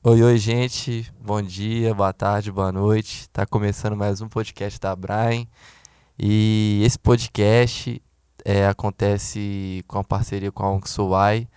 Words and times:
Oi, 0.00 0.22
oi, 0.22 0.38
gente. 0.38 1.12
Bom 1.20 1.42
dia, 1.42 1.92
boa 1.92 2.12
tarde, 2.12 2.52
boa 2.52 2.70
noite. 2.70 3.28
Tá 3.30 3.44
começando 3.44 3.96
mais 3.96 4.20
um 4.20 4.28
podcast 4.28 4.78
da 4.78 4.94
Brian. 4.94 5.44
E 6.16 6.80
esse 6.84 6.96
podcast 6.96 8.00
é, 8.44 8.68
acontece 8.68 9.84
com 9.88 9.98
a 9.98 10.04
parceria 10.04 10.52
com 10.52 10.62
a 10.62 10.70
UNCSOY, 10.70 11.48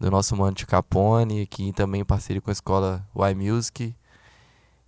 do 0.00 0.10
nosso 0.10 0.36
mano 0.36 0.56
de 0.56 0.66
Capone, 0.66 1.42
aqui 1.42 1.72
também 1.72 2.00
em 2.00 2.04
parceria 2.04 2.42
com 2.42 2.50
a 2.50 2.52
escola 2.52 3.06
Y 3.14 3.34
Music. 3.36 3.94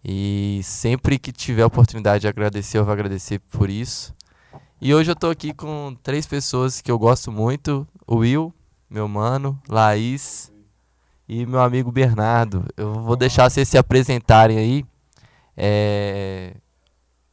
E 0.05 0.61
sempre 0.65 1.17
que 1.17 1.31
tiver 1.31 1.63
a 1.63 1.67
oportunidade 1.67 2.23
de 2.23 2.29
agradecer, 2.29 2.79
eu 2.79 2.85
vou 2.85 2.93
agradecer 2.93 3.39
por 3.39 3.71
isso. 3.71 4.13
E 4.81 4.93
hoje 4.93 5.13
eu 5.13 5.17
tô 5.17 5.31
aqui 5.31 5.55
com 5.55 5.97
três 6.03 6.27
pessoas 6.27 6.81
que 6.81 6.91
eu 6.91 6.99
gosto 6.99 7.31
muito: 7.31 7.87
o 8.05 8.17
Will, 8.17 8.53
meu 8.91 9.07
mano, 9.07 9.57
Laís 9.69 10.53
e 11.29 11.45
meu 11.47 11.61
amigo 11.61 11.91
Bernardo. 11.91 12.65
Eu 12.77 12.95
vou 12.95 13.17
deixar 13.17 13.51
vocês 13.51 13.69
se 13.69 13.77
apresentarem 13.77 14.59
aí. 14.59 14.85
É... 15.57 16.55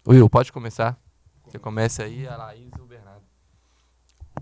Will, 0.07 0.29
pode 0.29 0.51
começar. 0.51 0.97
Você 1.45 1.59
começa 1.59 2.03
aí, 2.03 2.27
a 2.27 2.35
Laís 2.35 2.71
e 2.77 2.81
o 2.81 2.85
Bernardo. 2.85 3.21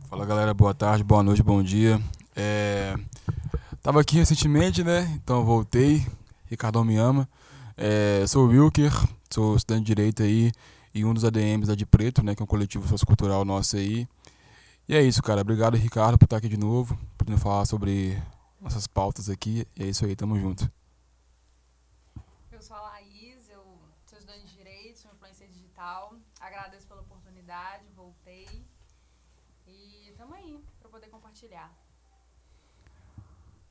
Fala 0.07 0.25
galera, 0.25 0.53
boa 0.53 0.73
tarde, 0.73 1.03
boa 1.03 1.21
noite, 1.21 1.43
bom 1.43 1.61
dia. 1.61 2.01
É... 2.35 2.95
Tava 3.81 4.01
aqui 4.01 4.17
recentemente, 4.17 4.83
né? 4.83 5.11
Então 5.15 5.43
voltei. 5.43 6.05
Ricardão 6.45 6.83
me 6.83 6.97
ama. 6.97 7.27
É... 7.75 8.25
Sou 8.27 8.45
o 8.45 8.49
Wilker, 8.49 8.91
sou 9.29 9.55
estudante 9.55 9.85
de 9.85 9.95
Direito 9.95 10.23
aí 10.23 10.51
e 10.93 11.05
um 11.05 11.13
dos 11.13 11.23
ADMs 11.23 11.67
da 11.67 11.75
De 11.75 11.85
Preto, 11.85 12.23
né? 12.23 12.35
Que 12.35 12.41
é 12.41 12.45
um 12.45 12.47
coletivo 12.47 12.87
sociocultural 12.87 13.43
nosso 13.43 13.75
aí. 13.77 14.07
E 14.87 14.95
é 14.95 15.01
isso, 15.01 15.21
cara. 15.21 15.41
Obrigado, 15.41 15.75
Ricardo, 15.75 16.17
por 16.17 16.25
estar 16.25 16.37
aqui 16.37 16.49
de 16.49 16.57
novo, 16.57 16.97
podendo 17.17 17.37
falar 17.37 17.65
sobre 17.65 18.17
nossas 18.61 18.87
pautas 18.87 19.29
aqui. 19.29 19.67
E 19.75 19.83
é 19.83 19.87
isso 19.87 20.05
aí, 20.05 20.15
tamo 20.15 20.39
junto. 20.39 20.71
Eu 22.51 22.61
sou 22.61 22.77
a 22.77 22.81
Laís, 22.81 23.49
eu 23.49 23.63
sou 24.05 24.19
estudante 24.19 24.45
de 24.45 24.55
Direito, 24.55 24.99
sou 24.99 25.11
influência 25.11 25.47
digital. 25.47 26.15
Agradeço 26.39 26.87
pela 26.87 27.01
oportunidade, 27.01 27.83
voltei. 27.95 28.47
E 29.67 30.09
estamos 30.09 30.35
aí 30.35 30.63
para 30.79 30.89
poder 30.89 31.07
compartilhar. 31.07 31.73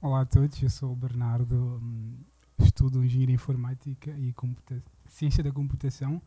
Olá 0.02 0.22
a 0.22 0.26
todos, 0.26 0.60
eu 0.62 0.70
sou 0.70 0.92
o 0.92 0.96
Bernardo, 0.96 1.78
hum, 1.82 2.18
estudo 2.58 3.04
Engenharia 3.04 3.34
Informática 3.34 4.10
e 4.12 4.32
computa 4.32 4.82
Ciência 5.06 5.44
da 5.44 5.52
Computação. 5.52 6.20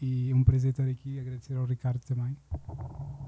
E 0.00 0.30
é 0.30 0.34
um 0.34 0.42
prazer 0.42 0.70
estar 0.70 0.88
aqui 0.88 1.10
e 1.10 1.20
agradecer 1.20 1.54
ao 1.54 1.64
Ricardo 1.64 2.00
também. 2.04 2.36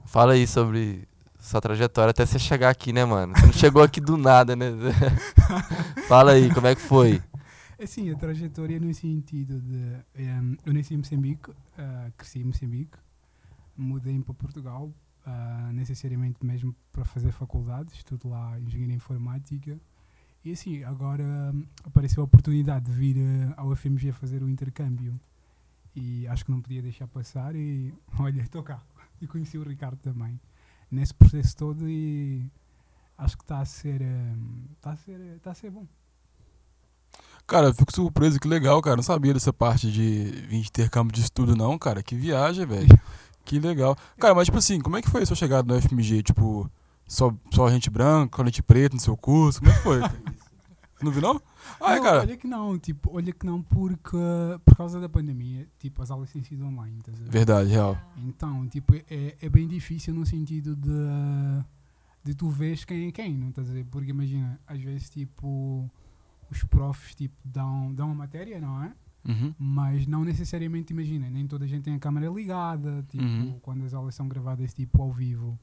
Fala 0.06 0.32
aí 0.32 0.46
sobre 0.46 1.06
sua 1.44 1.60
trajetória 1.60 2.10
até 2.10 2.24
você 2.24 2.38
chegar 2.38 2.70
aqui, 2.70 2.92
né, 2.92 3.04
mano? 3.04 3.34
Você 3.36 3.46
não 3.46 3.52
chegou 3.52 3.82
aqui 3.82 4.00
do 4.00 4.16
nada, 4.16 4.56
né? 4.56 4.66
Fala 6.08 6.32
aí, 6.32 6.52
como 6.52 6.66
é 6.66 6.74
que 6.74 6.80
foi? 6.80 7.22
É 7.78 7.84
sim, 7.86 8.10
a 8.10 8.16
trajetória 8.16 8.80
no 8.80 8.92
sentido 8.94 9.60
de. 9.60 10.22
Um, 10.22 10.56
eu 10.64 10.72
nasci 10.72 10.94
em 10.94 10.96
Moçambique, 10.96 11.50
uh, 11.50 12.12
cresci 12.16 12.38
em 12.38 12.44
Moçambique, 12.44 12.96
mudei 13.76 14.18
para 14.20 14.32
Portugal, 14.32 14.90
uh, 15.26 15.72
necessariamente 15.72 16.38
mesmo 16.44 16.74
para 16.90 17.04
fazer 17.04 17.30
faculdade, 17.30 17.92
estudo 17.92 18.30
lá 18.30 18.58
Engenharia 18.58 18.96
Informática. 18.96 19.78
E 20.42 20.52
assim, 20.52 20.82
agora 20.84 21.22
um, 21.22 21.66
apareceu 21.84 22.22
a 22.22 22.24
oportunidade 22.24 22.86
de 22.86 22.92
vir 22.92 23.16
uh, 23.16 23.54
ao 23.58 23.76
FMG 23.76 24.12
fazer 24.12 24.42
o 24.42 24.48
intercâmbio. 24.48 25.20
E 25.94 26.26
acho 26.26 26.44
que 26.44 26.50
não 26.50 26.62
podia 26.62 26.80
deixar 26.80 27.06
passar 27.06 27.54
e 27.54 27.92
olha, 28.18 28.40
estou 28.40 28.62
cá. 28.62 28.80
E 29.20 29.26
conheci 29.26 29.58
o 29.58 29.62
Ricardo 29.62 29.98
também. 29.98 30.40
Nesse 30.90 31.14
processo 31.14 31.56
todo 31.56 31.88
e 31.88 32.50
acho 33.18 33.36
que 33.36 33.44
está 33.44 33.60
a 33.60 33.64
ser. 33.64 34.02
Está 34.76 34.92
a 34.92 34.96
ser. 34.96 35.20
Está 35.36 35.50
a 35.50 35.54
ser 35.54 35.70
bom. 35.70 35.86
Cara, 37.46 37.66
eu 37.68 37.74
fico 37.74 37.94
surpreso, 37.94 38.40
que 38.40 38.48
legal, 38.48 38.80
cara. 38.80 38.96
Não 38.96 39.02
sabia 39.02 39.34
dessa 39.34 39.52
parte 39.52 39.90
de 39.90 40.48
intercâmbio 40.50 41.14
de 41.14 41.20
estudo, 41.20 41.54
não, 41.54 41.78
cara. 41.78 42.02
Que 42.02 42.14
viagem, 42.14 42.66
velho. 42.66 42.88
Que 43.44 43.60
legal. 43.60 43.94
Cara, 44.18 44.34
mas 44.34 44.46
tipo 44.46 44.56
assim, 44.56 44.80
como 44.80 44.96
é 44.96 45.02
que 45.02 45.10
foi 45.10 45.22
a 45.22 45.26
sua 45.26 45.36
chegada 45.36 45.68
no 45.70 45.78
FMG? 45.78 46.22
Tipo, 46.22 46.66
só, 47.06 47.30
só 47.52 47.68
gente 47.68 47.90
branca, 47.90 48.42
gente 48.42 48.62
preta 48.62 48.94
no 48.94 49.00
seu 49.02 49.18
curso? 49.18 49.58
Como 49.58 49.70
é 49.70 49.74
que 49.74 49.82
foi? 49.82 50.00
não 51.02 51.12
viu, 51.12 51.20
não? 51.20 51.38
Ah, 51.80 51.98
cara. 52.00 52.20
Olha 52.20 52.36
que 52.36 52.46
não, 52.46 52.78
tipo, 52.78 53.10
olha 53.16 53.32
que 53.32 53.44
não, 53.46 53.62
porque 53.62 54.16
por 54.64 54.76
causa 54.76 55.00
da 55.00 55.08
pandemia, 55.08 55.66
tipo, 55.78 56.02
as 56.02 56.10
aulas 56.10 56.30
têm 56.32 56.42
sido 56.42 56.64
online. 56.64 57.00
Tá 57.02 57.12
Verdade, 57.30 57.70
real. 57.70 57.96
Então, 58.18 58.66
tipo, 58.68 58.94
é, 58.94 59.36
é 59.40 59.48
bem 59.48 59.66
difícil 59.66 60.14
no 60.14 60.24
sentido 60.26 60.76
de, 60.76 60.90
de 62.22 62.34
tu 62.34 62.48
vês 62.48 62.84
quem 62.84 63.08
é 63.08 63.12
quem, 63.12 63.36
não 63.36 63.48
estás 63.50 63.68
a 63.68 63.70
dizer? 63.72 63.84
Porque 63.90 64.10
imagina, 64.10 64.58
às 64.66 64.80
vezes, 64.80 65.08
tipo, 65.10 65.90
os 66.50 66.62
profs, 66.64 67.14
tipo, 67.14 67.34
dão, 67.44 67.92
dão 67.94 68.10
a 68.10 68.14
matéria, 68.14 68.60
não 68.60 68.82
é? 68.82 68.92
Uhum. 69.26 69.54
Mas 69.58 70.06
não 70.06 70.22
necessariamente, 70.22 70.92
imagina, 70.92 71.30
nem 71.30 71.46
toda 71.46 71.64
a 71.64 71.68
gente 71.68 71.82
tem 71.84 71.94
a 71.94 71.98
câmera 71.98 72.28
ligada, 72.28 73.04
tipo, 73.08 73.24
Uhum. 73.24 73.58
quando 73.62 73.84
as 73.84 73.94
aulas 73.94 74.14
são 74.14 74.28
gravadas, 74.28 74.74
tipo, 74.74 75.00
ao 75.02 75.10
vivo. 75.12 75.58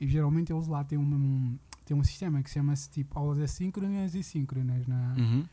E 0.00 0.06
geralmente 0.06 0.52
eles 0.52 0.66
lá 0.68 0.82
têm 0.84 0.96
um, 0.96 1.58
têm 1.90 1.96
um 1.96 2.04
sistema 2.04 2.40
que 2.40 2.48
chama-se, 2.48 2.88
tipo, 2.88 3.18
aulas 3.18 3.40
assíncronas 3.40 4.14
e 4.14 4.22
síncronas, 4.22 4.86
não 4.86 4.96
é? 4.96 5.20
Uhum. 5.20 5.44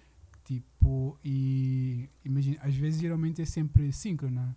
Tipo, 0.44 1.18
e 1.26 2.08
imagina, 2.24 2.60
às 2.62 2.76
vezes 2.76 3.02
geralmente 3.02 3.42
é 3.42 3.46
sempre 3.46 3.92
síncrona 3.92 4.56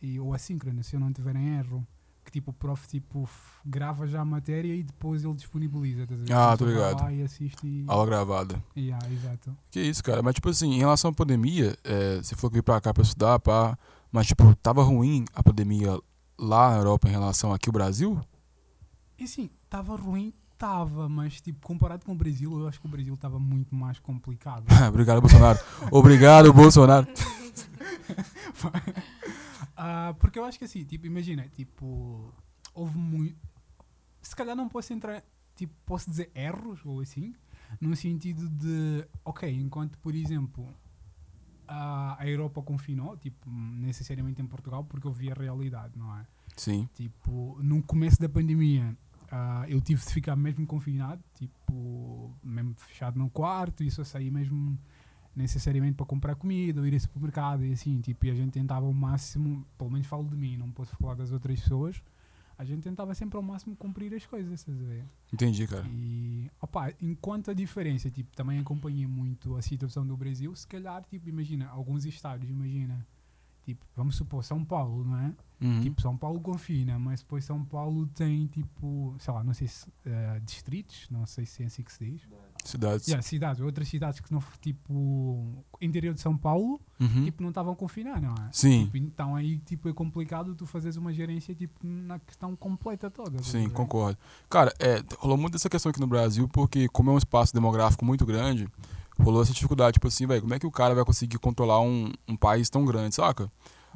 e, 0.00 0.18
ou 0.18 0.32
assíncrona, 0.32 0.82
se 0.82 0.96
eu 0.96 1.00
não 1.00 1.12
tiver 1.12 1.36
em 1.36 1.58
erro. 1.58 1.86
Que 2.24 2.32
tipo, 2.32 2.50
o 2.50 2.54
prof 2.54 2.88
tipo, 2.88 3.28
grava 3.64 4.04
já 4.04 4.20
a 4.20 4.24
matéria 4.24 4.74
e 4.74 4.82
depois 4.82 5.22
ele 5.22 5.34
disponibiliza. 5.34 6.02
estás 6.02 6.20
a 6.20 6.24
ver? 6.24 6.32
Ah, 6.32 6.56
vai 6.56 6.68
ligado. 6.68 7.10
e 7.12 7.22
assiste 7.22 7.64
e. 7.64 7.84
Aula 7.86 8.04
gravada. 8.04 8.64
Yeah, 8.76 9.12
exato. 9.12 9.56
Que 9.70 9.80
isso, 9.80 10.02
cara. 10.02 10.22
Mas, 10.22 10.34
tipo 10.34 10.48
assim, 10.48 10.72
em 10.72 10.78
relação 10.78 11.10
à 11.10 11.14
pandemia, 11.14 11.78
é, 11.84 12.16
você 12.16 12.34
falou 12.34 12.50
que 12.50 12.54
veio 12.54 12.64
pra 12.64 12.80
cá 12.80 12.92
pra 12.92 13.04
estudar, 13.04 13.38
pá. 13.38 13.78
Mas, 14.10 14.26
tipo, 14.26 14.52
tava 14.56 14.82
ruim 14.82 15.24
a 15.32 15.40
pandemia 15.40 16.00
lá 16.36 16.70
na 16.70 16.78
Europa 16.78 17.06
em 17.06 17.12
relação 17.12 17.52
aqui 17.52 17.68
ao 17.68 17.72
Brasil? 17.72 18.20
E 19.16 19.28
sim, 19.28 19.48
estava 19.64 19.94
ruim, 19.94 20.34
estava, 20.56 21.08
mas 21.08 21.40
tipo, 21.40 21.64
comparado 21.66 22.04
com 22.04 22.12
o 22.12 22.14
Brasil, 22.14 22.58
eu 22.58 22.66
acho 22.66 22.80
que 22.80 22.86
o 22.86 22.90
Brasil 22.90 23.14
estava 23.14 23.38
muito 23.38 23.74
mais 23.74 23.98
complicado. 23.98 24.64
Obrigado, 24.88 25.20
Bolsonaro. 25.20 25.58
Obrigado, 25.90 26.52
Bolsonaro. 26.52 27.06
Ah, 29.78 30.14
porque 30.18 30.38
eu 30.38 30.44
acho 30.44 30.58
que 30.58 30.64
assim, 30.64 30.84
tipo, 30.84 31.06
imagina, 31.06 31.46
tipo, 31.54 32.32
houve 32.72 32.96
muito. 32.96 33.36
Se 34.22 34.34
calhar 34.34 34.56
não 34.56 34.70
posso 34.70 34.90
entrar, 34.94 35.22
tipo, 35.54 35.74
posso 35.84 36.08
dizer 36.08 36.30
erros 36.34 36.80
ou 36.86 37.00
assim, 37.00 37.34
no 37.78 37.94
sentido 37.94 38.48
de, 38.48 39.06
ok, 39.22 39.52
enquanto, 39.52 39.98
por 39.98 40.14
exemplo, 40.14 40.66
a, 41.68 42.16
a 42.18 42.26
Europa 42.26 42.62
confinou, 42.62 43.18
tipo, 43.18 43.50
necessariamente 43.50 44.40
em 44.40 44.46
Portugal, 44.46 44.82
porque 44.84 45.06
eu 45.06 45.12
vi 45.12 45.30
a 45.30 45.34
realidade, 45.34 45.92
não 45.98 46.16
é? 46.16 46.26
Sim. 46.56 46.88
Tipo, 46.94 47.58
no 47.60 47.82
começo 47.82 48.18
da 48.18 48.30
pandemia, 48.30 48.96
ah, 49.36 49.66
eu 49.68 49.80
tive 49.82 50.02
de 50.02 50.12
ficar 50.12 50.34
mesmo 50.34 50.66
confinado, 50.66 51.22
tipo, 51.34 52.34
mesmo 52.42 52.74
fechado 52.74 53.18
no 53.18 53.28
quarto 53.28 53.84
e 53.84 53.90
só 53.90 54.02
sair 54.02 54.30
mesmo 54.30 54.78
necessariamente 55.34 55.94
para 55.94 56.06
comprar 56.06 56.34
comida 56.34 56.80
ou 56.80 56.86
ir 56.86 56.94
ao 56.94 57.00
supermercado 57.00 57.62
e 57.62 57.72
assim, 57.72 58.00
tipo, 58.00 58.24
e 58.24 58.30
a 58.30 58.34
gente 58.34 58.52
tentava 58.52 58.86
ao 58.86 58.92
máximo, 58.94 59.66
pelo 59.76 59.90
menos 59.90 60.06
falo 60.06 60.24
de 60.24 60.36
mim, 60.36 60.56
não 60.56 60.70
posso 60.70 60.96
falar 60.96 61.14
das 61.14 61.32
outras 61.32 61.60
pessoas, 61.60 62.02
a 62.56 62.64
gente 62.64 62.82
tentava 62.82 63.14
sempre 63.14 63.36
ao 63.36 63.42
máximo 63.42 63.76
cumprir 63.76 64.14
as 64.14 64.24
coisas, 64.24 64.60
estás 64.60 64.80
a 64.80 64.86
ver? 64.86 65.04
Entendi, 65.30 65.66
cara. 65.66 65.86
E, 65.86 66.50
opá, 66.58 66.90
enquanto 67.02 67.50
a 67.50 67.54
diferença, 67.54 68.10
tipo, 68.10 68.34
também 68.34 68.58
acompanhei 68.58 69.06
muito 69.06 69.54
a 69.54 69.60
situação 69.60 70.06
do 70.06 70.16
Brasil, 70.16 70.54
se 70.56 70.66
calhar, 70.66 71.04
tipo, 71.04 71.28
imagina, 71.28 71.68
alguns 71.68 72.06
estados, 72.06 72.48
imagina, 72.48 73.06
tipo, 73.66 73.84
vamos 73.94 74.16
supor, 74.16 74.42
São 74.44 74.64
Paulo, 74.64 75.04
não 75.04 75.18
é? 75.18 75.32
Uhum. 75.60 75.80
Tipo, 75.80 76.00
São 76.00 76.16
Paulo 76.16 76.40
confina, 76.40 76.98
mas 76.98 77.20
depois 77.20 77.44
São 77.44 77.64
Paulo 77.64 78.06
tem, 78.08 78.46
tipo, 78.46 79.14
sei 79.18 79.34
lá, 79.34 79.42
não 79.42 79.52
sei 79.54 79.66
se 79.66 79.86
eh, 80.04 80.40
distritos, 80.44 81.06
não 81.10 81.26
sei 81.26 81.44
se 81.46 81.62
é 81.62 81.66
assim 81.66 81.82
que 81.82 81.92
se 81.92 82.04
diz. 82.04 82.22
Cidades. 82.64 83.06
Yeah, 83.08 83.22
cidades, 83.22 83.60
outras 83.60 83.88
cidades 83.88 84.20
que 84.20 84.32
não, 84.32 84.42
tipo, 84.60 85.64
interior 85.80 86.14
de 86.14 86.20
São 86.20 86.36
Paulo, 86.36 86.80
Uhum. 87.00 87.24
tipo, 87.24 87.42
não 87.42 87.50
estavam 87.50 87.72
a 87.72 87.76
confinar, 87.76 88.20
não 88.20 88.34
é? 88.34 88.48
Sim, 88.52 88.84
Tipo, 88.84 88.96
então 88.98 89.34
aí, 89.36 89.58
tipo, 89.58 89.88
é 89.88 89.92
complicado 89.92 90.54
tu 90.54 90.66
fazeres 90.66 90.96
uma 90.96 91.12
gerência, 91.12 91.54
tipo, 91.54 91.74
na 91.82 92.18
questão 92.18 92.54
completa 92.56 93.10
toda. 93.10 93.40
a 93.40 93.42
sim, 93.42 93.68
concordo. 93.70 94.18
Cara, 94.50 94.72
é, 94.78 95.02
rolou 95.18 95.36
muito 95.36 95.56
essa 95.56 95.68
questão 95.70 95.90
aqui 95.90 96.00
no 96.00 96.06
Brasil, 96.06 96.48
porque 96.48 96.88
como 96.88 97.10
é 97.10 97.14
um 97.14 97.18
espaço 97.18 97.52
demográfico 97.54 98.04
muito 98.04 98.24
grande, 98.26 98.68
rolou 99.18 99.42
essa 99.42 99.52
dificuldade, 99.52 99.94
tipo 99.94 100.08
assim, 100.08 100.26
velho, 100.26 100.42
como 100.42 100.54
é 100.54 100.58
que 100.58 100.66
o 100.66 100.70
cara 100.70 100.94
vai 100.94 101.04
conseguir 101.04 101.38
controlar 101.38 101.80
um, 101.80 102.12
um 102.28 102.36
país 102.36 102.68
tão 102.68 102.84
grande, 102.84 103.14
saca? 103.14 103.50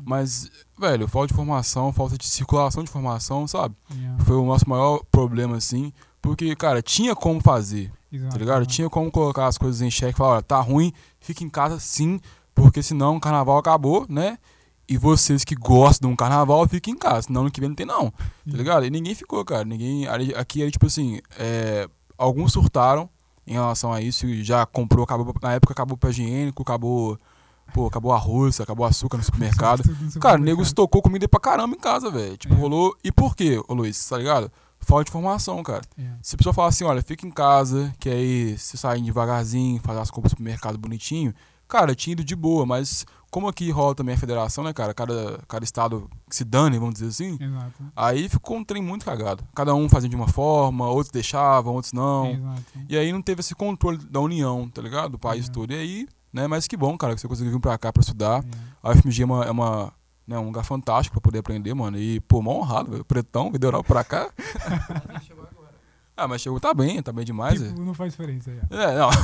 Mas, 0.05 0.51
velho, 0.79 1.07
falta 1.07 1.29
de 1.29 1.35
informação, 1.35 1.93
falta 1.93 2.17
de 2.17 2.27
circulação 2.27 2.83
de 2.83 2.89
informação, 2.89 3.47
sabe? 3.47 3.75
Yeah, 3.93 4.25
Foi 4.25 4.37
o 4.37 4.47
nosso 4.47 4.69
maior 4.69 5.03
problema, 5.11 5.57
assim, 5.57 5.93
porque, 6.23 6.55
cara, 6.57 6.83
tinha 6.83 7.15
como 7.15 7.41
fazer, 7.41 7.93
exato, 8.11 8.33
tá 8.33 8.39
ligado? 8.39 8.67
Tinha 8.67 8.89
como 8.89 9.11
colocar 9.11 9.47
as 9.47 9.59
coisas 9.59 9.81
em 9.83 9.91
xeque, 9.91 10.17
falar, 10.17 10.35
olha, 10.35 10.43
tá 10.43 10.61
ruim, 10.61 10.93
fica 11.21 11.45
em 11.45 11.49
casa 11.49 11.79
sim, 11.79 12.21
porque 12.55 12.83
senão 12.83 13.17
o 13.17 13.21
carnaval 13.21 13.59
acabou, 13.59 14.07
né? 14.09 14.39
E 14.89 14.97
vocês 14.97 15.45
que 15.45 15.55
gostam 15.55 16.09
de 16.09 16.15
um 16.15 16.17
carnaval, 16.17 16.67
fiquem 16.67 16.95
em 16.95 16.99
casa, 16.99 17.23
senão 17.23 17.43
ano 17.43 17.51
que 17.51 17.61
vem 17.61 17.69
não 17.69 17.77
tem 17.77 17.87
não, 17.87 18.11
tá 18.11 18.57
ligado? 18.57 18.85
E 18.85 18.91
ninguém 18.91 19.15
ficou, 19.15 19.45
cara, 19.45 19.65
ninguém, 19.65 20.07
aqui 20.37 20.69
tipo 20.71 20.87
assim, 20.87 21.21
é, 21.39 21.89
alguns 22.19 22.53
surtaram 22.53 23.09
em 23.51 23.55
relação 23.55 23.93
a 23.93 24.01
isso. 24.01 24.27
Já 24.43 24.65
comprou, 24.65 25.05
acabou, 25.05 25.35
na 25.43 25.53
época 25.55 25.73
acabou 25.73 25.95
o 25.95 25.99
papel 25.99 26.11
higiênico, 26.11 26.63
acabou, 26.63 27.19
pô, 27.75 27.87
acabou 27.87 28.13
arroz, 28.13 28.61
acabou 28.61 28.87
açúcar 28.87 29.19
no 29.19 29.25
supermercado. 29.25 29.83
Cara, 29.83 29.95
o 29.95 30.39
nego 30.39 30.65
supermercado. 30.65 30.65
estocou 30.67 31.03
comida 31.03 31.29
pra 31.29 31.41
caramba 31.41 31.75
em 31.77 31.81
casa, 31.81 32.11
velho. 32.11 32.37
Tipo, 32.37 32.55
É. 32.55 32.57
rolou. 32.57 32.97
E 33.05 33.11
por 33.13 33.35
quê, 33.37 33.61
ô 33.69 33.75
Luiz? 33.75 34.03
Tá 34.09 34.17
ligado? 34.17 34.51
Falta 34.79 35.05
de 35.05 35.11
informação, 35.11 35.63
cara. 35.63 35.83
É. 35.99 36.03
Se 36.23 36.35
a 36.35 36.39
pessoa 36.39 36.55
falar 36.55 36.69
assim, 36.69 36.85
olha, 36.85 37.03
fica 37.03 37.27
em 37.27 37.31
casa, 37.31 37.93
que 37.99 38.09
aí 38.09 38.57
você 38.57 38.77
sai 38.79 39.01
devagarzinho, 39.03 39.79
faz 39.83 39.99
as 39.99 40.11
compras 40.11 40.33
no 40.33 40.39
supermercado 40.39 40.79
bonitinho, 40.79 41.35
cara, 41.69 41.95
tinha 41.95 42.13
ido 42.13 42.25
de 42.25 42.35
boa, 42.35 42.65
mas 42.65 43.05
como 43.31 43.47
aqui 43.49 43.71
rola 43.71 43.95
também 43.95 44.15
a 44.15 44.19
federação, 44.19 44.65
né, 44.65 44.73
cara? 44.73 44.93
Cada, 44.93 45.39
cada 45.47 45.65
estado 45.65 46.11
que 46.29 46.35
se 46.37 46.45
dane, 46.45 46.79
vamos 46.79 46.95
dizer 46.95 47.07
assim. 47.09 47.39
Exato. 47.41 47.73
Aí 47.95 48.29
ficou 48.29 48.57
um 48.57 48.65
trem 48.65 48.83
muito 48.83 49.05
cagado. 49.05 49.45
Cada 49.55 49.75
um 49.75 49.89
fazia 49.89 50.09
de 50.09 50.17
uma 50.17 50.29
forma, 50.29 50.89
outros 50.89 51.11
deixavam, 51.13 51.75
outros 51.75 51.93
não. 51.93 52.27
Exato. 52.31 52.63
E 52.89 52.97
aí 52.97 53.13
não 53.13 53.23
teve 53.23 53.41
esse 53.41 53.55
controle 53.55 53.99
da 53.99 54.21
união, 54.21 54.69
tá 54.69 54.83
ligado? 54.83 55.13
Do 55.13 55.19
país 55.19 55.49
É. 55.49 55.53
todo. 55.53 55.73
E 55.73 55.77
aí, 55.77 56.09
né, 56.33 56.47
mas 56.47 56.67
que 56.67 56.77
bom, 56.77 56.97
cara, 56.99 57.15
que 57.15 57.21
você 57.21 57.29
conseguiu 57.29 57.53
vir 57.53 57.61
pra 57.61 57.79
cá 57.79 57.93
pra 57.93 58.01
estudar. 58.01 58.45
É. 58.45 58.49
A 58.83 58.91
UFMG 58.91 59.23
é, 59.23 59.25
uma, 59.25 59.45
é 59.45 59.51
uma, 59.51 59.93
né, 60.27 60.39
um 60.39 60.47
lugar 60.47 60.65
fantástico 60.65 61.15
pra 61.15 61.21
poder 61.21 61.39
aprender, 61.41 61.73
mano. 61.75 61.99
E, 61.99 62.21
pô, 62.21 62.43
mó 62.43 62.53
honrado, 62.59 62.91
velho. 62.91 63.05
Pretão, 63.05 63.53
Europa 63.61 63.85
pra 63.87 64.05
cá. 64.05 64.31
ah, 66.21 66.29
mas 66.29 66.43
chegou, 66.43 66.61
tá 66.61 66.75
bem, 66.75 67.03
tá 67.03 67.13
bem 67.13 67.25
demais. 67.25 67.61
Tipo, 67.61 67.81
não 67.81 67.95
faz 67.95 68.13
diferença. 68.13 68.51
É. 68.51 68.61
É, 68.71 68.99
não. 68.99 69.11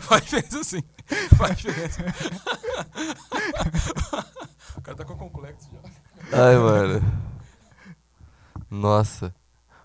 Faz 0.00 0.24
diferença 0.24 0.64
sim. 0.64 0.82
Faz 1.36 1.56
diferença. 1.56 2.04
o 4.76 4.82
cara 4.82 4.96
tá 4.96 5.04
com 5.04 5.16
complexo 5.16 5.70
já. 5.72 5.78
Ai, 6.32 6.58
mano. 6.58 7.00
Nossa. 8.70 9.34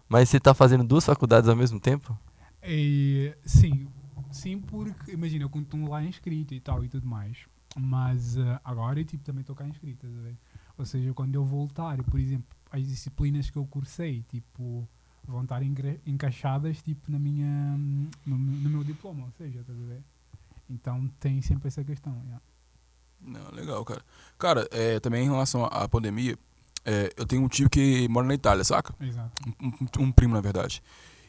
Mas 0.09 0.27
você 0.29 0.39
tá 0.39 0.53
fazendo 0.53 0.83
duas 0.83 1.05
faculdades 1.05 1.49
ao 1.49 1.55
mesmo 1.55 1.79
tempo? 1.79 2.15
E, 2.61 3.33
sim, 3.45 3.87
sim, 4.29 4.59
porque 4.59 5.13
imagina, 5.13 5.45
eu 5.45 5.49
continuo 5.49 5.89
lá 5.89 6.03
inscrito 6.03 6.53
e 6.53 6.59
tal 6.59 6.83
e 6.83 6.89
tudo 6.89 7.07
mais. 7.07 7.37
Mas 7.75 8.37
eh, 8.37 8.59
agora 8.63 8.99
eu 8.99 9.05
tipo, 9.05 9.23
também 9.23 9.41
estou 9.41 9.55
cá 9.55 9.65
inscrito, 9.65 10.05
ver? 10.07 10.37
Ou 10.77 10.85
seja, 10.85 11.11
quando 11.13 11.33
eu 11.35 11.45
voltar, 11.45 12.03
por 12.03 12.19
exemplo, 12.19 12.45
as 12.69 12.85
disciplinas 12.85 13.49
que 13.49 13.57
eu 13.57 13.65
cursei, 13.65 14.23
tipo, 14.29 14.87
vão 15.27 15.43
estar 15.43 15.61
encaixadas 16.05 16.81
tipo, 16.81 17.11
na 17.11 17.19
minha, 17.19 17.47
no, 18.25 18.37
no 18.37 18.69
meu 18.69 18.83
diploma, 18.83 19.23
ou 19.25 19.31
seja, 19.37 19.59
estás 19.59 19.79
a 19.79 19.85
ver? 19.85 20.03
Então 20.69 21.09
tem 21.19 21.41
sempre 21.41 21.67
essa 21.67 21.83
questão. 21.83 22.13
yeah. 22.25 22.41
Não, 23.21 23.51
legal, 23.55 23.83
cara. 23.85 24.01
Cara, 24.37 24.67
é, 24.71 24.99
também 24.99 25.25
em 25.25 25.29
relação 25.29 25.65
à 25.65 25.87
pandemia, 25.87 26.37
é, 26.85 27.13
eu 27.15 27.25
tenho 27.25 27.41
um 27.43 27.47
tio 27.47 27.69
que 27.69 28.07
mora 28.09 28.27
na 28.27 28.33
Itália, 28.33 28.63
saca? 28.63 28.93
Exato. 28.99 29.31
um, 29.61 30.03
um- 30.03 30.11
primo, 30.11 30.33
na 30.33 30.41
verdade. 30.41 30.83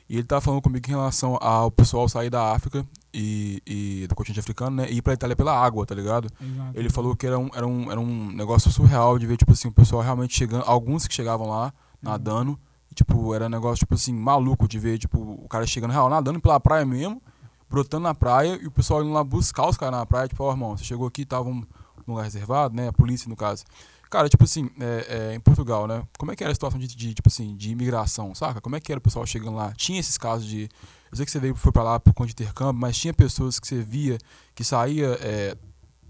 E 0.09 0.17
ele 0.17 0.25
tava 0.25 0.41
falando 0.41 0.61
comigo 0.61 0.85
em 0.87 0.91
relação 0.91 1.39
ao 1.41 1.71
pessoal 1.71 2.07
sair 2.09 2.29
da 2.29 2.53
África 2.53 2.87
e, 3.13 3.63
e 3.67 4.07
do 4.07 4.15
continente 4.15 4.41
africano, 4.41 4.77
né? 4.77 4.91
E 4.91 4.97
ir 4.99 5.03
pra 5.03 5.15
Itália 5.15 5.35
pela 5.35 5.59
água, 5.59 5.87
tá 5.87 5.95
ligado? 5.95 6.29
exato 6.41 6.79
Ele 6.79 6.91
falou 6.91 7.17
que 7.17 7.27
era 7.27 7.39
um, 7.39 7.49
era 7.55 7.67
um, 7.67 7.91
era 7.91 7.99
um 8.01 8.31
negócio 8.33 8.71
surreal 8.71 9.19
de 9.19 9.27
ver, 9.27 9.37
tipo 9.39 9.53
assim, 9.53 9.69
o 9.69 9.73
pessoal 9.73 10.03
realmente 10.03 10.37
chegando, 10.37 10.65
alguns 10.67 11.07
que 11.07 11.15
chegavam 11.15 11.49
lá, 11.49 11.73
nadando, 12.03 12.53
e, 12.53 12.74
tipo, 12.95 13.35
era 13.35 13.47
um 13.47 13.51
negócio, 13.51 13.79
tipo 13.79 13.95
assim, 13.95 14.13
maluco 14.13 14.67
de 14.67 14.79
ver, 14.79 14.99
tipo, 14.99 15.19
o 15.19 15.49
cara 15.49 15.67
chegando 15.67 15.93
real, 15.93 16.09
nadando 16.09 16.41
pela 16.41 16.59
praia 16.59 16.85
mesmo, 16.85 17.23
brotando 17.71 18.03
na 18.05 18.15
praia, 18.15 18.59
e 18.61 18.67
o 18.67 18.71
pessoal 18.71 19.03
indo 19.03 19.13
lá 19.13 19.23
buscar 19.23 19.69
os 19.69 19.77
caras 19.77 19.99
na 19.99 20.07
praia, 20.07 20.29
tipo, 20.29 20.43
ó, 20.43 20.51
irmão, 20.51 20.77
você 20.77 20.85
chegou 20.85 21.07
aqui, 21.07 21.25
tava 21.25 21.49
um 21.49 21.65
num 22.07 22.15
lugar 22.15 22.25
reservado, 22.25 22.75
né? 22.75 22.89
A 22.89 22.93
polícia, 22.93 23.29
no 23.29 23.37
caso. 23.37 23.65
Cara, 24.11 24.29
tipo 24.29 24.45
assim, 24.45 24.71
é, 24.79 25.07
é, 25.09 25.35
em 25.35 25.41
Portugal, 25.41 25.87
né? 25.87 26.07
Como 26.19 26.31
é 26.31 26.37
que 26.37 26.45
era 26.45 26.53
a 26.53 26.55
situação 26.55 26.79
de, 26.79 26.87
de, 26.87 27.15
tipo 27.15 27.29
assim, 27.29 27.57
de 27.57 27.71
imigração, 27.71 28.35
saca? 28.35 28.61
Como 28.61 28.77
é 28.77 28.81
que 28.81 28.93
era 28.93 28.99
o 28.99 29.03
pessoal 29.03 29.27
chegando 29.27 29.57
lá? 29.57 29.73
Tinha 29.73 29.99
esses 29.99 30.17
casos 30.17 30.47
de. 30.47 30.69
Eu 31.11 31.17
sei 31.17 31.25
que 31.25 31.33
você 31.33 31.41
veio, 31.41 31.55
foi 31.55 31.73
pra 31.73 31.83
lá 31.83 31.99
por 31.99 32.13
conta 32.13 32.29
de 32.29 32.43
intercâmbio, 32.43 32.81
mas 32.81 32.97
tinha 32.97 33.13
pessoas 33.13 33.59
que 33.59 33.67
você 33.67 33.83
via 33.83 34.19
que 34.55 34.63
saía 34.63 35.19
é, 35.21 35.57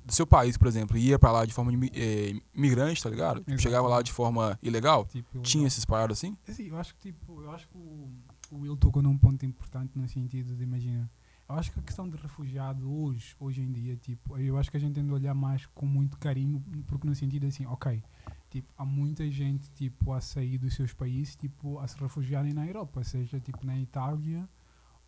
do 0.05 0.13
seu 0.13 0.27
país, 0.27 0.57
por 0.59 0.69
exemplo, 0.69 0.97
ia 0.99 1.19
pra 1.19 1.33
lá 1.33 1.45
de 1.47 1.53
forma 1.55 1.71
de 1.71 1.77
mi- 1.77 1.91
é, 1.95 2.35
imigrante, 2.55 3.03
tá 3.03 3.09
ligado? 3.09 3.39
Tipo, 3.43 3.59
chegava 3.59 3.89
lá 3.89 4.03
de 4.03 4.13
forma 4.13 4.59
ilegal. 4.63 5.07
Tipo, 5.07 5.41
Tinha 5.41 5.67
esses 5.67 5.85
paradas 5.85 6.19
assim? 6.19 6.37
Assim, 6.47 6.65
eu 6.69 6.77
acho 6.77 6.95
que 6.97 7.13
tipo, 7.13 7.41
eu 7.43 7.51
acho 7.51 7.67
que 7.69 7.77
o, 7.79 8.11
o 8.51 8.59
Will 8.61 8.77
tocou 8.77 9.03
num 9.03 9.17
ponto 9.17 9.45
importante 9.47 9.93
no 9.99 10.07
sentido 10.09 10.55
de 10.55 10.63
imagina. 10.63 11.11
Eu 11.49 11.55
acho 11.57 11.71
que 11.73 11.79
a 11.79 11.83
questão 11.83 12.09
de 12.09 12.17
refugiado 12.17 12.91
hoje, 12.91 13.35
hoje 13.39 13.61
em 13.63 13.71
dia, 13.71 13.97
tipo, 13.97 14.37
eu 14.39 14.57
acho 14.59 14.71
que 14.71 14.77
a 14.77 14.81
gente 14.81 14.95
tem 14.95 15.05
de 15.07 15.13
olhar 15.13 15.35
mais 15.35 15.67
com 15.75 15.85
muito 15.87 16.19
carinho, 16.19 16.63
porque 16.87 17.07
no 17.07 17.15
sentido 17.15 17.47
assim, 17.47 17.67
ok, 17.67 18.03
tipo, 18.51 18.69
há 18.79 18.85
muita 18.85 19.31
gente 19.31 19.71
tipo 19.73 20.13
a 20.13 20.21
sair 20.21 20.57
dos 20.59 20.75
seus 20.75 20.93
países, 20.95 21.37
tipo, 21.37 21.79
a 21.79 21.87
se 21.87 21.99
refugiarem 21.99 22.53
na 22.55 22.67
Europa, 22.67 23.05
seja 23.05 23.39
tipo 23.41 23.65
na 23.67 23.79
Itália 23.79 24.49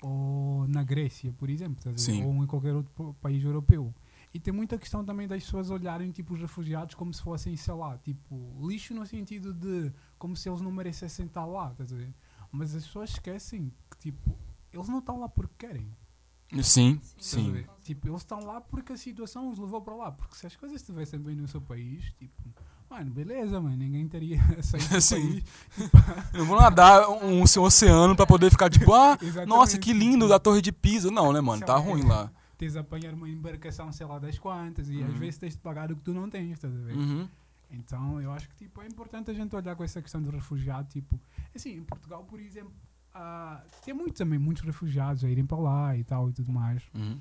ou 0.03 0.67
na 0.69 0.83
Grécia, 0.83 1.33
por 1.33 1.49
exemplo? 1.49 1.83
Sim. 1.99 2.25
ou 2.25 2.43
em 2.45 2.47
qualquer 2.47 2.75
outro 2.75 2.93
pa- 2.95 3.15
país 3.21 3.43
europeu. 3.43 3.95
E 4.37 4.39
tem 4.39 4.53
muita 4.53 4.77
questão 4.77 5.03
também 5.03 5.27
das 5.27 5.43
pessoas 5.45 5.71
olharem 5.71 6.11
tipo 6.11 6.35
os 6.35 6.41
refugiados 6.43 6.95
como 6.95 7.11
se 7.15 7.23
fossem, 7.23 7.57
sei 7.57 7.73
lá, 7.73 7.97
tipo, 7.97 8.55
lixo 8.69 8.93
no 8.93 9.07
sentido 9.07 9.51
de 9.51 9.91
como 10.19 10.37
se 10.37 10.47
eles 10.47 10.61
não 10.61 10.71
merecessem 10.71 11.25
estar 11.25 11.47
lá, 11.47 11.71
estás 11.71 11.91
a 11.91 11.97
ver? 11.97 12.15
Mas 12.53 12.75
as 12.75 12.85
pessoas 12.85 13.09
esquecem 13.13 13.73
que 13.91 13.97
tipo, 13.97 14.39
eles 14.71 14.91
não 14.91 14.99
estão 14.99 15.19
lá 15.19 15.27
porque 15.27 15.55
querem. 15.67 15.91
Sim, 16.63 17.01
sim. 17.17 17.65
Tipo, 17.81 18.09
eles 18.09 18.21
estão 18.21 18.41
lá 18.41 18.61
porque 18.61 18.93
a 18.93 18.97
situação 18.99 19.49
os 19.49 19.59
levou 19.59 19.81
para 19.81 19.95
lá. 19.95 20.13
Porque 20.13 20.37
se 20.37 20.47
as 20.47 20.55
coisas 20.55 20.83
estivessem 20.83 21.19
bem 21.19 21.35
no 21.35 21.49
seu 21.49 21.63
país, 21.63 22.05
tipo, 22.19 22.43
mano, 22.91 23.11
beleza, 23.11 23.59
mano, 23.59 23.75
ninguém 23.75 24.07
teria 24.07 24.39
saído 24.63 24.89
do 24.91 25.01
Sim. 25.01 25.41
país. 25.41 25.45
Eu 26.35 26.45
vou 26.45 26.61
nadar 26.61 27.09
um, 27.09 27.41
um 27.41 27.43
oceano 27.43 28.15
pra 28.15 28.27
poder 28.27 28.51
ficar 28.51 28.69
tipo, 28.69 28.93
ah, 28.93 29.17
nossa, 29.47 29.79
que 29.79 29.95
lindo 29.95 30.29
da 30.29 30.39
Torre 30.39 30.61
de 30.61 30.73
Pisa. 30.73 31.11
Não, 31.11 31.33
né, 31.33 31.41
mano? 31.41 31.65
Tá 31.65 31.79
ruim 31.79 32.03
lá. 32.03 32.31
Tens 32.59 32.73
de 32.73 32.79
apanhar 32.79 33.13
uma 33.15 33.29
embarcação, 33.29 33.93
sei 33.93 34.07
lá, 34.07 34.19
das 34.19 34.39
quantas, 34.39 34.89
e 34.89 35.03
às 35.03 35.11
Uhum. 35.11 35.17
vezes 35.19 35.39
tens 35.39 35.53
de 35.55 35.61
pagar 35.61 35.93
o 35.93 35.97
que 35.97 36.03
tu 36.03 36.15
não 36.15 36.29
tens, 36.31 36.53
estás 36.53 36.75
a 36.75 36.79
ver? 36.81 36.97
Uhum. 36.97 37.29
Então, 37.71 38.21
eu 38.23 38.31
acho 38.33 38.49
que 38.49 38.57
tipo, 38.57 38.81
é 38.81 38.87
importante 38.87 39.31
a 39.31 39.35
gente 39.35 39.55
olhar 39.55 39.75
com 39.77 39.85
essa 39.85 40.01
questão 40.01 40.23
do 40.23 40.31
refugiado. 40.31 40.89
Tipo, 40.89 41.21
assim, 41.55 41.77
em 41.77 41.83
Portugal, 41.85 42.25
por 42.25 42.39
exemplo, 42.41 42.73
ah, 43.13 43.63
tem 43.85 43.93
muito, 43.93 44.15
também 44.15 44.39
muitos 44.39 44.63
refugiados 44.63 45.25
a 45.25 45.29
irem 45.29 45.45
para 45.45 45.59
lá 45.59 45.97
e 45.97 46.05
tal 46.05 46.31
e 46.31 46.33
tudo 46.33 46.53
mais. 46.53 46.83
Uhum. 46.95 47.21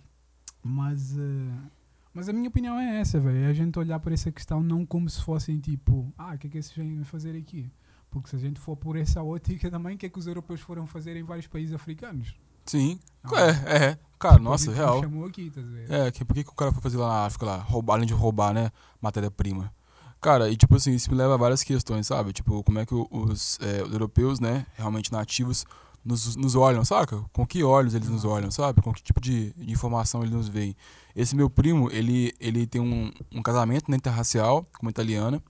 Mas, 0.63 1.17
eh, 1.17 1.69
mas 2.13 2.29
a 2.29 2.33
minha 2.33 2.47
opinião 2.47 2.79
é 2.79 2.99
essa, 2.99 3.19
velho. 3.19 3.39
É 3.39 3.47
a 3.47 3.53
gente 3.53 3.77
olhar 3.77 3.99
para 3.99 4.13
essa 4.13 4.31
questão 4.31 4.61
não 4.63 4.85
como 4.85 5.09
se 5.09 5.21
fossem 5.21 5.59
tipo, 5.59 6.13
ah, 6.17 6.33
o 6.35 6.37
que 6.37 6.47
é 6.47 6.49
que 6.49 6.57
esses 6.57 6.75
vêm 6.75 7.03
fazer 7.03 7.35
aqui? 7.35 7.69
Porque 8.09 8.29
se 8.29 8.35
a 8.35 8.39
gente 8.39 8.59
for 8.59 8.77
por 8.77 8.95
essa 8.95 9.21
ótica 9.23 9.69
também, 9.69 9.95
o 9.95 9.97
que 9.97 10.05
é 10.05 10.09
que 10.09 10.17
os 10.19 10.27
europeus 10.27 10.61
foram 10.61 10.85
fazer 10.87 11.17
em 11.17 11.23
vários 11.23 11.47
países 11.47 11.73
africanos? 11.75 12.35
Sim. 12.65 12.99
Ah, 13.23 13.29
É, 13.41 13.77
é. 13.85 13.97
Cara, 14.17 14.35
tipo, 14.35 14.43
nossa, 14.45 14.65
gente 14.65 14.75
real. 14.75 15.01
chamou 15.01 15.25
aqui, 15.25 15.49
ver? 15.49 15.91
É, 15.91 16.11
que, 16.11 16.23
por 16.23 16.33
que, 16.33 16.43
que 16.43 16.49
o 16.49 16.55
cara 16.55 16.71
foi 16.71 16.81
fazer 16.81 16.97
lá 16.97 17.07
na 17.07 17.25
África, 17.25 17.45
lá, 17.45 17.57
roubar, 17.57 17.95
além 17.95 18.07
de 18.07 18.13
roubar, 18.13 18.53
né, 18.53 18.71
matéria-prima? 19.01 19.73
Cara, 20.21 20.49
e 20.49 20.57
tipo 20.57 20.75
assim, 20.75 20.93
isso 20.93 21.11
me 21.11 21.17
leva 21.17 21.35
a 21.35 21.37
várias 21.37 21.61
questões, 21.61 22.07
sabe? 22.07 22.33
Tipo, 22.33 22.63
como 22.63 22.79
é 22.79 22.85
que 22.85 22.95
os, 22.95 23.59
é, 23.61 23.83
os 23.83 23.91
europeus, 23.91 24.39
né, 24.39 24.65
realmente 24.75 25.11
nativos, 25.11 25.65
nos, 26.03 26.35
nos 26.35 26.55
olham, 26.55 26.83
saca? 26.85 27.23
Com 27.33 27.45
que 27.45 27.63
olhos 27.63 27.93
eles 27.93 28.09
nos 28.09 28.23
olham, 28.25 28.49
sabe? 28.49 28.81
Com 28.81 28.93
que 28.93 29.03
tipo 29.03 29.19
de, 29.19 29.53
de 29.53 29.71
informação 29.71 30.21
eles 30.21 30.33
nos 30.33 30.47
veem. 30.47 30.75
Esse 31.15 31.35
meu 31.35 31.49
primo, 31.49 31.91
ele, 31.91 32.33
ele 32.39 32.65
tem 32.65 32.81
um, 32.81 33.11
um 33.31 33.41
casamento 33.43 33.91
né, 33.91 33.97
interracial 33.97 34.63
com 34.77 34.83
uma 34.83 34.91
italiana, 34.91 35.41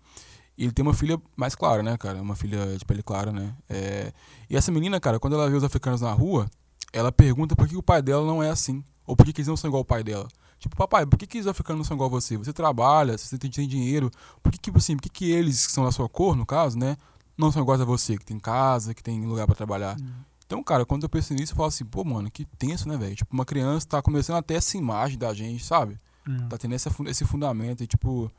e 0.58 0.64
ele 0.64 0.72
tem 0.72 0.84
uma 0.84 0.94
filha 0.94 1.22
mais 1.36 1.54
clara, 1.56 1.84
né, 1.84 1.98
cara? 1.98 2.22
Uma 2.22 2.36
filha 2.36 2.78
de 2.78 2.86
pele 2.86 3.04
clara, 3.04 3.32
né? 3.32 3.54
É, 3.70 4.12
e 4.50 4.56
essa 4.58 4.72
menina, 4.72 5.00
cara, 5.00 5.20
quando 5.20 5.34
ela 5.34 5.50
vê 5.50 5.56
os 5.56 5.64
africanos 5.64 6.02
na 6.02 6.12
rua, 6.12 6.50
ela 6.96 7.12
pergunta 7.12 7.56
por 7.56 7.68
que 7.68 7.76
o 7.76 7.84
pai 7.84 8.02
dela 8.02 8.26
não 8.26 8.42
é 8.42 8.50
assim. 8.50 8.82
Ou 9.06 9.16
por 9.16 9.26
que, 9.26 9.34
que 9.34 9.42
eles 9.42 9.50
não 9.50 9.58
são 9.58 9.68
igual 9.68 9.82
ao 9.82 9.86
pai 9.86 10.02
dela. 10.02 10.28
Tipo, 10.58 10.78
papai, 10.78 11.06
por 11.06 11.20
que, 11.20 11.28
que 11.28 11.40
os 11.40 11.46
africanos 11.46 11.80
não 11.80 11.84
são 11.84 11.96
igual 11.96 12.08
a 12.08 12.12
você? 12.12 12.38
Você 12.38 12.54
trabalha, 12.54 13.18
você 13.18 13.38
tem, 13.38 13.52
tem 13.52 13.68
dinheiro. 13.68 14.10
Por 14.42 14.50
que, 14.52 14.58
que, 14.58 14.72
assim, 14.76 14.96
por 14.96 15.04
que, 15.04 15.10
que 15.10 15.30
eles, 15.30 15.68
que 15.68 15.74
são 15.74 15.84
da 15.84 15.92
sua 15.92 16.08
cor, 16.08 16.38
no 16.38 16.46
caso, 16.46 16.78
né? 16.78 16.96
Não 17.38 17.52
são 17.52 17.62
iguais 17.62 17.82
a 17.82 17.86
você, 17.86 18.18
que 18.18 18.26
tem 18.26 18.40
casa, 18.40 18.94
que 18.94 19.04
tem 19.04 19.26
lugar 19.26 19.46
pra 19.46 19.56
trabalhar. 19.56 19.98
Hum. 20.00 20.24
Então, 20.46 20.64
cara, 20.64 20.86
quando 20.86 21.04
eu 21.04 21.10
penso 21.10 21.34
nisso, 21.34 21.52
eu 21.52 21.58
falo 21.58 21.68
assim, 21.68 21.84
pô, 21.84 22.04
mano, 22.06 22.32
que 22.32 22.46
tenso, 22.46 22.88
né, 22.88 22.98
velho? 22.98 23.16
Tipo, 23.16 23.34
uma 23.34 23.46
criança 23.46 23.86
tá 23.88 24.02
começando 24.02 24.38
até 24.38 24.56
essa 24.56 24.78
imagem 24.78 25.18
da 25.18 25.34
gente, 25.34 25.66
sabe? 25.66 26.00
Hum. 26.26 26.48
Tá 26.48 26.58
tendo 26.58 26.74
essa, 26.74 26.90
esse 27.08 27.26
fundamento. 27.26 27.84
E, 27.84 27.88
tipo, 27.88 28.32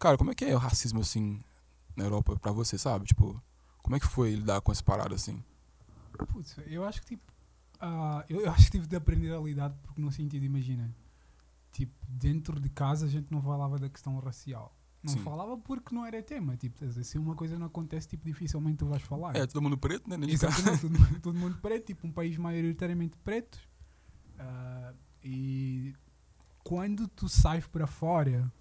cara, 0.00 0.18
como 0.18 0.32
é 0.32 0.34
que 0.34 0.44
é 0.44 0.54
o 0.54 0.58
racismo, 0.58 1.00
assim, 1.00 1.40
na 1.96 2.04
Europa 2.04 2.36
pra 2.40 2.50
você, 2.50 2.76
sabe? 2.76 3.06
Tipo, 3.06 3.40
como 3.82 3.94
é 3.94 4.00
que 4.00 4.06
foi 4.06 4.34
lidar 4.34 4.60
com 4.60 4.72
essa 4.72 4.82
parada, 4.82 5.14
assim? 5.14 5.40
Putz, 6.32 6.56
eu 6.66 6.84
acho 6.84 7.00
que 7.00 7.16
tipo. 7.16 7.29
Ah, 7.80 8.24
eu, 8.28 8.40
eu 8.40 8.50
acho 8.50 8.66
que 8.66 8.72
tive 8.72 8.86
de 8.86 8.96
aprender 8.96 9.32
a 9.34 9.40
lidar 9.40 9.70
porque 9.82 10.00
no 10.00 10.10
sentido, 10.12 10.44
imagina, 10.44 10.94
tipo, 11.72 11.92
dentro 12.08 12.60
de 12.60 12.68
casa 12.68 13.06
a 13.06 13.08
gente 13.08 13.30
não 13.30 13.40
falava 13.42 13.78
da 13.78 13.88
questão 13.88 14.18
racial. 14.18 14.76
Não 15.02 15.14
Sim. 15.14 15.20
falava 15.20 15.56
porque 15.56 15.94
não 15.94 16.04
era 16.04 16.22
tema. 16.22 16.56
Tipo, 16.58 16.84
se 17.02 17.16
uma 17.18 17.34
coisa 17.34 17.58
não 17.58 17.66
acontece, 17.66 18.06
tipo, 18.06 18.24
dificilmente 18.26 18.76
tu 18.78 18.86
vais 18.86 19.02
falar. 19.02 19.34
É, 19.34 19.46
todo 19.46 19.62
mundo 19.62 19.78
preto, 19.78 20.08
né? 20.10 20.16
Exatamente, 20.28 20.82
todo, 20.82 20.98
mundo- 20.98 21.20
todo 21.20 21.38
mundo 21.38 21.56
preto, 21.62 21.86
tipo, 21.86 22.06
um 22.06 22.12
país 22.12 22.36
maioritariamente 22.36 23.16
preto. 23.24 23.58
Ah, 24.38 24.92
e 25.24 25.94
quando 26.62 27.08
tu 27.08 27.28
sais 27.28 27.66
para 27.66 27.86
fora 27.86 28.52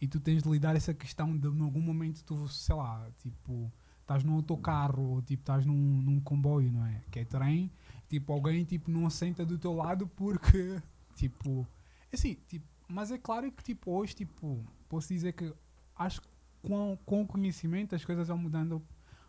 e 0.00 0.06
tu 0.06 0.20
tens 0.20 0.42
de 0.42 0.48
lidar 0.50 0.76
essa 0.76 0.92
questão 0.92 1.36
de 1.36 1.48
em 1.48 1.60
algum 1.62 1.80
momento 1.80 2.22
tu, 2.22 2.46
sei 2.48 2.74
lá, 2.74 3.10
tipo, 3.18 3.72
estás 4.02 4.22
num 4.22 4.34
autocarro 4.34 5.02
ou 5.02 5.22
tipo, 5.22 5.42
estás 5.42 5.64
num, 5.64 6.02
num 6.02 6.20
comboio, 6.20 6.70
não 6.70 6.84
é? 6.84 7.02
Que 7.10 7.20
é 7.20 7.24
trem, 7.24 7.70
tipo, 8.08 8.32
alguém 8.32 8.64
tipo, 8.64 8.90
não 8.90 9.08
senta 9.10 9.44
do 9.44 9.58
teu 9.58 9.74
lado 9.74 10.06
porque, 10.06 10.80
tipo, 11.14 11.66
assim, 12.12 12.36
tipo, 12.46 12.66
mas 12.88 13.10
é 13.10 13.18
claro 13.18 13.50
que 13.52 13.62
tipo, 13.62 13.90
hoje, 13.90 14.14
tipo, 14.14 14.64
posso 14.88 15.08
dizer 15.08 15.32
que 15.34 15.52
acho 15.96 16.22
que 16.22 16.28
com, 16.62 16.98
com 17.04 17.22
o 17.22 17.26
conhecimento 17.26 17.94
as 17.94 18.04
coisas 18.04 18.28
vão 18.28 18.38
mudando, 18.38 18.82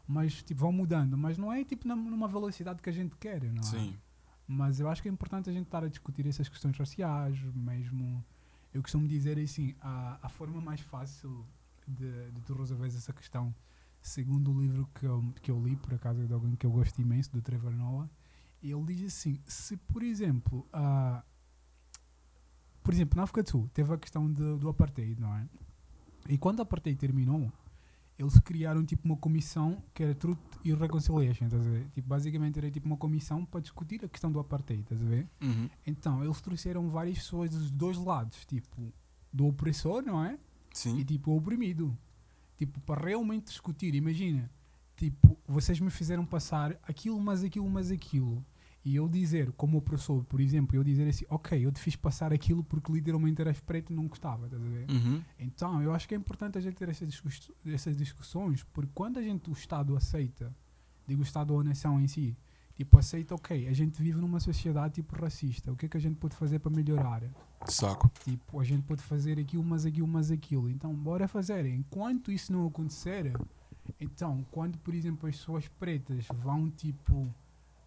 mas 0.08 0.42
tipo, 0.42 0.62
vão 0.62 0.72
mudando, 0.72 1.18
mas 1.18 1.38
não 1.38 1.52
é 1.52 1.64
tipo 1.64 1.88
numa 1.88 2.28
velocidade 2.28 2.82
que 2.82 2.90
a 2.90 2.94
gente 2.94 3.16
quer, 3.18 3.44
não 3.44 3.62
é? 3.62 3.64
Sim. 3.64 3.98
Mas 4.48 4.80
eu 4.80 4.90
acho 4.90 5.02
que 5.02 5.08
é 5.08 5.12
importante 5.12 5.48
a 5.48 5.54
gente 5.54 5.66
estar 5.66 5.84
a 5.84 5.88
discutir 5.88 6.26
essas 6.26 6.50
questões 6.50 6.76
raciais, 6.76 7.40
mesmo. 7.54 8.26
Eu 8.74 8.82
costumo 8.82 9.08
dizer 9.08 9.38
assim: 9.38 9.76
a, 9.80 10.18
a 10.24 10.30
forma 10.30 10.60
mais 10.60 10.82
fácil 10.82 11.46
de, 11.88 12.32
de 12.32 12.42
tu 12.42 12.56
resolveres 12.56 12.96
essa 12.96 13.14
questão, 13.14 13.54
segundo 14.02 14.52
o 14.52 14.60
livro 14.60 14.90
que 14.96 15.06
eu, 15.06 15.24
que 15.42 15.52
eu 15.52 15.64
li, 15.64 15.76
por 15.76 15.94
acaso, 15.94 16.24
é 16.24 16.26
de 16.26 16.34
alguém 16.34 16.56
que 16.56 16.66
eu 16.66 16.72
gosto 16.72 17.00
imenso, 17.00 17.32
do 17.32 17.44
Trevor 17.44 17.72
Noah, 17.72 18.10
ele 18.62 18.84
diz 18.94 19.14
assim: 19.14 19.40
se 19.46 19.78
por 19.78 20.04
exemplo, 20.04 20.68
ah, 20.74 21.24
por 22.84 22.94
exemplo, 22.94 23.16
na 23.18 23.24
África 23.24 23.44
do 23.44 23.50
Sul 23.50 23.70
teve 23.74 23.94
a 23.94 23.98
questão 23.98 24.32
de- 24.32 24.58
do 24.58 24.70
apartheid, 24.70 25.20
não 25.20 25.36
é? 25.36 25.48
E 26.28 26.38
quando 26.38 26.60
o 26.60 26.62
apartheid 26.64 26.98
terminou, 26.98 27.52
eles 28.18 28.38
criaram 28.40 28.84
tipo 28.86 29.06
uma 29.06 29.16
comissão 29.18 29.82
que 29.94 30.04
era 30.04 30.14
Truth 30.14 30.38
e 30.64 30.74
Reconciliation, 30.74 31.46
estás 31.46 31.66
a 31.66 31.70
ver? 31.70 31.88
Tipo, 31.92 32.08
basicamente 32.08 32.58
era 32.60 32.70
tipo 32.70 32.86
uma 32.86 32.98
comissão 32.98 33.46
para 33.46 33.62
discutir 33.62 34.04
a 34.04 34.10
questão 34.10 34.32
do 34.32 34.40
apartheid, 34.40 34.82
estás 34.82 35.02
a 35.02 35.06
ver? 35.06 35.28
Uhum. 35.42 35.70
Então, 35.86 36.24
eles 36.24 36.42
trouxeram 36.42 36.90
várias 36.90 37.18
pessoas 37.20 37.50
dos 37.52 37.72
dois 37.72 37.98
lados, 37.98 38.46
tipo, 38.46 38.92
do 39.32 39.46
opressor, 39.48 40.02
não 40.04 40.24
é? 40.24 40.34
E 40.34 40.38
Sim. 40.78 41.04
tipo, 41.06 41.32
o 41.32 41.38
oprimido. 41.38 41.98
Tipo, 42.58 42.80
para 42.82 43.02
realmente 43.06 43.46
discutir, 43.46 43.96
imagina, 43.96 44.52
tipo, 45.00 45.38
vocês 45.48 45.80
me 45.80 45.90
fizeram 45.90 46.26
passar 46.26 46.78
aquilo, 46.84 47.20
mas 47.22 47.42
aquilo, 47.42 47.70
mas 47.70 47.90
aquilo. 47.90 48.44
E 48.84 48.96
eu 48.96 49.08
dizer, 49.08 49.52
como 49.54 49.78
opressor, 49.78 50.24
por 50.26 50.40
exemplo, 50.42 50.76
eu 50.76 50.84
dizer 50.84 51.08
assim, 51.08 51.26
ok, 51.30 51.66
eu 51.66 51.72
te 51.72 51.80
fiz 51.80 51.96
passar 51.96 52.34
aquilo 52.34 52.64
porque 52.64 52.92
literalmente 52.92 53.42
eras 53.42 53.60
preto 53.62 53.92
e 53.94 53.96
não 53.96 54.08
gostava, 54.08 54.46
estás 54.46 54.62
a 54.62 54.68
ver? 54.68 54.90
Uhum. 54.92 55.22
Então, 55.38 55.82
eu 55.82 55.94
acho 55.94 56.08
que 56.08 56.14
é 56.14 56.18
importante 56.18 56.58
a 56.58 56.62
gente 56.62 56.76
ter 56.76 56.90
essas, 56.90 57.08
discuss- 57.08 57.52
essas 57.66 57.96
discussões, 57.96 58.64
porque 58.74 58.92
quando 58.94 59.18
a 59.18 59.22
gente, 59.22 59.50
o 59.50 59.54
Estado 59.54 59.96
aceita, 59.96 60.54
digo 61.08 61.22
o 61.22 61.24
Estado 61.26 61.54
ou 61.54 61.60
a 61.62 61.64
nação 61.64 62.00
em 62.00 62.08
si, 62.08 62.38
tipo, 62.74 62.98
aceita, 62.98 63.36
ok, 63.36 63.68
a 63.68 63.74
gente 63.74 64.02
vive 64.02 64.20
numa 64.20 64.40
sociedade 64.40 64.96
tipo 64.96 65.16
racista, 65.16 65.72
o 65.72 65.76
que 65.76 65.86
é 65.86 65.90
que 65.90 65.98
a 65.98 66.02
gente 66.02 66.16
pode 66.16 66.36
fazer 66.36 66.60
para 66.60 66.72
melhorar? 66.72 67.24
Saco. 67.68 68.10
Tipo, 68.24 68.60
a 68.60 68.64
gente 68.64 68.84
pode 68.84 69.02
fazer 69.02 69.38
aquilo, 69.40 69.64
mas 69.64 69.86
aquilo, 69.86 70.08
mas 70.08 70.32
aquilo. 70.32 70.70
Então, 70.70 70.94
bora 70.94 71.28
fazer. 71.28 71.66
Enquanto 71.66 72.32
isso 72.32 72.54
não 72.54 72.66
acontecer, 72.66 73.34
então, 74.00 74.46
quando, 74.52 74.78
por 74.80 74.94
exemplo, 74.94 75.28
as 75.30 75.36
pessoas 75.38 75.68
pretas 75.68 76.28
vão, 76.34 76.70
tipo, 76.70 77.34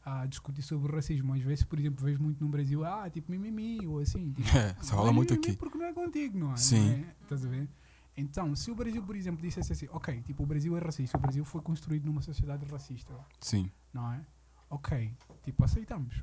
a 0.04 0.26
discutir 0.26 0.62
sobre 0.62 0.92
racismo, 0.92 1.34
às 1.34 1.42
vezes, 1.42 1.64
por 1.64 1.78
exemplo, 1.78 2.04
vejo 2.04 2.20
muito 2.22 2.42
no 2.42 2.50
Brasil, 2.50 2.84
ah, 2.84 3.08
tipo, 3.08 3.30
mimimi, 3.30 3.86
ou 3.86 4.00
assim. 4.00 4.32
Tipo, 4.32 4.48
É, 4.56 4.76
não 4.90 4.96
rola 4.96 5.12
muito 5.12 5.34
aqui. 5.34 5.56
Porque 5.56 5.78
não 5.78 5.86
é 5.86 5.92
contigo, 5.92 6.38
não 6.38 6.52
é? 6.52 6.56
Sim. 6.56 6.88
Não 6.88 6.94
é? 6.94 7.14
Estás 7.22 7.44
a 7.44 7.48
ver? 7.48 7.68
Então, 8.16 8.54
se 8.54 8.70
o 8.70 8.74
Brasil, 8.74 9.02
por 9.02 9.16
exemplo, 9.16 9.40
dissesse 9.40 9.72
assim, 9.72 9.88
ok, 9.90 10.22
tipo, 10.22 10.42
o 10.42 10.46
Brasil 10.46 10.76
é 10.76 10.80
racista, 10.80 11.16
o 11.16 11.20
Brasil 11.20 11.44
foi 11.44 11.62
construído 11.62 12.04
numa 12.04 12.20
sociedade 12.20 12.64
racista, 12.66 13.14
Sim. 13.40 13.70
não 13.92 14.12
é? 14.12 14.20
Ok, 14.68 15.14
tipo, 15.42 15.64
aceitamos. 15.64 16.22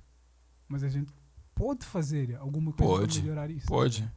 Mas 0.67 0.83
a 0.83 0.89
gente 0.89 1.11
pode 1.55 1.85
fazer 1.85 2.35
alguma 2.35 2.71
coisa 2.71 2.93
Pode, 2.93 3.13
para 3.13 3.21
melhorar 3.23 3.49
isso. 3.49 3.67
Pode. 3.67 4.09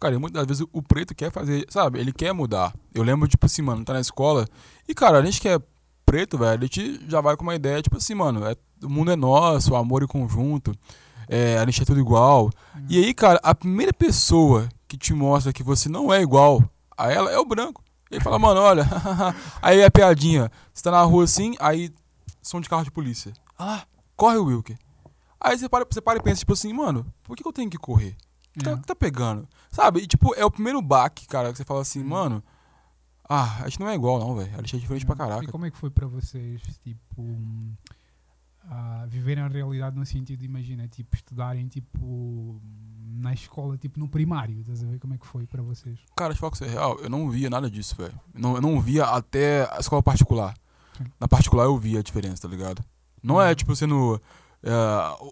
Cara, 0.00 0.14
e 0.14 0.18
muitas 0.18 0.46
vezes 0.46 0.66
o 0.72 0.82
preto 0.82 1.14
quer 1.14 1.30
fazer, 1.30 1.66
sabe? 1.68 1.98
Ele 2.00 2.10
quer 2.10 2.32
mudar. 2.32 2.74
Eu 2.94 3.02
lembro, 3.02 3.28
tipo 3.28 3.44
assim, 3.44 3.60
mano, 3.60 3.84
tá 3.84 3.92
na 3.92 4.00
escola. 4.00 4.48
E, 4.88 4.94
cara, 4.94 5.18
a 5.18 5.24
gente 5.24 5.38
que 5.38 5.48
é 5.48 5.60
preto, 6.06 6.38
velho, 6.38 6.58
a 6.58 6.66
gente 6.66 7.00
já 7.06 7.20
vai 7.20 7.36
com 7.36 7.42
uma 7.42 7.54
ideia, 7.54 7.82
tipo 7.82 7.98
assim, 7.98 8.14
mano, 8.14 8.44
é, 8.46 8.56
o 8.82 8.88
mundo 8.88 9.12
é 9.12 9.16
nosso, 9.16 9.72
o 9.72 9.76
amor 9.76 10.02
em 10.02 10.06
conjunto, 10.06 10.74
é, 11.28 11.58
a 11.58 11.64
gente 11.66 11.82
é 11.82 11.84
tudo 11.84 12.00
igual. 12.00 12.50
E 12.88 12.98
aí, 12.98 13.12
cara, 13.12 13.38
a 13.42 13.54
primeira 13.54 13.92
pessoa 13.92 14.68
que 14.88 14.96
te 14.96 15.12
mostra 15.12 15.52
que 15.52 15.62
você 15.62 15.88
não 15.88 16.12
é 16.12 16.22
igual 16.22 16.64
a 16.96 17.12
ela 17.12 17.30
é 17.30 17.38
o 17.38 17.44
branco. 17.44 17.84
Ele 18.10 18.20
fala, 18.20 18.38
mano, 18.38 18.60
olha, 18.60 18.84
aí 19.62 19.84
a 19.84 19.90
piadinha, 19.90 20.50
você 20.72 20.82
tá 20.82 20.90
na 20.90 21.02
rua 21.02 21.24
assim, 21.24 21.54
aí 21.60 21.92
som 22.42 22.60
de 22.60 22.68
carro 22.68 22.84
de 22.84 22.90
polícia. 22.90 23.32
Ah, 23.58 23.84
corre, 24.16 24.38
Wilker. 24.38 24.78
Aí 25.38 25.58
você 25.58 25.68
para, 25.68 25.86
você 25.88 26.00
para 26.00 26.18
e 26.18 26.22
pensa, 26.22 26.40
tipo 26.40 26.54
assim, 26.54 26.72
mano, 26.72 27.06
por 27.22 27.36
que 27.36 27.46
eu 27.46 27.52
tenho 27.52 27.70
que 27.70 27.78
correr? 27.78 28.16
O 28.50 28.58
que 28.58 28.64
tá, 28.64 28.70
É. 28.70 28.74
o 28.74 28.78
que 28.80 28.86
tá 28.86 28.94
pegando? 28.94 29.48
Sabe? 29.70 30.00
E, 30.00 30.06
tipo, 30.06 30.34
é 30.34 30.44
o 30.44 30.50
primeiro 30.50 30.80
baque, 30.82 31.26
cara, 31.26 31.50
que 31.52 31.58
você 31.58 31.64
fala 31.64 31.80
assim, 31.82 32.02
mano, 32.02 32.42
ah, 33.28 33.58
a 33.62 33.68
gente 33.68 33.80
não 33.80 33.88
é 33.88 33.94
igual, 33.94 34.18
não, 34.18 34.34
velho. 34.34 34.52
A 34.54 34.56
gente 34.58 34.76
é 34.76 34.78
diferente 34.80 35.06
pra 35.06 35.14
E 35.14 35.18
caraca. 35.18 35.46
como 35.52 35.66
é 35.66 35.70
que 35.70 35.76
foi 35.76 35.90
para 35.90 36.06
vocês, 36.06 36.60
tipo, 36.82 37.22
hum, 37.22 37.72
ah, 38.64 39.06
viverem 39.08 39.42
a 39.44 39.48
realidade 39.48 39.96
no 39.96 40.04
sentido, 40.04 40.44
imagina, 40.44 40.86
tipo, 40.88 41.14
estudarem, 41.16 41.66
tipo, 41.68 42.60
na 43.12 43.32
escola, 43.32 43.76
tipo, 43.78 43.98
no 43.98 44.08
primário, 44.08 44.60
estás 44.60 44.82
a 44.82 44.86
ver 44.86 44.98
como 44.98 45.14
é 45.14 45.18
que 45.18 45.26
foi 45.26 45.46
para 45.46 45.62
vocês? 45.62 45.98
Cara, 46.16 46.30
deixa 46.30 46.38
eu 46.38 46.40
falar 46.40 46.50
com 46.50 46.56
você 46.56 46.66
real, 46.66 46.98
eu 47.00 47.08
não 47.10 47.30
via 47.30 47.48
nada 47.50 47.70
disso, 47.70 47.94
velho. 47.96 48.18
Eu 48.34 48.40
não, 48.40 48.54
eu 48.56 48.60
não 48.60 48.80
via 48.80 49.04
até 49.04 49.68
a 49.72 49.78
escola 49.78 50.02
particular. 50.02 50.54
Sim. 50.98 51.04
Na 51.20 51.26
particular 51.28 51.64
eu 51.64 51.78
via 51.78 52.00
a 52.00 52.02
diferença, 52.02 52.42
tá 52.42 52.48
ligado? 52.48 52.84
Não 53.22 53.40
é, 53.40 53.48
Uhum. 53.50 53.54
tipo, 53.54 53.76
sendo 53.76 54.20
é, 54.62 54.72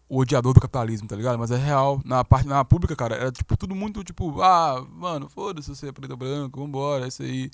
o 0.09 0.21
odiador 0.21 0.55
do 0.55 0.61
capitalismo, 0.61 1.07
tá 1.07 1.15
ligado? 1.15 1.39
Mas 1.39 1.51
é 1.51 1.57
real. 1.57 2.01
Na 2.05 2.25
parte, 2.25 2.49
na 2.49 2.65
pública, 2.65 2.97
cara, 2.97 3.15
era, 3.15 3.33
tipo, 3.33 3.57
tudo 3.57 3.75
muito, 3.75 4.03
tipo, 4.03 4.41
ah, 4.43 4.85
mano, 4.91 5.29
foda-se 5.29 5.69
você 5.69 5.89
é 5.89 5.93
preto 5.93 6.13
ou 6.13 6.17
branco, 6.17 6.61
vambora, 6.61 7.05
é 7.05 7.09
isso 7.09 7.23
aí. 7.23 7.51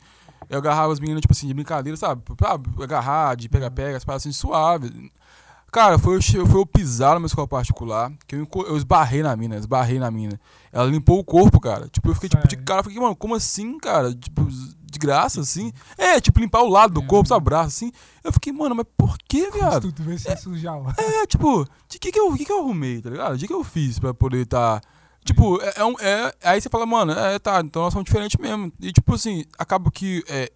Eu 0.48 0.58
agarrava 0.58 0.92
as 0.92 1.00
meninas, 1.00 1.22
tipo 1.22 1.32
assim, 1.32 1.46
de 1.46 1.54
brincadeira, 1.54 1.96
sabe? 1.96 2.22
Pra 2.36 2.58
agarrar, 2.82 3.34
de 3.34 3.48
pega-pega, 3.48 3.96
as 3.96 4.04
paradas 4.04 4.22
assim, 4.22 4.32
suave. 4.32 5.10
Cara, 5.72 5.98
foi, 5.98 6.16
eu 6.16 6.46
foi 6.46 6.60
eu 6.60 6.66
pisar 6.66 7.14
numa 7.14 7.26
escola 7.26 7.48
particular, 7.48 8.12
que 8.28 8.36
eu, 8.36 8.48
eu 8.68 8.76
esbarrei 8.76 9.24
na 9.24 9.34
mina, 9.34 9.56
esbarrei 9.56 9.98
na 9.98 10.08
mina. 10.08 10.38
Ela 10.70 10.84
limpou 10.84 11.18
o 11.18 11.24
corpo, 11.24 11.58
cara. 11.58 11.88
Tipo, 11.88 12.10
eu 12.10 12.14
fiquei 12.14 12.28
tipo 12.28 12.46
de 12.46 12.50
Sério? 12.50 12.64
cara, 12.64 12.78
eu 12.78 12.84
fiquei, 12.84 13.00
mano, 13.00 13.16
como 13.16 13.34
assim, 13.34 13.76
cara? 13.78 14.14
Tipo, 14.14 14.46
de 14.94 14.98
graça, 14.98 15.40
assim? 15.40 15.72
É, 15.98 16.20
tipo, 16.20 16.40
limpar 16.40 16.62
o 16.62 16.68
lado 16.68 16.94
do 16.94 17.02
É. 17.02 17.06
corpo, 17.06 17.28
sabe, 17.28 17.42
o 17.42 17.44
braço, 17.44 17.68
assim. 17.68 17.92
Eu 18.22 18.32
fiquei, 18.32 18.52
mano, 18.52 18.74
mas 18.74 18.86
por 18.96 19.16
que, 19.28 19.50
viado? 19.50 19.82
tu 19.82 19.92
tivesse 19.92 20.24
se 20.36 20.42
sujava. 20.42 20.94
É, 20.98 21.26
tipo, 21.26 21.66
de 21.88 21.98
que 21.98 22.10
que 22.10 22.18
eu, 22.18 22.32
que 22.34 22.44
que 22.44 22.52
eu 22.52 22.60
arrumei, 22.60 23.02
tá 23.02 23.10
ligado? 23.10 23.36
De 23.36 23.46
que 23.46 23.52
eu 23.52 23.62
fiz 23.62 23.98
pra 23.98 24.14
poder 24.14 24.46
tá... 24.46 24.80
Tipo, 25.24 25.60
é, 25.62 25.72
é 25.76 25.84
um, 25.84 25.94
é, 26.00 26.34
aí 26.42 26.60
você 26.60 26.68
fala, 26.68 26.84
mano, 26.84 27.12
é, 27.12 27.38
tá, 27.38 27.60
então 27.60 27.82
nós 27.82 27.92
somos 27.92 28.04
diferentes 28.04 28.38
mesmo. 28.38 28.70
E, 28.80 28.92
tipo 28.92 29.14
assim, 29.14 29.44
acaba 29.58 29.90
que 29.90 30.22
é, 30.28 30.52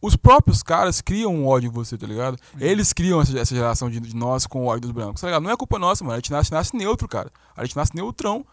os 0.00 0.16
próprios 0.16 0.62
caras 0.62 1.02
criam 1.02 1.34
um 1.34 1.46
ódio 1.46 1.68
em 1.68 1.70
você, 1.70 1.98
tá 1.98 2.06
ligado? 2.06 2.38
Eles 2.58 2.92
criam 2.94 3.20
essa, 3.20 3.38
essa 3.38 3.54
geração 3.54 3.90
de, 3.90 4.00
de 4.00 4.16
nós 4.16 4.46
com 4.46 4.62
o 4.62 4.66
ódio 4.66 4.82
dos 4.82 4.90
brancos, 4.92 5.20
tá 5.20 5.26
ligado? 5.26 5.42
Não 5.42 5.50
é 5.50 5.56
culpa 5.58 5.78
nossa, 5.78 6.02
mano. 6.02 6.14
A 6.14 6.16
gente 6.16 6.30
nasce, 6.30 6.50
nasce 6.50 6.74
neutro, 6.74 7.06
cara. 7.06 7.30
A 7.54 7.62
gente 7.64 7.76
nasce 7.76 7.94
neutrão, 7.94 8.46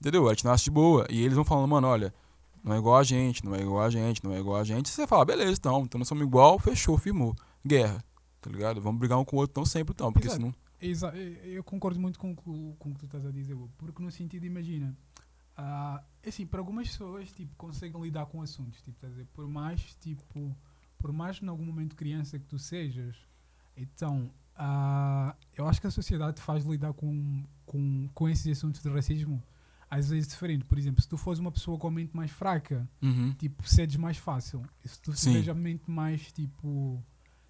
entendeu? 0.00 0.26
A 0.28 0.30
gente 0.30 0.46
nasce 0.46 0.64
de 0.64 0.70
boa. 0.70 1.06
E 1.10 1.22
eles 1.22 1.34
vão 1.34 1.44
falando, 1.44 1.68
mano, 1.68 1.86
olha, 1.86 2.14
não 2.64 2.74
é 2.74 2.78
igual 2.78 2.96
a 2.96 3.02
gente, 3.04 3.44
não 3.44 3.54
é 3.54 3.60
igual 3.60 3.82
a 3.84 3.90
gente, 3.90 4.24
não 4.24 4.32
é 4.32 4.38
igual 4.40 4.56
a 4.56 4.64
gente. 4.64 4.86
E 4.86 4.90
você 4.90 5.06
fala, 5.06 5.24
beleza, 5.24 5.52
então, 5.52 5.82
então 5.82 5.98
nós 5.98 6.08
somos 6.08 6.24
igual, 6.26 6.58
fechou, 6.58 6.96
firmou. 6.96 7.36
Guerra, 7.64 8.02
tá 8.40 8.50
ligado? 8.50 8.80
Vamos 8.80 8.98
brigar 8.98 9.18
um 9.18 9.24
com 9.24 9.36
o 9.36 9.40
outro, 9.40 9.60
não 9.60 9.66
sempre, 9.66 9.92
então, 9.94 10.12
porque 10.12 10.28
Exato. 10.28 10.40
senão... 10.42 10.54
Exa 10.80 11.14
eu 11.16 11.62
concordo 11.62 12.00
muito 12.00 12.18
com, 12.18 12.32
o 12.32 12.36
que- 12.36 12.76
com 12.78 12.90
o 12.90 12.94
que 12.94 13.00
tu 13.00 13.06
estás 13.06 13.24
a 13.24 13.30
dizer, 13.30 13.56
porque 13.78 14.02
no 14.02 14.10
sentido, 14.10 14.44
imagina, 14.44 14.94
ah, 15.56 16.02
assim, 16.26 16.44
para 16.46 16.60
algumas 16.60 16.88
pessoas, 16.88 17.30
tipo, 17.32 17.54
conseguem 17.56 18.00
lidar 18.02 18.26
com 18.26 18.42
assuntos, 18.42 18.80
tipo, 18.82 19.04
a 19.06 19.08
dizer, 19.08 19.26
por 19.32 19.46
mais, 19.46 19.94
tipo, 20.00 20.54
por 20.98 21.12
mais 21.12 21.40
em 21.42 21.48
algum 21.48 21.64
momento 21.64 21.94
criança 21.96 22.38
que 22.38 22.44
tu 22.46 22.58
sejas, 22.58 23.16
então, 23.76 24.30
ah, 24.56 25.34
eu 25.56 25.66
acho 25.66 25.80
que 25.80 25.86
a 25.86 25.90
sociedade 25.90 26.36
te 26.36 26.42
faz 26.42 26.64
lidar 26.64 26.92
com, 26.92 27.44
com, 27.64 28.08
com 28.12 28.28
esses 28.28 28.58
assuntos 28.58 28.82
de 28.82 28.88
racismo 28.88 29.42
às 29.98 30.08
vezes 30.10 30.26
diferente. 30.28 30.64
Por 30.64 30.76
exemplo, 30.78 31.00
se 31.02 31.08
tu 31.08 31.16
fores 31.16 31.38
uma 31.38 31.52
pessoa 31.52 31.78
com 31.78 31.86
a 31.86 31.90
mente 31.90 32.14
mais 32.16 32.30
fraca, 32.30 32.88
Uhum. 33.02 33.32
tipo, 33.38 33.66
cedes 33.68 33.96
mais 33.96 34.16
fácil. 34.16 34.62
E 34.84 34.88
se 34.88 35.00
tu 35.00 35.12
tiveres 35.12 35.48
a 35.48 35.54
mente 35.54 35.90
mais, 35.90 36.32
tipo, 36.32 37.02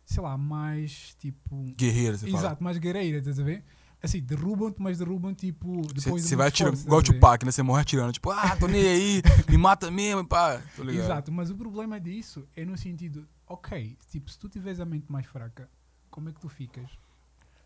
sei 0.04 0.22
lá, 0.22 0.36
mais, 0.36 1.14
tipo, 1.18 1.64
Guerreira, 1.76 2.16
você 2.18 2.26
fala. 2.26 2.38
Exato, 2.38 2.62
mais 2.62 2.76
guerreira, 2.78 3.18
estás 3.18 3.38
a 3.40 3.42
ver? 3.42 3.64
Assim, 4.02 4.20
derrubam-te, 4.20 4.82
mas 4.82 4.98
derrubam 4.98 5.32
tipo 5.32 5.80
depois 5.94 6.22
Você 6.24 6.28
de 6.30 6.36
vai 6.36 6.48
atirando, 6.48 6.74
esforço, 6.74 6.86
igual 6.86 6.98
o 6.98 7.00
a? 7.00 7.04
Tupac, 7.04 7.44
né? 7.46 7.50
Você 7.50 7.62
morre 7.62 7.80
atirando, 7.80 8.12
tipo, 8.12 8.30
ah, 8.30 8.54
tô 8.54 8.66
nem 8.68 8.86
aí, 8.86 9.22
me 9.48 9.56
mata 9.56 9.90
mesmo, 9.90 10.26
pá. 10.26 10.60
Exato, 10.90 11.32
mas 11.32 11.48
o 11.48 11.54
problema 11.56 11.98
disso 11.98 12.46
é 12.54 12.66
no 12.66 12.76
sentido, 12.76 13.26
ok, 13.46 13.96
tipo, 14.10 14.30
se 14.30 14.38
tu 14.38 14.46
tiveres 14.50 14.78
a 14.78 14.84
mente 14.84 15.10
mais 15.10 15.24
fraca, 15.24 15.70
como 16.10 16.28
é 16.28 16.32
que 16.32 16.40
tu 16.40 16.50
ficas? 16.50 16.90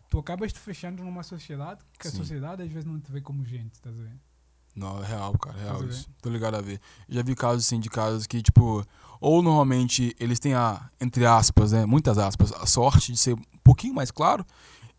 Tu 0.09 0.17
acabas 0.17 0.53
te 0.53 0.59
fechando 0.59 1.03
numa 1.03 1.21
sociedade 1.23 1.81
que 1.99 2.07
a 2.07 2.11
Sim. 2.11 2.17
sociedade 2.17 2.63
às 2.63 2.69
vezes 2.71 2.85
não 2.85 2.97
te 3.01 3.11
vê 3.11 3.19
como 3.19 3.43
gente, 3.43 3.73
estás 3.73 3.99
a 3.99 4.03
ver? 4.03 4.17
Não, 4.75 5.03
é 5.03 5.05
real, 5.05 5.37
cara, 5.37 5.57
é 5.57 5.63
real 5.63 5.83
isso. 5.83 6.07
Tô 6.21 6.29
ligado 6.29 6.55
a 6.55 6.61
ver. 6.61 6.79
Já 7.07 7.21
vi 7.21 7.35
casos, 7.35 7.65
assim, 7.65 7.79
de 7.79 7.89
casos 7.89 8.25
que, 8.25 8.41
tipo, 8.41 8.85
ou 9.19 9.41
normalmente 9.41 10.15
eles 10.19 10.39
têm 10.39 10.53
a, 10.53 10.89
entre 11.01 11.25
aspas, 11.25 11.71
né, 11.73 11.85
muitas 11.85 12.17
aspas, 12.17 12.53
a 12.53 12.65
sorte 12.65 13.11
de 13.11 13.17
ser 13.17 13.33
um 13.33 13.59
pouquinho 13.63 13.93
mais 13.93 14.11
claro, 14.11 14.45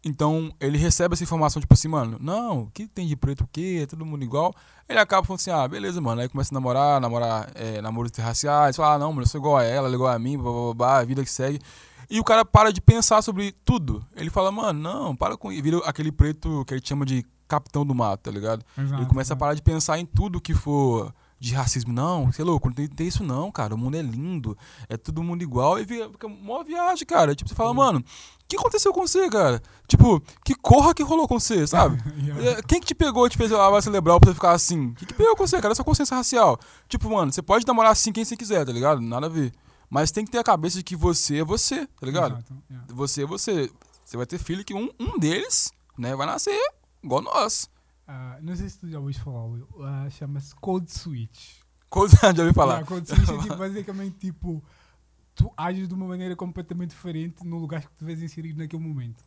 Então, 0.03 0.51
ele 0.59 0.79
recebe 0.79 1.13
essa 1.13 1.23
informação, 1.23 1.61
tipo 1.61 1.75
assim, 1.75 1.89
mano, 1.89 2.17
não, 2.21 2.63
o 2.63 2.71
que 2.71 2.87
tem 2.87 3.07
de 3.07 3.15
preto 3.15 3.45
o 3.45 3.47
quê? 3.47 3.81
É 3.83 3.87
todo 3.87 4.07
mundo 4.07 4.25
igual. 4.25 4.55
Ele 4.89 4.99
acaba 4.99 5.27
falando 5.27 5.41
assim, 5.41 5.51
ah, 5.51 5.69
beleza, 5.69 6.01
mano. 6.01 6.23
Aí 6.23 6.29
começa 6.29 6.55
a 6.55 6.57
namorar, 6.57 7.01
namorar 7.01 7.51
é, 7.55 7.83
namoros 7.83 8.11
interraciais. 8.11 8.77
Fala, 8.77 8.95
ah, 8.95 8.99
não, 8.99 9.13
mano, 9.13 9.23
eu 9.23 9.29
sou 9.29 9.39
igual 9.39 9.59
a 9.59 9.63
ela, 9.65 9.87
ela 9.87 9.91
é 9.91 9.95
igual 9.95 10.13
a 10.13 10.19
mim, 10.19 10.39
blá, 10.39 10.51
blá, 10.51 10.63
blá, 10.63 10.75
blá, 10.75 10.99
a 11.01 11.05
vida 11.05 11.23
que 11.23 11.31
segue. 11.31 11.61
E 12.09 12.19
o 12.19 12.25
cara 12.25 12.45
para 12.45 12.73
de 12.73 12.81
pensar 12.81 13.21
sobre 13.23 13.53
tudo. 13.65 14.05
Ele 14.17 14.31
fala, 14.31 14.51
mano, 14.51 14.81
não, 14.81 15.15
para 15.15 15.37
com 15.37 15.53
isso. 15.53 15.63
Vira 15.63 15.79
aquele 15.85 16.11
preto 16.11 16.65
que 16.65 16.75
ele 16.75 16.83
chama 16.83 17.05
de 17.05 17.25
capitão 17.51 17.85
do 17.85 17.95
mato, 17.95 18.23
tá 18.23 18.31
ligado? 18.31 18.65
Exato, 18.79 19.03
Ele 19.03 19.09
começa 19.09 19.33
a 19.33 19.35
exato. 19.35 19.39
parar 19.41 19.55
de 19.55 19.63
pensar 19.63 19.99
em 19.99 20.07
tudo 20.07 20.41
que 20.41 20.55
for 20.55 21.13
de 21.41 21.55
racismo. 21.55 21.93
Não, 21.93 22.31
você 22.31 22.43
é 22.43 22.45
louco, 22.45 22.69
não 22.69 22.75
tem, 22.75 22.87
tem 22.87 23.09
isso 23.09 23.25
não, 23.25 23.51
cara. 23.51 23.75
O 23.75 23.79
mundo 23.79 23.97
é 23.97 24.03
lindo, 24.03 24.57
é 24.89 24.97
todo 24.97 25.23
mundo 25.23 25.43
igual. 25.43 25.79
E 25.79 25.87
fica, 25.87 26.27
uma 26.27 26.63
viagem, 26.63 27.07
cara. 27.07 27.35
Tipo, 27.35 27.49
você 27.49 27.55
fala, 27.55 27.73
mano, 27.73 28.01
o 28.01 28.05
que 28.47 28.57
aconteceu 28.57 28.93
com 28.93 29.07
você, 29.07 29.29
cara? 29.31 29.63
Tipo, 29.89 30.23
que 30.45 30.55
corra 30.55 30.93
que 30.95 31.03
rolou 31.03 31.27
com 31.27 31.41
você, 31.41 31.67
sabe? 31.67 31.99
Yeah. 32.21 32.59
É, 32.59 32.63
Quem 32.63 32.79
que 32.81 32.87
te 32.87 32.95
pegou 32.95 33.27
e 33.27 33.31
te 33.31 33.39
fez 33.39 33.51
lavar 33.51 33.83
cerebral 33.83 34.21
pra 34.21 34.29
você 34.29 34.35
ficar 34.35 34.53
assim? 34.53 34.89
O 34.89 34.95
que, 34.95 35.07
que 35.07 35.15
pegou 35.15 35.35
com 35.35 35.47
você, 35.47 35.59
cara? 35.61 35.73
É 35.73 35.75
sua 35.75 35.85
consciência 35.85 36.15
racial. 36.15 36.59
Tipo, 36.87 37.11
mano, 37.11 37.33
você 37.33 37.41
pode 37.41 37.67
namorar 37.67 37.93
assim 37.93 38.13
quem 38.13 38.25
você 38.25 38.37
quiser, 38.37 38.67
tá 38.67 38.73
ligado? 38.73 39.01
Nada 39.01 39.27
a 39.27 39.31
ver. 39.31 39.53
Mas 39.89 40.13
tem 40.13 40.25
que 40.25 40.31
ter 40.31 40.39
a 40.39 40.45
cabeça 40.45 40.77
de 40.77 40.85
que 40.85 40.95
você 40.95 41.39
é 41.39 41.45
você, 41.45 41.87
tá 41.87 42.07
ligado? 42.07 42.35
Exato, 42.35 42.55
yeah. 42.71 42.87
Você 42.95 43.23
é 43.23 43.27
você. 43.27 43.71
Você 44.05 44.17
vai 44.17 44.27
ter 44.27 44.39
filho 44.39 44.65
que 44.65 44.75
um, 44.75 44.91
um 45.01 45.19
deles, 45.19 45.73
né, 45.97 46.15
vai 46.15 46.27
nascer 46.27 46.61
igual 47.03 47.23
nós. 47.23 47.71
Ah, 48.07 48.39
não 48.43 48.57
sei 48.57 48.69
se 48.69 48.79
tu 48.79 48.89
já 48.89 48.99
ouviste 48.99 49.23
falar, 49.23 49.45
Will. 49.45 49.69
Ah, 49.83 50.09
chama-se 50.11 50.55
Code 50.57 50.91
Switch. 50.91 51.61
Coisa 51.89 52.17
já 52.35 52.43
ouvi 52.43 52.55
falar. 52.55 52.75
Yeah, 52.75 52.87
code 52.87 53.09
switch 53.09 53.29
é 53.29 53.39
tipo, 53.43 53.57
basicamente 53.57 54.17
tipo, 54.19 54.63
tu 55.35 55.53
ages 55.57 55.89
de 55.89 55.95
uma 55.95 56.07
maneira 56.07 56.37
completamente 56.37 56.91
diferente 56.91 57.45
no 57.45 57.59
lugar 57.59 57.83
que 57.83 57.97
tu 57.97 58.05
vês 58.05 58.23
inserido 58.23 58.59
naquele 58.59 58.83
momento. 58.83 59.25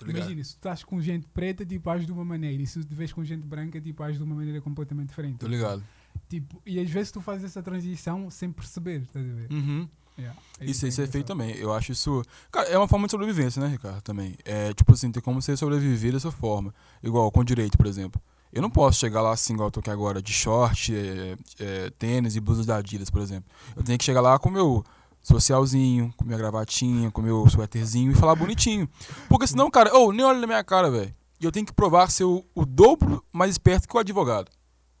Imagina, 0.00 0.44
se 0.44 0.52
tu 0.52 0.58
estás 0.58 0.84
com 0.84 1.00
gente 1.00 1.26
preta, 1.26 1.66
tipo, 1.66 1.90
ages 1.90 2.06
de 2.06 2.12
uma 2.12 2.24
maneira, 2.24 2.62
e 2.62 2.66
se 2.66 2.80
tu 2.80 2.86
te 2.86 2.94
vês 2.94 3.12
com 3.12 3.24
gente 3.24 3.44
branca, 3.44 3.80
tipo, 3.80 4.02
ages 4.02 4.18
de 4.18 4.24
uma 4.24 4.36
maneira 4.36 4.60
completamente 4.60 5.08
diferente. 5.08 5.38
Tô 5.38 5.48
ligado. 5.48 5.82
Tipo, 6.28 6.62
e 6.64 6.78
às 6.78 6.88
vezes 6.88 7.10
tu 7.10 7.20
fazes 7.20 7.44
essa 7.44 7.62
transição 7.62 8.30
sem 8.30 8.52
perceber, 8.52 9.02
estás 9.02 9.28
a 9.28 9.32
ver? 9.34 9.50
Uhum. 9.50 9.88
Yeah, 10.18 10.36
Isso, 10.60 10.86
isso 10.86 11.00
é 11.00 11.06
feito 11.06 11.26
também. 11.26 11.54
Eu 11.56 11.72
acho 11.72 11.92
isso. 11.92 12.24
Cara, 12.50 12.68
é 12.68 12.76
uma 12.76 12.88
forma 12.88 13.06
de 13.06 13.12
sobrevivência, 13.12 13.62
né, 13.62 13.68
Ricardo? 13.68 14.02
Também. 14.02 14.36
É 14.44 14.74
tipo 14.74 14.92
assim, 14.92 15.12
tem 15.12 15.22
como 15.22 15.40
você 15.40 15.56
sobreviver 15.56 16.12
dessa 16.12 16.30
forma. 16.32 16.74
Igual 17.02 17.30
com 17.30 17.44
direito, 17.44 17.78
por 17.78 17.86
exemplo. 17.86 18.20
Eu 18.52 18.62
não 18.62 18.70
posso 18.70 18.98
chegar 18.98 19.20
lá 19.20 19.32
assim, 19.32 19.52
igual 19.52 19.68
eu 19.68 19.70
tô 19.70 19.80
aqui 19.80 19.90
agora, 19.90 20.22
de 20.22 20.32
short, 20.32 20.94
é, 20.94 21.36
é, 21.60 21.90
tênis 21.90 22.34
e 22.34 22.40
blusas 22.40 22.66
da 22.66 22.76
Adidas, 22.76 23.10
por 23.10 23.20
exemplo. 23.20 23.48
Eu 23.76 23.82
tenho 23.84 23.98
que 23.98 24.04
chegar 24.04 24.20
lá 24.20 24.38
com 24.38 24.50
meu 24.50 24.84
socialzinho, 25.22 26.12
com 26.16 26.24
minha 26.24 26.38
gravatinha, 26.38 27.10
com 27.10 27.20
meu 27.20 27.48
suéterzinho 27.48 28.10
e 28.10 28.14
falar 28.14 28.34
bonitinho. 28.34 28.88
Porque 29.28 29.46
senão, 29.46 29.70
cara, 29.70 29.94
ô, 29.96 30.10
nem 30.12 30.24
olha 30.24 30.40
na 30.40 30.46
minha 30.46 30.64
cara, 30.64 30.90
velho. 30.90 31.14
E 31.40 31.44
eu 31.44 31.52
tenho 31.52 31.66
que 31.66 31.72
provar 31.72 32.10
ser 32.10 32.24
o, 32.24 32.44
o 32.54 32.64
dobro 32.64 33.22
mais 33.32 33.52
esperto 33.52 33.86
que 33.86 33.96
o 33.96 34.00
advogado. 34.00 34.50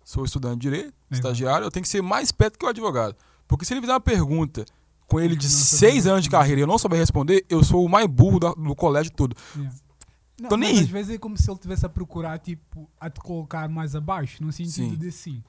Sou 0.04 0.24
estudante 0.24 0.60
de 0.60 0.70
direito, 0.70 0.94
estagiário, 1.10 1.66
eu 1.66 1.70
tenho 1.70 1.82
que 1.82 1.88
ser 1.88 2.02
mais 2.02 2.28
esperto 2.28 2.58
que 2.58 2.64
o 2.64 2.68
advogado. 2.68 3.16
Porque 3.46 3.64
se 3.64 3.72
ele 3.72 3.80
fizer 3.80 3.92
uma 3.92 4.00
pergunta 4.00 4.64
com 5.08 5.18
ele 5.18 5.34
de 5.34 5.46
Não 5.46 5.52
seis 5.52 6.06
anos 6.06 6.22
de 6.24 6.30
carreira 6.30 6.60
e 6.60 6.62
eu 6.62 6.66
não 6.68 6.78
souber 6.78 6.98
responder, 7.00 7.44
eu 7.48 7.64
sou 7.64 7.84
o 7.84 7.88
mais 7.88 8.06
burro 8.06 8.38
da- 8.38 8.52
do 8.52 8.76
colégio 8.76 9.10
todo. 9.12 9.34
Yeah. 9.56 9.74
Não, 10.40 10.48
Tô 10.50 10.56
nem 10.56 10.70
aí. 10.70 10.78
às 10.80 10.88
vezes 10.88 11.16
é 11.16 11.18
como 11.18 11.36
se 11.36 11.50
ele 11.50 11.56
estivesse 11.56 11.84
a 11.84 11.88
procurar, 11.88 12.38
tipo, 12.38 12.88
a 13.00 13.10
te 13.10 13.18
colocar 13.18 13.68
mais 13.68 13.96
abaixo, 13.96 14.40
no 14.44 14.52
sentido 14.52 14.90
Sim. 14.92 14.96
de 14.96 15.08
assim. 15.08 15.42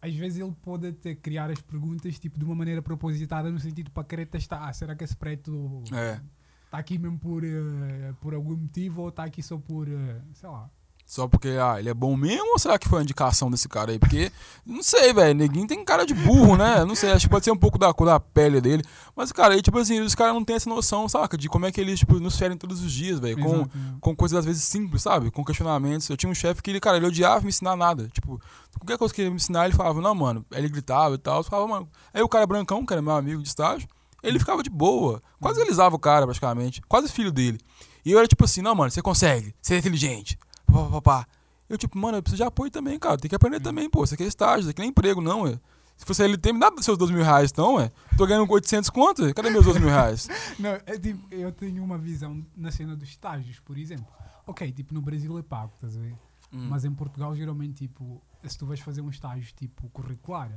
Às 0.00 0.14
vezes 0.14 0.38
ele 0.38 0.52
pode 0.62 0.86
até 0.88 1.14
criar 1.14 1.50
as 1.50 1.60
perguntas, 1.60 2.18
tipo, 2.18 2.38
de 2.38 2.44
uma 2.44 2.54
maneira 2.54 2.80
propositada, 2.82 3.50
no 3.50 3.58
sentido 3.58 3.90
para 3.90 4.04
querer 4.04 4.26
testar. 4.26 4.68
Ah, 4.68 4.72
será 4.72 4.94
que 4.94 5.02
esse 5.02 5.16
preto 5.16 5.82
É. 5.92 6.20
está 6.66 6.78
aqui 6.78 6.98
mesmo 6.98 7.18
por, 7.18 7.42
eh, 7.44 8.12
por 8.20 8.34
algum 8.34 8.56
motivo 8.56 9.02
ou 9.02 9.08
está 9.08 9.24
aqui 9.24 9.42
só 9.42 9.56
por, 9.58 9.88
eh, 9.88 10.20
sei 10.34 10.48
lá. 10.48 10.68
Só 11.04 11.28
porque, 11.28 11.48
ah, 11.60 11.78
ele 11.78 11.90
é 11.90 11.94
bom 11.94 12.16
mesmo 12.16 12.52
ou 12.52 12.58
será 12.58 12.78
que 12.78 12.88
foi 12.88 13.00
a 13.00 13.02
indicação 13.02 13.50
desse 13.50 13.68
cara 13.68 13.90
aí? 13.90 13.98
Porque, 13.98 14.32
não 14.64 14.82
sei, 14.82 15.12
velho, 15.12 15.34
neguinho 15.34 15.66
tem 15.66 15.84
cara 15.84 16.06
de 16.06 16.14
burro, 16.14 16.56
né? 16.56 16.84
Não 16.86 16.94
sei, 16.94 17.10
acho 17.10 17.26
que 17.26 17.30
pode 17.30 17.44
ser 17.44 17.50
um 17.50 17.56
pouco 17.56 17.76
da 17.78 17.92
cor 17.92 18.06
da 18.06 18.18
pele 18.18 18.62
dele. 18.62 18.82
Mas, 19.14 19.30
cara, 19.30 19.52
aí, 19.52 19.60
tipo 19.60 19.78
assim, 19.78 20.00
os 20.00 20.14
caras 20.14 20.32
não 20.32 20.42
têm 20.42 20.56
essa 20.56 20.70
noção, 20.70 21.06
saca? 21.08 21.36
De 21.36 21.50
como 21.50 21.66
é 21.66 21.72
que 21.72 21.80
eles, 21.80 21.98
tipo, 21.98 22.18
nos 22.18 22.38
ferem 22.38 22.56
todos 22.56 22.82
os 22.82 22.90
dias, 22.90 23.18
velho. 23.20 23.38
Com, 23.38 23.56
Exato, 23.56 23.70
com 24.00 24.16
coisas 24.16 24.38
às 24.38 24.44
vezes 24.46 24.64
simples, 24.64 25.02
sabe? 25.02 25.30
Com 25.30 25.44
questionamentos. 25.44 26.08
Eu 26.08 26.16
tinha 26.16 26.30
um 26.30 26.34
chefe 26.34 26.62
que 26.62 26.70
ele, 26.70 26.80
cara, 26.80 26.96
ele 26.96 27.06
odiava 27.06 27.42
me 27.42 27.48
ensinar 27.48 27.76
nada. 27.76 28.08
Tipo, 28.08 28.40
qualquer 28.78 28.96
coisa 28.96 29.12
que 29.12 29.20
ele 29.20 29.30
me 29.30 29.36
ensinar, 29.36 29.66
ele 29.66 29.74
falava, 29.74 30.00
não, 30.00 30.14
mano. 30.14 30.46
Aí 30.50 30.60
ele 30.60 30.70
gritava 30.70 31.14
e 31.14 31.18
tal. 31.18 31.38
Eu 31.38 31.44
falava, 31.44 31.68
mano. 31.68 31.88
Aí 32.14 32.22
o 32.22 32.28
cara 32.28 32.46
brancão, 32.46 32.86
que 32.86 32.92
era 32.92 33.02
meu 33.02 33.12
amigo 33.12 33.42
de 33.42 33.48
estágio, 33.48 33.86
ele 34.22 34.38
ficava 34.38 34.62
de 34.62 34.70
boa. 34.70 35.22
Quase 35.38 35.60
alisava 35.60 35.94
o 35.94 35.98
cara, 35.98 36.24
praticamente. 36.24 36.80
Quase 36.88 37.08
filho 37.12 37.30
dele. 37.30 37.58
E 38.04 38.12
eu 38.12 38.18
era 38.18 38.26
tipo 38.26 38.44
assim, 38.44 38.62
não, 38.62 38.74
mano, 38.74 38.90
você 38.90 39.02
consegue, 39.02 39.54
você 39.60 39.74
é 39.74 39.78
inteligente. 39.78 40.38
Pá, 40.66 40.88
pá, 40.90 41.02
pá. 41.02 41.26
Eu, 41.68 41.78
tipo, 41.78 41.96
mano, 41.98 42.18
eu 42.18 42.22
preciso 42.22 42.42
de 42.42 42.46
apoio 42.46 42.70
também, 42.70 42.98
cara. 42.98 43.16
Tem 43.16 43.28
que 43.28 43.34
aprender 43.34 43.60
também, 43.60 43.88
pô. 43.88 44.04
Isso 44.04 44.14
aqui 44.14 44.24
é 44.24 44.26
estágio, 44.26 44.60
isso 44.60 44.70
aqui 44.70 44.80
não 44.80 44.86
é 44.86 44.88
emprego, 44.90 45.20
não, 45.20 45.42
ué. 45.42 45.58
Se 45.96 46.04
fosse 46.04 46.26
LT, 46.26 46.52
me 46.52 46.60
dá 46.60 46.70
seus 46.80 46.98
12 46.98 47.12
mil 47.12 47.22
reais, 47.22 47.50
então, 47.50 47.76
ué. 47.76 47.92
Tô 48.16 48.26
ganhando 48.26 48.50
800 48.50 48.90
conto, 48.90 49.32
cadê 49.34 49.50
meus 49.50 49.64
12 49.64 49.78
mil 49.78 49.88
reais? 49.88 50.28
Não, 50.58 50.70
é 50.70 50.98
tipo, 50.98 51.32
eu 51.32 51.52
tenho 51.52 51.82
uma 51.82 51.96
visão 51.96 52.44
na 52.56 52.72
cena 52.72 52.96
dos 52.96 53.08
estágios, 53.08 53.60
por 53.60 53.78
exemplo. 53.78 54.06
Ok, 54.46 54.70
tipo, 54.72 54.92
no 54.92 55.00
Brasil 55.00 55.38
é 55.38 55.42
pago, 55.42 55.72
estás 55.74 55.96
a 55.96 56.00
ver? 56.00 56.14
Hum. 56.52 56.66
Mas 56.68 56.84
em 56.84 56.92
Portugal, 56.92 57.34
geralmente, 57.34 57.86
tipo, 57.86 58.20
se 58.44 58.58
tu 58.58 58.66
vais 58.66 58.80
fazer 58.80 59.00
um 59.00 59.10
estágio 59.10 59.54
tipo 59.54 59.88
curricular, 59.90 60.50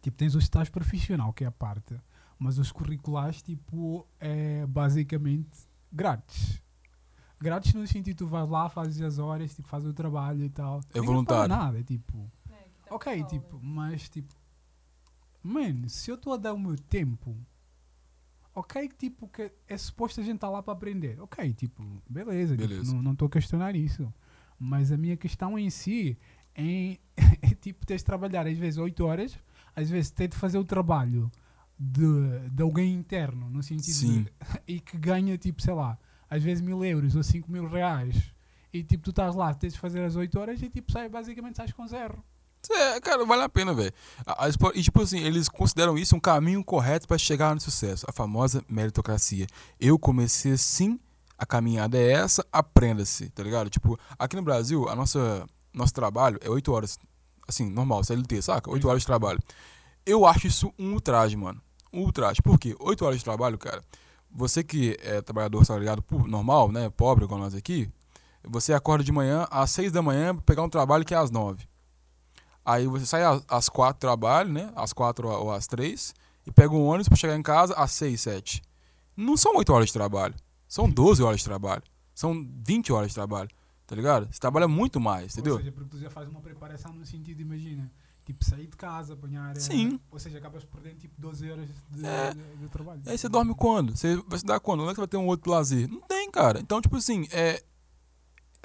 tipo, 0.00 0.16
tens 0.16 0.34
o 0.34 0.38
estágio 0.38 0.72
profissional, 0.72 1.32
que 1.32 1.44
é 1.44 1.48
a 1.48 1.52
parte. 1.52 2.00
Mas 2.38 2.58
os 2.58 2.70
curriculares, 2.70 3.42
tipo, 3.42 4.06
é 4.20 4.64
basicamente 4.66 5.50
grátis. 5.92 6.62
Grátis 7.40 7.72
no 7.74 7.86
sentido 7.86 8.16
tu 8.18 8.26
vais 8.26 8.48
lá, 8.48 8.68
fazes 8.68 9.00
as 9.00 9.18
horas, 9.18 9.54
tipo, 9.54 9.68
fazes 9.68 9.88
o 9.88 9.92
trabalho 9.94 10.42
e 10.44 10.48
tal. 10.50 10.80
É 10.92 10.94
Ninguém 10.94 11.06
voluntário. 11.06 11.48
paga 11.48 11.62
nada, 11.64 11.78
é 11.78 11.82
tipo. 11.82 12.30
É, 12.50 12.64
Ok, 12.90 13.12
folga. 13.12 13.28
tipo, 13.28 13.60
mas 13.62 14.08
tipo. 14.08 14.34
Mano, 15.42 15.88
se 15.88 16.10
eu 16.10 16.16
estou 16.16 16.32
a 16.34 16.36
dar 16.36 16.52
o 16.52 16.58
meu 16.58 16.76
tempo. 16.76 17.36
Ok, 18.54 18.88
tipo, 18.98 19.28
que 19.28 19.52
é 19.68 19.76
suposto 19.78 20.20
a 20.20 20.24
gente 20.24 20.36
estar 20.36 20.48
lá 20.50 20.60
para 20.62 20.72
aprender. 20.72 21.20
Ok, 21.20 21.52
tipo, 21.54 21.80
beleza. 22.10 22.56
tipo, 22.56 22.68
Beleza. 22.68 22.92
não 23.00 23.12
estou 23.12 23.26
a 23.26 23.30
questionar 23.30 23.76
isso. 23.76 24.12
Mas 24.58 24.90
a 24.90 24.96
minha 24.96 25.16
questão 25.16 25.56
em 25.56 25.70
si 25.70 26.18
é, 26.56 26.98
é 27.40 27.54
tipo, 27.54 27.86
teres 27.86 28.00
de 28.02 28.06
trabalhar 28.06 28.48
às 28.48 28.58
vezes 28.58 28.76
8 28.78 29.04
horas, 29.04 29.38
às 29.76 29.88
vezes 29.88 30.10
ter 30.10 30.26
de 30.26 30.36
fazer 30.36 30.58
o 30.58 30.64
trabalho 30.64 31.30
de, 31.78 32.48
de 32.50 32.60
alguém 32.60 32.92
interno, 32.94 33.48
no 33.48 33.62
sentido 33.62 33.94
Sim. 33.94 34.22
de, 34.24 34.32
e 34.66 34.80
que 34.80 34.98
ganha, 34.98 35.38
tipo, 35.38 35.62
sei 35.62 35.74
lá, 35.74 35.96
às 36.28 36.42
vezes 36.42 36.62
mil 36.62 36.84
euros 36.84 37.16
ou 37.16 37.22
5 37.22 37.50
mil 37.50 37.68
reais. 37.68 38.16
E 38.72 38.82
tipo, 38.82 39.04
tu 39.04 39.10
estás 39.10 39.34
lá, 39.34 39.54
tens 39.54 39.74
de 39.74 39.78
fazer 39.78 40.04
as 40.04 40.16
8 40.16 40.38
horas 40.38 40.62
e 40.62 40.68
tipo, 40.68 40.92
sai, 40.92 41.08
basicamente 41.08 41.56
sais 41.56 41.72
com 41.72 41.86
zero. 41.86 42.22
É, 42.70 43.00
cara, 43.00 43.24
vale 43.24 43.42
a 43.42 43.48
pena, 43.48 43.72
velho. 43.72 43.92
E, 44.74 44.82
tipo 44.82 45.02
assim, 45.02 45.20
eles 45.20 45.48
consideram 45.48 45.96
isso 45.96 46.16
um 46.16 46.20
caminho 46.20 46.62
correto 46.64 47.06
para 47.06 47.16
chegar 47.16 47.54
no 47.54 47.60
sucesso. 47.60 48.04
A 48.08 48.12
famosa 48.12 48.62
meritocracia. 48.68 49.46
Eu 49.80 49.98
comecei 49.98 50.52
assim, 50.52 50.98
a 51.38 51.46
caminhada 51.46 51.96
é 51.96 52.12
essa, 52.12 52.44
aprenda-se, 52.52 53.30
tá 53.30 53.42
ligado? 53.42 53.70
Tipo, 53.70 53.98
aqui 54.18 54.36
no 54.36 54.42
Brasil, 54.42 54.88
a 54.88 54.94
nossa, 54.94 55.46
nosso 55.72 55.94
trabalho 55.94 56.38
é 56.42 56.50
8 56.50 56.72
horas. 56.72 56.98
Assim, 57.46 57.70
normal, 57.70 58.04
CLT, 58.04 58.42
saca? 58.42 58.70
8 58.70 58.88
horas 58.88 59.02
de 59.02 59.06
trabalho. 59.06 59.38
Eu 60.04 60.26
acho 60.26 60.46
isso 60.46 60.72
um 60.78 60.92
ultraje, 60.92 61.36
mano. 61.36 61.62
Um 61.92 62.00
ultraje. 62.00 62.42
Por 62.42 62.58
quê? 62.58 62.76
8 62.78 63.04
horas 63.04 63.18
de 63.18 63.24
trabalho, 63.24 63.56
cara. 63.56 63.82
Você 64.30 64.62
que 64.62 64.96
é 65.02 65.20
trabalhador 65.22 65.64
salariado 65.64 66.04
normal, 66.26 66.70
né? 66.70 66.90
Pobre, 66.90 67.24
igual 67.24 67.40
nós 67.40 67.54
aqui. 67.54 67.90
Você 68.44 68.72
acorda 68.72 69.02
de 69.02 69.10
manhã 69.12 69.46
às 69.50 69.70
6 69.70 69.90
da 69.90 70.00
manhã 70.02 70.34
pra 70.34 70.44
pegar 70.44 70.62
um 70.62 70.68
trabalho 70.68 71.04
que 71.04 71.14
é 71.14 71.16
às 71.16 71.30
9. 71.30 71.66
Aí 72.64 72.86
você 72.86 73.06
sai 73.06 73.24
às- 73.24 73.42
às 73.48 73.68
4 73.68 73.98
trabalho, 73.98 74.52
né? 74.52 74.70
Às 74.76 74.92
4 74.92 75.28
ou 75.28 75.50
às 75.50 75.66
3. 75.66 76.14
E 76.46 76.52
pega 76.52 76.72
um 76.72 76.86
ônibus 76.86 77.08
pra 77.08 77.16
chegar 77.16 77.36
em 77.36 77.42
casa 77.42 77.74
às 77.74 77.92
6, 77.92 78.20
7. 78.20 78.62
Não 79.16 79.36
são 79.36 79.56
8 79.56 79.72
horas 79.72 79.86
de 79.88 79.92
trabalho. 79.92 80.34
São 80.68 80.88
12 80.88 81.22
horas 81.22 81.38
de 81.40 81.44
trabalho. 81.44 81.82
São 82.14 82.46
20 82.64 82.92
horas 82.92 83.08
de 83.08 83.14
trabalho. 83.14 83.48
Tá 83.88 83.96
ligado? 83.96 84.28
Você 84.30 84.38
trabalha 84.38 84.68
muito 84.68 85.00
mais, 85.00 85.32
entendeu? 85.32 85.54
Ou 85.54 85.58
seja, 85.60 85.72
porque 85.72 85.88
tu 85.88 85.98
já 85.98 86.10
fazes 86.10 86.30
uma 86.30 86.42
preparação 86.42 86.92
no 86.92 87.06
sentido, 87.06 87.40
imagina, 87.40 87.90
tipo, 88.22 88.44
sair 88.44 88.66
de 88.66 88.76
casa, 88.76 89.14
apanhar. 89.14 89.56
Sim. 89.56 89.98
Ou 90.10 90.18
seja, 90.18 90.36
acabas 90.36 90.62
perdendo 90.62 90.98
tipo 90.98 91.14
12 91.18 91.50
horas 91.50 91.66
de, 91.90 92.04
É. 92.06 92.34
de- 92.34 92.56
de 92.58 92.68
trabalho. 92.68 93.00
Aí 93.06 93.16
você 93.16 93.30
dorme 93.30 93.54
quando? 93.54 93.96
Você 93.96 94.16
vai 94.28 94.38
se 94.38 94.44
dar 94.44 94.60
quando? 94.60 94.80
Onde 94.80 94.90
é 94.90 94.92
que 94.92 94.96
você 94.96 95.00
vai 95.00 95.08
ter 95.08 95.16
um 95.16 95.26
outro 95.26 95.50
lazer? 95.50 95.88
Não 95.88 96.02
tem, 96.02 96.30
cara. 96.30 96.60
Então, 96.60 96.82
tipo 96.82 96.96
assim, 96.96 97.26
é. 97.32 97.62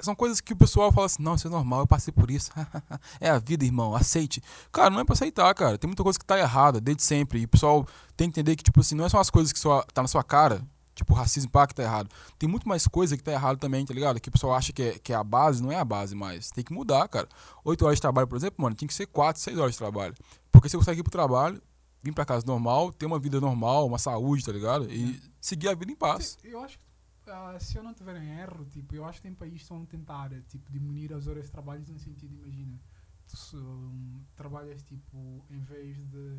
São 0.02 0.14
coisas 0.14 0.40
que 0.42 0.52
o 0.52 0.56
pessoal 0.56 0.92
fala 0.92 1.06
assim, 1.06 1.22
não, 1.22 1.36
isso 1.36 1.46
é 1.46 1.50
normal, 1.50 1.80
eu 1.80 1.86
passei 1.86 2.12
por 2.12 2.30
isso. 2.30 2.50
é 3.18 3.30
a 3.30 3.38
vida, 3.38 3.64
irmão, 3.64 3.94
aceite. 3.94 4.42
Cara, 4.72 4.90
não 4.90 5.00
é 5.00 5.04
pra 5.04 5.14
aceitar, 5.14 5.54
cara. 5.54 5.78
Tem 5.78 5.88
muita 5.88 6.02
coisa 6.02 6.18
que 6.18 6.24
tá 6.26 6.38
errada 6.38 6.80
desde 6.80 7.02
sempre. 7.02 7.40
E 7.40 7.44
o 7.44 7.48
pessoal 7.48 7.86
tem 8.16 8.28
que 8.28 8.38
entender 8.38 8.56
que, 8.56 8.64
tipo 8.64 8.80
assim, 8.80 8.94
não 8.96 9.06
é 9.06 9.08
só 9.08 9.20
as 9.20 9.30
coisas 9.30 9.52
que 9.52 9.58
só 9.58 9.82
tá 9.94 10.02
na 10.02 10.08
sua 10.08 10.22
cara. 10.24 10.60
Tipo, 10.94 11.12
racismo 11.12 11.50
pá, 11.50 11.66
que 11.66 11.74
tá 11.74 11.82
errado. 11.82 12.08
Tem 12.38 12.48
muito 12.48 12.68
mais 12.68 12.86
coisa 12.86 13.16
que 13.16 13.22
tá 13.22 13.32
errado 13.32 13.58
também, 13.58 13.84
tá 13.84 13.92
ligado? 13.92 14.20
Que 14.20 14.28
o 14.28 14.32
pessoal 14.32 14.54
acha 14.54 14.72
que 14.72 14.82
é, 14.82 14.98
que 14.98 15.12
é 15.12 15.16
a 15.16 15.24
base, 15.24 15.62
não 15.62 15.72
é 15.72 15.76
a 15.76 15.84
base 15.84 16.14
mais. 16.14 16.50
Tem 16.50 16.62
que 16.62 16.72
mudar, 16.72 17.08
cara. 17.08 17.28
Oito 17.64 17.84
horas 17.84 17.96
de 17.96 18.02
trabalho, 18.02 18.28
por 18.28 18.36
exemplo, 18.36 18.62
mano, 18.62 18.76
tem 18.76 18.86
que 18.86 18.94
ser 18.94 19.06
quatro, 19.06 19.42
seis 19.42 19.58
horas 19.58 19.72
de 19.72 19.78
trabalho. 19.78 20.14
Porque 20.52 20.68
você 20.68 20.76
consegue 20.76 21.00
ir 21.00 21.02
pro 21.02 21.10
trabalho, 21.10 21.60
vir 22.02 22.12
pra 22.12 22.24
casa 22.24 22.46
normal, 22.46 22.92
ter 22.92 23.06
uma 23.06 23.18
vida 23.18 23.40
normal, 23.40 23.86
uma 23.86 23.98
saúde, 23.98 24.44
tá 24.44 24.52
ligado? 24.52 24.90
E 24.90 25.20
seguir 25.40 25.68
a 25.68 25.74
vida 25.74 25.90
em 25.90 25.96
paz. 25.96 26.38
Eu 26.44 26.60
acho 26.60 26.78
que 26.78 26.84
ah, 27.26 27.56
se 27.58 27.76
eu 27.76 27.82
não 27.82 27.94
tiver 27.94 28.16
em 28.16 28.38
erro, 28.38 28.66
tipo, 28.66 28.94
eu 28.94 29.04
acho 29.04 29.20
que 29.20 29.28
tem 29.28 29.34
países 29.34 29.66
que 29.66 29.74
a 29.74 29.86
tentar 29.86 30.30
tipo, 30.46 30.70
diminuir 30.70 31.12
as 31.12 31.26
horas 31.26 31.46
de 31.46 31.50
trabalho 31.50 31.82
no 31.88 31.98
sentido, 31.98 32.34
imagina, 32.34 32.78
tu 33.26 33.56
um, 33.56 34.22
trabalhas 34.36 34.82
tipo, 34.82 35.44
em 35.50 35.60
vez 35.60 35.96
de 36.10 36.36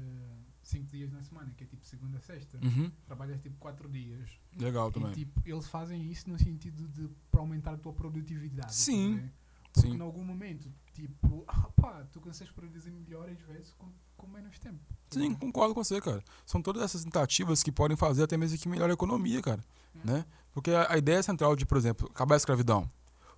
5 0.68 0.86
dias 0.88 1.12
na 1.12 1.22
semana, 1.24 1.54
que 1.56 1.64
é 1.64 1.68
tipo 1.68 1.86
segunda 1.86 2.18
a 2.18 2.22
sexta, 2.22 2.58
Uhum. 2.64 2.92
trabalhas 3.06 3.40
tipo 3.42 3.56
4 3.58 3.88
dias. 3.90 4.30
Legal 4.58 4.90
E 4.90 4.94
também. 4.94 5.12
tipo, 5.14 5.42
eles 5.46 5.68
fazem 5.68 6.02
isso 6.12 6.30
no 6.30 6.38
sentido 6.40 6.88
de 6.88 7.10
para 7.32 7.40
aumentar 7.42 7.74
a 7.74 7.78
tua 7.78 7.94
produtividade. 7.94 8.74
Sim? 8.74 9.30
Porque 9.74 9.90
Sim. 9.90 9.98
em 9.98 10.02
algum 10.02 10.24
momento, 10.24 10.72
tipo, 10.94 11.44
ah, 11.50 11.70
pá, 11.76 12.04
tu 12.12 12.20
consegues 12.22 12.54
produzir 12.54 12.92
melhor 12.92 13.30
às 13.30 13.40
vezes 13.42 13.74
com, 13.74 13.92
com 14.18 14.28
menos 14.28 14.58
tempo. 14.58 14.80
Sim, 15.12 15.34
concordo 15.36 15.74
com 15.74 15.84
você, 15.84 16.00
cara. 16.02 16.24
São 16.46 16.62
todas 16.62 16.82
essas 16.82 17.04
tentativas 17.04 17.62
que 17.62 17.72
podem 17.72 17.96
fazer 17.98 18.24
até 18.24 18.36
mesmo 18.38 18.58
que 18.58 18.68
melhore 18.70 18.92
a 18.92 18.94
economia, 18.94 19.42
cara. 19.42 19.64
Né? 20.04 20.26
Porque 20.54 20.72
a, 20.72 20.92
a 20.94 20.98
ideia 20.98 21.22
central 21.22 21.56
de, 21.56 21.66
por 21.66 21.78
exemplo, 21.78 22.10
acabar 22.14 22.36
a 22.36 22.38
escravidão 22.38 22.90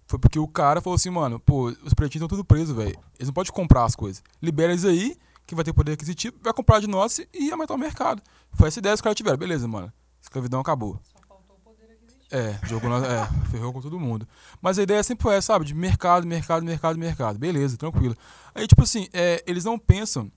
foi 0.05 0.17
porque 0.17 0.39
o 0.39 0.47
cara 0.47 0.79
falou 0.81 0.95
assim, 0.95 1.09
mano, 1.09 1.39
pô, 1.39 1.65
os 1.83 1.93
pretinhos 1.93 2.23
estão 2.23 2.27
tudo 2.27 2.45
presos, 2.45 2.73
velho. 2.75 2.97
Eles 3.15 3.27
não 3.27 3.33
podem 3.33 3.51
comprar 3.51 3.83
as 3.83 3.95
coisas. 3.95 4.23
Libera 4.41 4.71
eles 4.71 4.85
aí, 4.85 5.17
que 5.47 5.55
vai 5.55 5.63
ter 5.63 5.71
poder 5.71 5.93
aquisitivo, 5.93 6.35
vai 6.43 6.53
comprar 6.53 6.81
de 6.81 6.87
nós 6.87 7.19
e 7.33 7.51
aumentar 7.51 7.73
o 7.73 7.77
mercado. 7.77 8.21
Foi 8.51 8.67
essa 8.67 8.79
ideia 8.79 8.91
que 8.91 8.97
os 8.97 9.01
caras 9.01 9.15
tiveram. 9.15 9.37
Beleza, 9.37 9.65
mano. 9.65 9.91
Escravidão 10.21 10.59
acabou. 10.59 10.99
Só 11.03 11.19
faltou 11.25 11.55
o 11.55 11.59
poder 11.61 11.85
aquisitivo. 11.85 12.27
É, 12.29 12.59
jogou 12.67 12.89
na, 12.89 12.97
é, 13.07 13.27
ferrou 13.49 13.71
com 13.71 13.79
todo 13.79 13.97
mundo. 13.97 14.27
Mas 14.61 14.77
a 14.77 14.83
ideia 14.83 15.01
sempre 15.01 15.23
foi 15.23 15.35
essa, 15.35 15.53
sabe? 15.53 15.63
De 15.63 15.73
mercado, 15.73 16.27
mercado, 16.27 16.65
mercado, 16.65 16.99
mercado. 16.99 17.39
Beleza, 17.39 17.77
tranquilo. 17.77 18.15
Aí, 18.53 18.67
tipo 18.67 18.83
assim, 18.83 19.07
é, 19.13 19.41
eles 19.47 19.63
não 19.63 19.79
pensam 19.79 20.29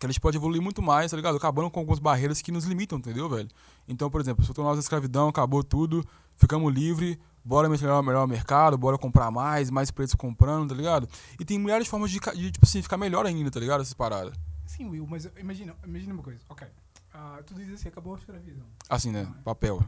que 0.00 0.06
a 0.06 0.08
gente 0.08 0.20
pode 0.20 0.38
evoluir 0.38 0.62
muito 0.62 0.80
mais, 0.80 1.10
tá 1.10 1.16
ligado? 1.16 1.36
Acabando 1.36 1.70
com 1.70 1.80
algumas 1.80 1.98
barreiras 1.98 2.40
que 2.40 2.50
nos 2.50 2.64
limitam, 2.64 2.98
entendeu, 2.98 3.28
velho? 3.28 3.48
Então, 3.86 4.10
por 4.10 4.22
exemplo, 4.22 4.42
soltou 4.42 4.64
nós 4.64 4.78
a 4.78 4.80
escravidão, 4.80 5.28
acabou 5.28 5.62
tudo, 5.62 6.02
ficamos 6.34 6.72
livres, 6.72 7.18
bora 7.44 7.68
melhorar, 7.68 8.02
melhorar 8.02 8.24
o 8.24 8.28
mercado, 8.28 8.78
bora 8.78 8.96
comprar 8.98 9.30
mais, 9.30 9.70
mais 9.70 9.90
preços 9.90 10.14
comprando, 10.14 10.68
tá 10.70 10.74
ligado? 10.74 11.08
E 11.38 11.44
tem 11.44 11.58
milhares 11.58 11.84
de 11.84 11.90
formas 11.90 12.10
de, 12.10 12.18
de, 12.18 12.50
tipo 12.50 12.64
assim, 12.64 12.82
ficar 12.82 12.96
melhor 12.96 13.26
ainda, 13.26 13.50
tá 13.50 13.60
ligado? 13.60 13.82
Essas 13.82 13.94
paradas. 13.94 14.34
Sim, 14.66 14.88
Will, 14.88 15.06
mas 15.06 15.26
imagina, 15.36 15.76
imagina 15.84 16.14
uma 16.14 16.22
coisa. 16.22 16.40
Ok, 16.48 16.66
ah, 17.12 17.40
tu 17.46 17.54
dizes 17.54 17.74
assim, 17.74 17.88
acabou 17.88 18.14
a 18.14 18.18
escravidão. 18.18 18.66
Assim, 18.88 19.10
né? 19.12 19.32
Papel. 19.44 19.84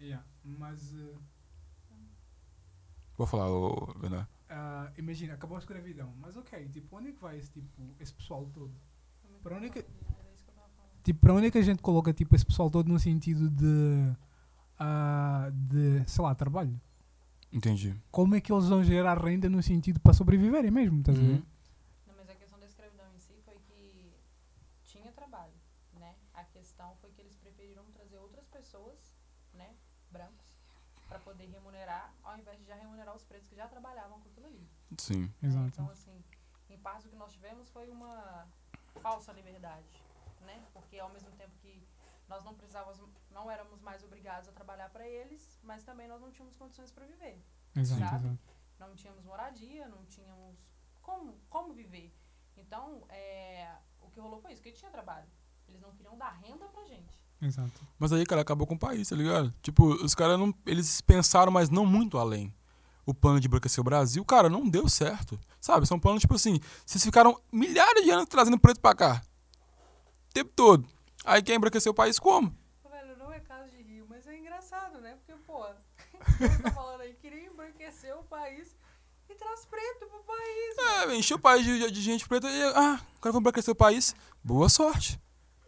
Yeah, 0.00 0.24
mas 0.44 0.94
eh, 0.94 1.14
Vou 3.16 3.26
falar, 3.26 3.50
ô, 3.50 3.94
ah, 4.48 4.90
imagina, 4.98 5.34
acabou 5.34 5.56
a 5.56 5.60
escravidão. 5.60 6.12
Mas 6.20 6.36
ok, 6.36 6.68
tipo, 6.68 6.96
onde 6.96 7.08
é 7.08 7.12
que 7.12 7.20
vai 7.20 7.38
esse, 7.38 7.50
tipo, 7.50 7.94
esse 8.00 8.12
pessoal 8.12 8.46
todo? 8.52 8.72
Para 9.42 9.56
onde 9.56 9.66
é 9.66 9.70
que- 9.70 9.78
Era 9.78 10.32
isso 10.34 10.44
que 10.44 10.50
eu 10.50 10.54
tava 10.54 10.68
falando. 10.68 11.02
Tipo, 11.02 11.20
para 11.20 11.34
onde 11.34 11.46
é 11.46 11.50
que 11.50 11.58
a 11.58 11.62
gente 11.62 11.82
coloca 11.82 12.12
tipo, 12.12 12.34
esse 12.34 12.44
pessoal 12.44 12.70
todo 12.70 12.88
no 12.88 12.98
sentido 12.98 13.48
de, 13.48 14.12
ah, 14.82 15.48
de 15.52 16.02
sei 16.08 16.24
lá, 16.24 16.34
trabalho? 16.34 16.80
Entendi. 17.52 17.94
Como 18.10 18.34
é 18.34 18.40
que 18.40 18.52
eles 18.52 18.68
vão 18.68 18.82
gerar 18.82 19.22
renda 19.22 19.48
no 19.48 19.62
sentido 19.62 20.00
para 20.00 20.12
sobreviverem 20.12 20.70
mesmo, 20.70 20.98
estás 21.00 21.18
a 21.18 21.20
ver? 21.20 21.28
Uhum. 21.28 21.42
Não, 22.06 22.14
mas 22.16 22.28
a 22.28 22.34
questão 22.34 22.58
da 22.58 22.66
escravidão 22.66 23.06
em 23.14 23.18
si 23.20 23.34
foi 23.44 23.54
que 23.66 24.12
tinha 24.84 25.12
trabalho, 25.12 25.52
né? 26.00 26.14
A 26.34 26.44
questão 26.44 26.96
foi 27.00 27.10
que 27.12 27.20
eles 27.20 27.36
preferiram 27.36 27.84
trazer 27.92 28.16
outras 28.16 28.46
pessoas, 28.48 28.98
né, 29.54 29.70
brancos, 30.10 30.46
para 31.08 31.18
poder 31.20 31.46
remunerar, 31.46 32.12
ao 32.24 32.38
invés 32.38 32.58
de 32.58 32.64
já 32.64 32.74
remunerar 32.74 33.14
os 33.14 33.22
pretos 33.22 33.48
que 33.48 33.54
já 33.54 33.68
trabalhavam 33.68 34.18
com 34.20 34.28
aquilo 34.30 34.46
ali. 34.46 34.66
Sim. 34.98 35.22
né? 35.22 35.48
Exato. 35.48 35.68
Então, 35.68 35.90
assim, 35.90 36.24
em 36.70 36.78
parte 36.78 37.06
o 37.06 37.10
que 37.10 37.16
nós 37.16 37.32
tivemos 37.32 37.68
foi 37.68 37.88
uma 37.90 38.48
falsa 39.00 39.30
liberdade, 39.32 40.02
né? 40.40 40.60
Porque 40.72 40.98
ao 40.98 41.12
mesmo 41.12 41.30
tempo 41.32 41.52
que 41.60 41.86
nós 42.32 42.44
não 42.44 42.54
precisávamos, 42.54 42.98
não 43.30 43.50
éramos 43.50 43.80
mais 43.82 44.02
obrigados 44.02 44.48
a 44.48 44.52
trabalhar 44.52 44.88
para 44.88 45.06
eles, 45.06 45.58
mas 45.62 45.84
também 45.84 46.08
nós 46.08 46.20
não 46.20 46.30
tínhamos 46.30 46.56
condições 46.56 46.90
para 46.90 47.04
viver. 47.04 47.44
Exato, 47.76 48.00
Sabe? 48.00 48.26
exato. 48.26 48.38
Não 48.80 48.94
tínhamos 48.94 49.24
moradia, 49.24 49.86
não 49.88 50.04
tínhamos 50.06 50.56
como, 51.02 51.38
como 51.50 51.74
viver. 51.74 52.12
Então, 52.56 53.02
é, 53.10 53.70
o 54.00 54.08
que 54.10 54.18
rolou 54.18 54.40
foi 54.40 54.52
isso, 54.52 54.62
que 54.62 54.72
tinha 54.72 54.90
trabalho. 54.90 55.26
Eles 55.68 55.80
não 55.80 55.92
queriam 55.92 56.16
dar 56.16 56.30
renda 56.30 56.66
pra 56.68 56.84
gente. 56.84 57.20
Exato. 57.40 57.80
Mas 57.98 58.12
aí, 58.12 58.24
cara, 58.24 58.40
acabou 58.40 58.66
com 58.66 58.74
o 58.74 58.78
país, 58.78 59.08
tá 59.08 59.16
ligado? 59.16 59.52
Tipo, 59.62 59.84
os 60.04 60.14
caras 60.14 60.38
não. 60.38 60.54
Eles 60.64 61.00
pensaram, 61.00 61.52
mas 61.52 61.68
não 61.70 61.84
muito 61.84 62.18
além. 62.18 62.54
O 63.04 63.12
plano 63.12 63.40
de 63.40 63.46
embranquecer 63.48 63.80
o 63.80 63.84
Brasil, 63.84 64.24
cara, 64.24 64.48
não 64.48 64.68
deu 64.68 64.88
certo. 64.88 65.38
Sabe? 65.60 65.86
São 65.86 65.98
planos, 65.98 66.20
tipo 66.20 66.34
assim, 66.34 66.60
vocês 66.86 67.02
ficaram 67.02 67.40
milhares 67.50 68.04
de 68.04 68.10
anos 68.10 68.26
trazendo 68.26 68.58
preto 68.58 68.80
pra 68.80 68.94
cá. 68.94 69.22
O 70.30 70.34
tempo 70.34 70.52
todo. 70.54 70.88
Aí 71.24 71.42
quer 71.42 71.54
embranquecer 71.54 71.90
o 71.90 71.94
país 71.94 72.18
como? 72.18 72.54
Velho, 72.90 73.16
não 73.16 73.32
é 73.32 73.40
caso 73.40 73.70
de 73.70 73.82
rio, 73.82 74.06
mas 74.08 74.26
é 74.26 74.36
engraçado, 74.36 75.00
né? 75.00 75.16
Porque, 75.16 75.40
pô, 75.44 75.64
tá 76.62 76.70
falando 76.72 77.02
aí, 77.02 77.14
queria 77.14 77.46
embranquecer 77.46 78.16
o 78.18 78.24
país 78.24 78.76
e 79.28 79.34
traz 79.34 79.64
preto 79.64 80.06
pro 80.06 80.22
país. 80.24 81.10
É, 81.10 81.16
encheu 81.16 81.36
o 81.36 81.40
país 81.40 81.64
de, 81.64 81.90
de 81.90 82.02
gente 82.02 82.28
preta 82.28 82.48
e. 82.48 82.62
Ah, 82.74 83.00
vamos 83.20 83.40
embranquecer 83.40 83.72
o 83.72 83.76
país. 83.76 84.14
Boa 84.42 84.68
sorte. 84.68 85.20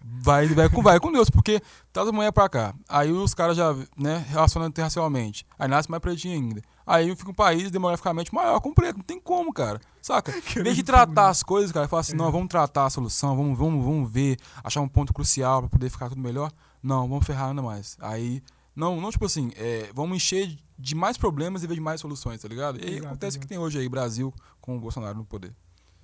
Vai, 0.06 0.46
vai, 0.48 0.68
com, 0.68 0.82
vai 0.82 1.00
com 1.00 1.10
Deus, 1.10 1.30
porque 1.30 1.62
traz 1.90 2.08
amanhã 2.08 2.30
pra 2.30 2.48
cá. 2.48 2.74
Aí 2.86 3.10
os 3.10 3.32
caras 3.32 3.56
já, 3.56 3.74
né, 3.96 4.18
relacionam 4.28 4.68
interracialmente. 4.68 5.46
Aí 5.58 5.66
nasce 5.66 5.90
mais 5.90 6.02
pretinho 6.02 6.34
ainda. 6.34 6.62
Aí 6.86 7.14
fica 7.16 7.30
um 7.30 7.34
país 7.34 7.70
demograficamente 7.70 8.34
maior 8.34 8.60
com 8.60 8.72
preto. 8.72 8.98
Não 8.98 9.04
tem 9.04 9.18
como, 9.20 9.52
cara. 9.52 9.80
Saca? 10.02 10.32
Em 10.58 10.62
vez 10.62 10.76
de 10.76 10.82
tratar 10.82 11.28
as 11.28 11.42
coisas, 11.42 11.72
cara, 11.72 11.88
fala 11.88 12.00
assim, 12.00 12.14
não, 12.14 12.30
vamos 12.30 12.48
tratar 12.48 12.86
a 12.86 12.90
solução, 12.90 13.34
vamos, 13.36 13.58
vamos, 13.58 13.84
vamos 13.84 14.10
ver, 14.10 14.38
achar 14.62 14.80
um 14.82 14.88
ponto 14.88 15.12
crucial 15.12 15.62
pra 15.62 15.70
poder 15.70 15.88
ficar 15.88 16.08
tudo 16.08 16.20
melhor. 16.20 16.52
Não, 16.82 17.08
vamos 17.08 17.26
ferrar 17.26 17.48
ainda 17.48 17.62
mais. 17.62 17.96
Aí, 18.00 18.42
não, 18.76 19.00
não 19.00 19.10
tipo 19.10 19.24
assim, 19.24 19.50
é, 19.56 19.90
vamos 19.94 20.16
encher 20.16 20.58
de 20.78 20.94
mais 20.94 21.16
problemas 21.16 21.62
em 21.62 21.66
vez 21.66 21.76
de 21.76 21.82
mais 21.82 22.00
soluções, 22.00 22.42
tá 22.42 22.48
ligado? 22.48 22.78
E 22.78 22.84
aí 22.84 22.94
Exato, 22.96 23.06
acontece 23.06 23.38
o 23.38 23.40
que 23.40 23.46
tem 23.46 23.58
hoje 23.58 23.78
aí, 23.78 23.88
Brasil 23.88 24.34
com 24.60 24.76
o 24.76 24.80
Bolsonaro 24.80 25.16
no 25.16 25.24
poder. 25.24 25.54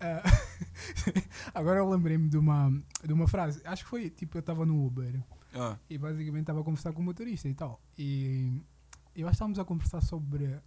Ah, 0.00 0.22
agora 1.54 1.80
eu 1.80 1.88
lembrei-me 1.88 2.28
de 2.28 2.38
uma, 2.38 2.72
de 3.04 3.12
uma 3.12 3.28
frase. 3.28 3.60
Acho 3.64 3.84
que 3.84 3.90
foi 3.90 4.08
tipo, 4.08 4.38
eu 4.38 4.40
estava 4.40 4.64
no 4.64 4.86
Uber 4.86 5.22
Ah, 5.54 5.76
e 5.88 5.98
basicamente 5.98 6.42
estava 6.42 6.60
a 6.60 6.64
conversar 6.64 6.92
com 6.92 7.00
o 7.00 7.04
motorista 7.04 7.48
e 7.48 7.54
tal. 7.54 7.80
E 7.98 8.62
eu 9.14 9.26
acho 9.26 9.32
que 9.32 9.36
estávamos 9.36 9.58
a 9.58 9.64
conversar 9.64 10.00
sobre. 10.00 10.58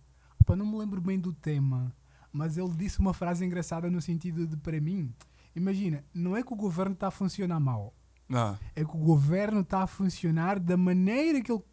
Opa, 0.43 0.57
não 0.57 0.65
me 0.65 0.77
lembro 0.77 0.99
bem 0.99 1.17
do 1.17 1.31
tema, 1.31 1.95
mas 2.29 2.57
ele 2.57 2.71
disse 2.75 2.99
uma 2.99 3.13
frase 3.13 3.45
engraçada 3.45 3.89
no 3.89 4.01
sentido 4.01 4.45
de, 4.45 4.57
para 4.57 4.77
mim, 4.81 5.09
imagina, 5.55 6.03
não 6.13 6.35
é 6.35 6.43
que 6.43 6.51
o 6.51 6.55
governo 6.57 6.91
está 6.91 7.07
a 7.07 7.11
funcionar 7.11 7.61
mal, 7.61 7.93
ah, 8.29 8.57
é 8.75 8.83
que 8.83 8.91
o 8.93 8.99
governo 8.99 9.61
está 9.61 9.83
a 9.83 9.87
funcionar 9.87 10.59
da 10.59 10.75
maneira 10.75 11.41
que, 11.41 11.49
ele, 11.49 11.63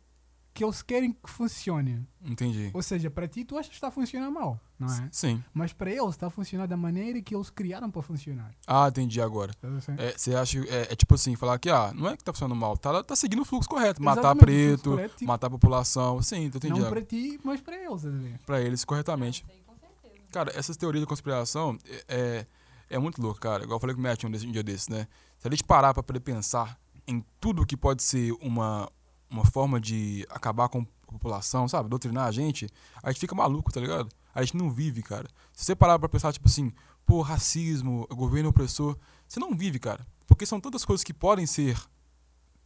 que 0.53 0.65
eles 0.65 0.83
querem 0.83 1.13
que 1.13 1.31
funcione. 1.31 2.07
entendi. 2.25 2.71
Ou 2.75 2.83
seja, 2.83 3.09
para 3.11 3.27
ti 3.29 3.45
tu 3.45 3.57
achas 3.57 3.69
que 3.69 3.75
está 3.75 3.89
a 3.89 3.91
funcionar 3.91 4.31
mal, 4.31 4.61
não 4.79 4.93
é? 4.93 5.09
Sim. 5.13 5.43
Mas 5.55 5.73
para 5.73 5.91
eles 5.91 6.11
está 6.11 6.27
a 6.27 6.31
funcionar 6.31 6.67
da 6.67 6.77
maneira 6.77 7.21
que 7.23 7.35
eles 7.35 7.51
criaram 7.51 7.91
para 7.91 8.03
funcionar. 8.03 8.53
Ah, 8.67 8.89
entendi 8.89 9.21
agora. 9.21 9.53
Ver? 9.63 10.01
É, 10.01 10.13
Você 10.19 10.35
acha 10.35 10.59
é, 10.69 10.93
é 10.93 10.97
tipo 10.97 11.15
assim, 11.15 11.37
falar 11.37 11.59
que 11.59 11.71
ah, 11.71 11.93
não 11.95 12.09
é 12.09 12.17
que 12.17 12.25
tá 12.25 12.33
funcionando 12.33 12.59
mal, 12.59 12.77
tá, 12.77 13.03
tá 13.03 13.15
seguindo 13.15 13.43
o 13.43 13.45
fluxo 13.45 13.69
correto. 13.69 14.03
Matar 14.03 14.21
Exatamente, 14.21 14.41
fluxo 14.45 14.83
preto, 14.83 14.91
correto, 14.91 15.17
tipo, 15.17 15.29
matar 15.29 15.47
a 15.47 15.51
população. 15.51 16.23
Sim, 16.23 16.45
entendi. 16.47 16.81
Não 16.81 16.89
para 16.91 17.03
ti, 17.03 17.39
mas 17.45 17.61
para 17.61 17.77
eles, 17.77 17.95
estás 17.97 18.15
a 18.15 18.19
ver? 18.19 18.39
Pra 18.45 18.61
eles 18.61 18.85
corretamente. 18.85 19.45
Aí, 19.49 19.61
com 19.65 19.75
certeza. 20.03 20.25
Cara, 20.33 20.53
essas 20.57 20.77
teorias 20.77 21.01
de 21.03 21.07
conspiração 21.07 21.79
é, 21.87 22.05
é, 22.09 22.47
é 22.91 22.99
muito 22.99 23.23
louco, 23.23 23.39
cara. 23.41 23.63
Igual 23.63 23.77
eu 23.77 23.81
falei 23.81 23.95
com 23.95 24.01
o 24.01 24.03
Matt 24.03 24.25
um, 24.25 24.31
desse- 24.31 24.47
um 24.47 24.53
dia 24.53 24.63
desses, 24.65 24.89
né? 24.89 25.07
Se 25.39 25.47
a 25.47 25.51
gente 25.51 25.63
parar 25.65 25.95
pra 25.95 26.03
poder 26.03 26.21
pensar 26.21 26.79
em 27.07 27.25
tudo 27.41 27.65
que 27.65 27.77
pode 27.77 28.03
ser 28.03 28.33
uma, 28.41 28.89
uma 29.31 29.45
forma 29.45 29.81
de 29.81 30.27
acabar 30.29 30.69
com 30.69 30.81
a 30.81 31.13
população, 31.13 31.69
sabe? 31.69 31.89
Doutrinar 31.89 32.27
a 32.27 32.33
gente, 32.33 32.69
a 33.03 33.11
gente 33.11 33.21
fica 33.21 33.35
maluco, 33.35 33.73
tá 33.73 33.81
ligado? 33.81 34.09
A 34.35 34.43
gente 34.43 34.57
não 34.57 34.71
vive, 34.71 35.03
cara. 35.03 35.29
Se 35.53 35.65
você 35.65 35.75
parar 35.75 35.99
pra 35.99 36.09
pensar, 36.09 36.33
tipo 36.33 36.49
assim, 36.49 36.73
pô, 37.07 37.23
racismo, 37.23 38.07
governo 38.11 38.51
opressor, 38.51 38.97
você 39.27 39.39
não 39.41 39.57
vive, 39.57 39.79
cara. 39.79 40.07
Porque 40.27 40.47
são 40.47 40.61
tantas 40.61 40.85
coisas 40.85 41.05
que 41.05 41.15
podem 41.15 41.47
ser 41.47 41.81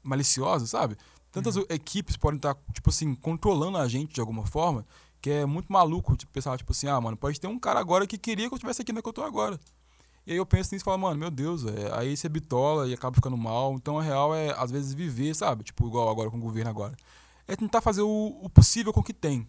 maliciosas, 0.03 0.70
sabe? 0.70 0.96
Tantas 1.31 1.57
equipes 1.68 2.16
podem 2.16 2.37
estar, 2.37 2.55
tipo 2.72 2.90
assim, 2.90 3.14
controlando 3.14 3.79
a 3.79 3.88
gente 3.88 4.14
de 4.14 4.20
alguma 4.20 4.46
forma, 4.46 4.87
que 5.20 5.31
é 5.31 5.46
muito 5.46 5.72
maluco, 5.72 6.16
tipo, 6.16 6.31
pensar, 6.31 6.57
tipo 6.59 6.72
assim, 6.72 6.87
ah, 6.87 7.00
mano, 7.00 7.16
pode 7.16 7.40
ter 7.40 7.46
um 7.46 7.59
cara 7.59 7.81
agora 7.81 8.07
que 8.07 8.18
queria 8.18 8.46
que 8.46 8.55
eu 8.55 8.57
estivesse 8.57 8.83
aqui 8.83 8.92
onde 8.92 8.98
é 8.98 9.03
que 9.03 9.09
eu 9.09 9.12
tô 9.12 9.22
agora. 9.22 9.59
E 10.26 10.32
aí 10.32 10.38
eu 10.38 10.46
penso 10.46 10.74
nisso 10.74 10.82
e 10.82 10.87
falo, 10.87 10.98
mano, 10.98 11.18
meu 11.18 11.30
Deus, 11.30 11.64
é, 11.66 11.98
aí 11.98 12.16
você 12.16 12.28
bitola 12.28 12.88
e 12.88 12.94
acaba 12.94 13.14
ficando 13.14 13.37
mal. 13.37 13.74
Então 13.74 13.98
a 13.98 14.02
real 14.02 14.34
é, 14.34 14.50
às 14.58 14.70
vezes, 14.70 14.94
viver, 14.94 15.34
sabe? 15.34 15.64
Tipo, 15.64 15.87
igual 15.87 16.08
agora 16.08 16.30
com 16.30 16.38
o 16.38 16.40
governo 16.40 16.70
agora. 16.70 16.96
É 17.46 17.54
tentar 17.54 17.80
fazer 17.82 18.00
o, 18.02 18.38
o 18.42 18.48
possível 18.48 18.92
com 18.92 19.00
o 19.00 19.04
que 19.04 19.12
tem. 19.12 19.46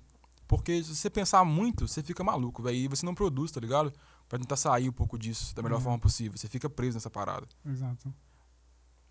Porque 0.48 0.84
se 0.84 0.94
você 0.96 1.10
pensar 1.10 1.44
muito, 1.46 1.88
você 1.88 2.04
fica 2.04 2.24
maluco, 2.24 2.62
velho. 2.62 2.76
E 2.76 2.88
você 2.90 3.06
não 3.06 3.16
produz, 3.16 3.52
tá 3.52 3.60
ligado? 3.62 3.92
Pra 4.28 4.38
tentar 4.38 4.58
sair 4.58 4.90
um 4.90 4.92
pouco 4.92 5.18
disso 5.18 5.56
da 5.56 5.64
melhor 5.64 5.78
Uhum. 5.78 5.84
forma 5.84 6.00
possível. 6.00 6.38
Você 6.38 6.48
fica 6.50 6.70
preso 6.70 6.96
nessa 6.98 7.10
parada. 7.10 7.48
Exato. 7.66 8.14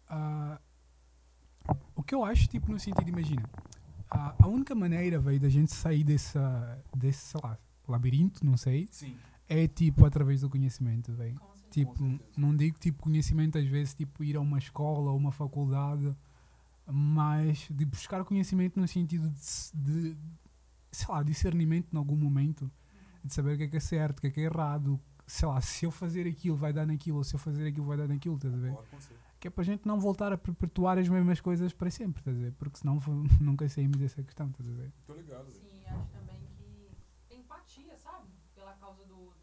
Ah, 0.09 0.61
o 1.97 2.03
que 2.03 2.15
eu 2.15 2.23
acho, 2.25 2.47
tipo, 2.47 2.71
no 2.71 2.79
sentido, 2.79 3.09
imagina, 3.09 3.49
a, 4.11 4.35
a 4.39 4.47
única 4.47 4.75
maneira, 4.75 5.19
velho, 5.19 5.41
da 5.41 5.49
gente 5.49 5.73
sair 5.75 6.05
dessa, 6.05 6.79
desse, 6.95 7.21
sei 7.31 7.41
lá, 7.43 7.59
labirinto, 7.89 8.45
não 8.45 8.57
sei, 8.57 8.87
Sim. 8.91 9.17
é, 9.49 9.67
tipo, 9.67 10.05
através 10.05 10.43
do 10.43 10.51
conhecimento, 10.51 11.13
velho. 11.15 11.41
Tipo, 11.75 12.21
não 12.37 12.57
digo, 12.57 12.79
tipo, 12.79 13.03
conhecimento, 13.03 13.59
às 13.59 13.67
vezes, 13.67 13.95
tipo, 13.95 14.23
ir 14.23 14.37
a 14.37 14.41
uma 14.41 14.59
escola 14.59 15.11
ou 15.11 15.17
uma 15.17 15.33
faculdade, 15.33 16.15
mas 16.87 17.67
de 17.69 17.85
buscar 17.85 18.25
conhecimento 18.25 18.79
no 18.79 18.87
sentido 18.87 19.29
de, 19.29 20.13
de 20.13 20.17
sei 20.93 21.09
lá, 21.09 21.21
discernimento 21.25 21.93
em 21.93 21.97
algum 21.99 22.15
momento, 22.15 22.71
de 23.25 23.35
saber 23.35 23.55
o 23.55 23.57
que 23.57 23.65
é 23.65 23.69
que 23.69 23.77
é 23.77 23.81
certo, 23.81 24.19
o 24.19 24.21
que 24.21 24.29
é 24.29 24.31
que 24.31 24.41
é 24.41 24.45
errado, 24.45 25.01
sei 25.27 25.49
lá, 25.49 25.61
se 25.61 25.85
eu 25.85 25.91
fazer 25.91 26.29
aquilo 26.29 26.57
vai 26.57 26.73
dar 26.73 26.87
naquilo, 26.87 27.19
ou 27.19 27.25
se 27.25 27.35
eu 27.35 27.41
fazer 27.41 27.67
aquilo 27.67 27.87
vai 27.87 27.97
dar 27.97 28.07
naquilo, 28.07 28.37
estás 28.37 28.55
a 28.55 28.57
ver? 28.57 28.77
Que 29.41 29.49
é 29.49 29.51
para 29.51 29.63
a 29.63 29.65
gente 29.65 29.85
não 29.85 29.99
voltar 29.99 30.33
a 30.33 30.39
perpetuar 30.39 30.97
as 30.97 31.09
mesmas 31.09 31.41
coisas 31.41 31.73
para 31.73 31.91
sempre, 31.91 32.21
estás 32.21 32.37
a 32.37 32.41
ver? 32.41 32.53
Porque 32.53 32.79
senão 32.79 33.01
nunca 33.41 33.69
saímos 33.69 33.99
dessa 33.99 34.23
questão, 34.23 34.47
estás 34.47 34.69
a 34.69 34.73
ver? 34.73 34.93
Tô 35.07 35.15
ligado, 35.15 35.51
Sim, 35.51 35.85
acho 35.87 36.09
também 36.11 36.41
que 36.57 37.35
empatia, 37.35 37.97
sabe? 37.99 38.29
Pela 38.55 38.75
causa 38.75 39.05
do. 39.05 39.34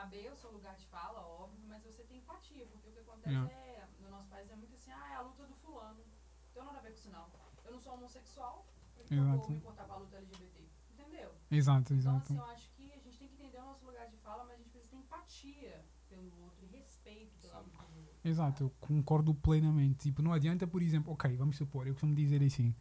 Saber 0.00 0.32
o 0.32 0.36
seu 0.36 0.50
lugar 0.50 0.74
de 0.76 0.86
fala, 0.86 1.20
óbvio, 1.20 1.60
mas 1.68 1.82
você 1.84 2.02
tem 2.04 2.16
empatia, 2.18 2.66
porque 2.72 2.88
o 2.88 2.92
que 2.92 3.00
acontece 3.00 3.34
Yeah. 3.36 3.52
é, 3.52 3.86
no 4.00 4.08
nosso 4.10 4.28
país 4.28 4.50
é 4.50 4.56
muito 4.56 4.74
assim, 4.74 4.90
ah, 4.92 5.08
é 5.12 5.14
a 5.16 5.20
luta 5.20 5.44
do 5.46 5.54
fulano. 5.56 5.98
Não 5.98 6.52
tem 6.54 6.64
nada 6.64 6.78
a 6.78 6.80
ver 6.80 6.88
com 6.92 6.94
isso 6.94 7.10
não. 7.10 7.26
Eu 7.66 7.72
não 7.72 7.78
sou 7.78 7.92
homossexual, 7.94 8.66
por 8.96 9.04
que 9.04 9.14
eu 9.14 9.22
vou 9.24 9.34
Exato. 9.34 9.50
me 9.50 9.56
importar 9.58 9.84
com 9.84 9.92
a 9.92 9.96
luta 9.96 10.16
LGBT? 10.16 10.64
Entendeu? 10.90 11.30
Exato, 11.50 11.92
Então, 11.92 11.96
exato. 11.98 12.16
assim, 12.32 12.36
eu 12.38 12.44
acho 12.46 12.70
que 12.70 12.92
a 12.92 12.98
gente 12.98 13.18
tem 13.18 13.28
que 13.28 13.34
entender 13.34 13.58
o 13.58 13.64
nosso 13.66 13.84
lugar 13.84 14.08
de 14.08 14.16
fala, 14.16 14.44
mas 14.44 14.54
a 14.54 14.56
gente 14.56 14.70
precisa 14.70 14.90
ter 14.90 14.96
empatia 14.96 15.84
pelo 16.08 16.44
outro 16.44 16.64
e 16.64 16.68
respeito 16.68 17.36
pela 17.42 17.58
luta 17.58 17.84
do 17.92 17.98
outro. 18.00 18.20
Exato, 18.24 18.62
eu 18.64 18.70
concordo 18.80 19.34
plenamente. 19.34 19.98
Tipo, 20.08 20.22
não 20.22 20.32
adianta, 20.32 20.66
por 20.66 20.80
exemplo, 20.80 21.12
ok, 21.12 21.36
vamos 21.36 21.56
supor, 21.58 21.86
eu 21.86 21.92
costumo 21.92 22.14
dizer 22.14 22.42
assim, 22.42 22.74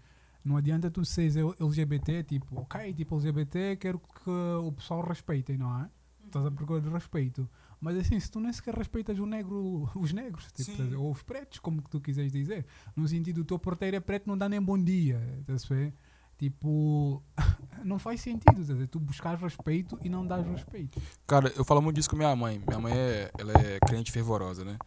não 0.44 0.56
adianta 0.56 0.90
tu 0.90 1.04
seres 1.04 1.36
LGBT, 1.36 2.24
tipo, 2.24 2.62
ok, 2.62 2.94
tipo 2.94 3.16
LGBT, 3.18 3.76
quero 3.76 4.00
que 4.00 4.30
o 4.30 4.72
pessoal 4.72 5.02
respeitem, 5.02 5.58
não 5.58 5.82
é? 5.82 5.90
Estás 6.30 6.46
a 6.46 6.52
procurar 6.52 6.80
de 6.80 6.90
respeito. 6.90 7.50
Mas 7.82 7.98
assim, 7.98 8.20
se 8.20 8.30
tu 8.30 8.40
nem 8.40 8.54
sequer 8.54 8.76
respeitas 8.76 9.18
o 9.20 9.26
negro, 9.26 9.90
os 9.96 10.14
negros, 10.14 10.48
tipo, 10.52 10.72
ou 10.98 11.12
os 11.12 11.24
pretos, 11.24 11.60
como 11.60 11.82
que 11.82 11.90
tu 11.90 12.00
quiseres 12.00 12.32
dizer, 12.32 12.66
no 12.96 13.08
sentido, 13.08 13.42
o 13.42 13.46
teu 13.46 13.58
porteiro 13.58 13.98
é 13.98 14.00
preto, 14.00 14.28
não 14.28 14.38
dá 14.38 14.48
nem 14.48 14.62
bom 14.62 14.78
dia, 14.78 15.22
estás 15.40 15.66
a 15.66 15.76
ver? 15.76 15.94
Tipo, 16.38 17.22
não 17.84 18.00
faz 18.00 18.22
sentido? 18.22 18.88
Tu 18.88 19.00
buscas 19.00 19.40
respeito 19.42 20.00
e 20.02 20.08
não 20.08 20.26
dás 20.26 20.46
respeito. 20.46 21.02
Cara, 21.28 21.52
eu 21.56 21.66
falo 21.66 21.82
muito 21.82 21.98
disso 21.98 22.10
com 22.10 22.16
minha 22.16 22.34
mãe. 22.34 22.62
Minha 22.66 22.80
mãe 22.80 22.94
é, 22.94 23.32
ela 23.38 23.52
é 23.54 23.80
crente 23.80 24.12
fervorosa, 24.12 24.64
né? 24.64 24.78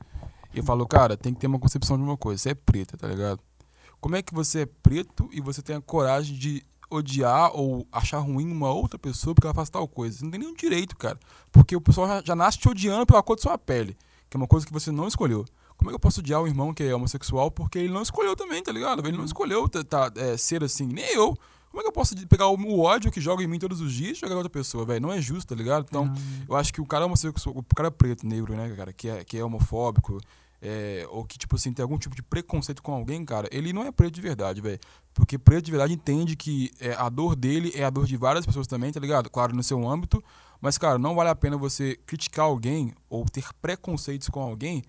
E 0.55 0.59
eu 0.59 0.65
falo, 0.65 0.87
cara, 0.87 1.15
tem 1.17 1.35
que 1.35 1.41
ter 1.41 1.47
uma 1.47 1.59
concepção 1.59 1.99
de 1.99 2.03
uma 2.03 2.17
coisa. 2.17 2.41
Você 2.41 2.51
é 2.51 2.55
preta, 2.55 2.97
tá 2.97 3.07
ligado? 3.07 3.41
Como 4.01 4.17
é 4.17 4.23
que 4.23 4.33
você 4.33 4.61
é 4.61 4.67
preto 4.67 5.29
e 5.31 5.41
você 5.41 5.61
tem 5.61 5.77
a 5.77 5.81
coragem 5.81 6.37
de 6.37 6.65
odiar 6.93 7.51
ou 7.55 7.87
achar 7.91 8.19
ruim 8.19 8.51
uma 8.51 8.71
outra 8.71 8.99
pessoa 8.99 9.35
porque 9.35 9.47
ela 9.47 9.55
faz 9.55 9.71
tal 9.71 9.87
coisa? 9.89 10.19
Você 10.19 10.25
não 10.25 10.31
tem 10.31 10.41
nenhum 10.41 10.55
direito, 10.55 10.97
cara. 10.97 11.19
Porque 11.51 11.75
o 11.75 11.81
pessoal 11.81 12.07
já, 12.07 12.23
já 12.23 12.37
nasce 12.37 12.59
te 12.59 12.69
odiando 12.69 13.07
pela 13.07 13.23
cor 13.23 13.37
de 13.37 13.43
sua 13.43 13.59
pele, 13.59 13.97
que 14.29 14.37
é 14.37 14.39
uma 14.39 14.47
coisa 14.47 14.67
que 14.67 14.73
você 14.73 14.91
não 14.91 15.09
escolheu. 15.09 15.45
Como 15.77 15.91
é 15.91 15.93
que 15.93 15.97
eu 15.97 16.01
posso 16.01 16.21
odiar 16.21 16.41
um 16.41 16.47
irmão 16.47 16.73
que 16.73 16.83
é 16.83 16.95
homossexual 16.95 17.51
porque 17.51 17.79
ele 17.79 17.93
não 17.93 18.03
escolheu 18.03 18.37
também, 18.37 18.63
tá 18.63 18.71
ligado? 18.71 19.07
Ele 19.07 19.17
não 19.17 19.25
escolheu 19.25 19.69
tá, 19.69 20.13
é, 20.17 20.37
ser 20.37 20.63
assim, 20.63 20.87
nem 20.87 21.05
eu. 21.13 21.37
Como 21.71 21.81
é 21.81 21.83
que 21.83 21.89
eu 21.89 21.93
posso 21.93 22.15
pegar 22.29 22.49
o, 22.49 22.55
o 22.55 22.81
ódio 22.81 23.11
que 23.11 23.21
joga 23.21 23.43
em 23.43 23.47
mim 23.47 23.59
todos 23.59 23.81
os 23.81 23.93
dias 23.93 24.19
e 24.19 24.21
jogar 24.21 24.35
em 24.35 24.37
outra 24.37 24.51
pessoa, 24.51 24.85
velho? 24.85 25.01
Não 25.01 25.13
é 25.13 25.21
justo, 25.21 25.49
tá 25.49 25.55
ligado? 25.55 25.87
Então, 25.89 26.05
Não, 26.05 26.15
eu 26.49 26.55
acho 26.55 26.73
que 26.73 26.83
o 26.83 26.87
cara 26.87 27.07
homossexual, 27.07 27.57
o 27.57 27.75
cara 27.75 27.91
preto, 27.91 28.27
negro, 28.27 28.55
né, 28.55 28.73
cara, 28.77 28.93
que 28.93 29.09
é, 29.09 29.25
que 29.25 29.39
é 29.39 29.45
homofóbico, 29.45 30.21
é, 30.65 31.05
ou 31.11 31.25
que, 31.25 31.37
tipo 31.37 31.57
assim, 31.57 31.73
tem 31.73 31.83
algum 31.83 31.99
tipo 31.99 32.15
de 32.15 32.23
preconceito 32.23 32.81
com 32.83 32.93
alguém, 32.95 33.25
cara, 33.25 33.49
ele 33.51 33.73
não 33.73 33.83
é 33.83 33.91
preto 33.91 34.15
de 34.15 34.21
verdade, 34.21 34.61
velho. 34.61 34.79
Porque 35.13 35.37
preto 35.37 35.65
de 35.65 35.73
verdade 35.73 35.93
entende 35.93 36.37
que 36.37 36.71
é, 36.81 36.93
a 36.95 37.09
dor 37.09 37.35
dele 37.35 37.73
é 37.75 37.83
a 37.83 37.91
dor 37.91 38.07
de 38.07 38.17
várias 38.17 38.47
pessoas 38.47 38.69
também, 38.69 38.93
tá 38.93 39.01
ligado? 39.01 39.29
Claro, 39.29 39.55
no 39.57 39.63
seu 39.63 39.87
âmbito. 39.87 40.23
Mas, 40.61 40.79
cara, 40.79 40.97
não 40.99 41.17
vale 41.17 41.29
a 41.31 41.35
pena 41.35 41.57
você 41.57 41.97
criticar 42.07 42.45
alguém 42.45 42.95
ou 43.11 43.25
ter 43.25 43.45
preconceitos 43.61 44.29
com 44.29 44.41
alguém 44.41 44.85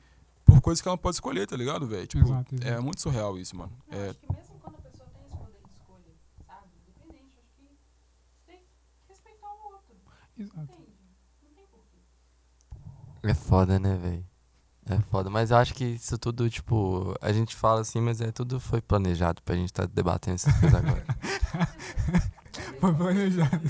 por 0.46 0.62
coisas 0.62 0.80
que 0.82 0.88
ela 0.88 0.96
não 0.96 1.02
pode 1.02 1.16
escolher, 1.16 1.48
tá 1.48 1.56
ligado, 1.58 1.88
velho? 1.88 2.06
Tipo, 2.06 2.24
Exato, 2.26 2.54
exato. 2.54 2.68
é 2.72 2.80
muito 2.80 3.02
surreal 3.02 3.36
isso, 3.40 3.56
mano. 3.58 3.72
Eu 3.92 4.00
É, 4.00 4.10
acho 4.10 4.20
que 4.20 4.32
mesmo 4.32 4.60
quando 4.62 4.76
a 4.76 4.82
pessoa 4.82 5.10
tem 5.10 5.24
esse 5.26 5.36
poder 5.36 5.58
de 5.64 5.70
escolha, 5.72 6.14
sabe? 6.46 6.68
Independente, 6.88 7.40
acho 7.40 7.50
que 7.50 7.64
você 7.64 8.46
tem 8.46 8.58
que 8.60 9.10
respeitar 9.10 9.48
o 9.48 9.74
outro. 9.74 9.96
Exato. 10.38 10.62
Entende? 10.62 10.94
Não 11.42 11.50
tem 11.56 11.66
porquê. 11.72 11.98
É 13.24 13.34
foda, 13.34 13.80
né, 13.80 13.96
velho? 13.98 14.26
É 14.90 15.00
foda. 15.10 15.30
Mas 15.30 15.52
eu 15.52 15.58
acho 15.58 15.74
que 15.74 15.86
isso 15.86 16.18
tudo, 16.18 16.50
tipo, 16.50 17.16
a 17.22 17.32
gente 17.32 17.56
fala 17.56 17.82
assim, 17.82 18.02
mas 18.02 18.20
é 18.22 18.32
tudo 18.32 18.60
foi 18.60 18.82
planejado 18.82 19.42
pra 19.42 19.56
gente 19.56 19.68
estar 19.68 19.88
debatendo 19.88 20.36
essas 20.36 20.54
coisas 20.60 20.80
agora. 20.80 21.06
Foi 22.80 22.94
planejado. 22.94 23.62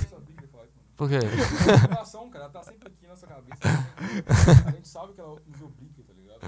Por 0.95 1.09
quê? 1.09 1.17
informação, 1.17 2.29
cara, 2.29 2.49
tá 2.49 2.63
sempre 2.63 2.87
aqui 2.87 3.07
na 3.07 3.15
sua 3.15 3.27
cabeça. 3.27 3.59
A 4.67 4.71
gente 4.71 4.87
sabe 4.87 5.13
que 5.13 5.21
ela 5.21 5.39
nos 5.47 5.61
obriga, 5.61 6.03
tá 6.03 6.13
ligado? 6.13 6.39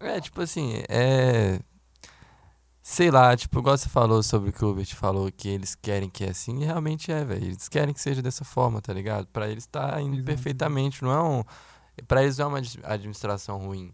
É, 0.00 0.20
tipo 0.20 0.40
assim, 0.40 0.82
é. 0.88 1.60
Sei 2.82 3.10
lá, 3.10 3.36
tipo, 3.36 3.58
igual 3.58 3.76
você 3.76 3.88
falou 3.88 4.22
sobre 4.22 4.50
o 4.50 4.52
que 4.52 4.64
o 4.64 4.70
Hubert 4.70 4.94
falou, 4.94 5.30
que 5.32 5.48
eles 5.48 5.74
querem 5.74 6.08
que 6.08 6.24
é 6.24 6.30
assim, 6.30 6.60
e 6.60 6.64
realmente 6.64 7.10
é, 7.10 7.24
velho. 7.24 7.44
Eles 7.44 7.68
querem 7.68 7.92
que 7.92 8.00
seja 8.00 8.22
dessa 8.22 8.44
forma, 8.44 8.80
tá 8.80 8.92
ligado? 8.92 9.26
Pra 9.28 9.48
eles 9.48 9.66
tá 9.66 10.00
indo 10.00 10.14
Exato. 10.14 10.24
perfeitamente, 10.26 11.02
não 11.02 11.10
é 11.10 11.22
um. 11.22 11.44
Pra 12.06 12.22
eles 12.22 12.38
não 12.38 12.46
é 12.46 12.48
uma 12.48 12.58
admi- 12.58 12.82
administração 12.84 13.58
ruim. 13.58 13.92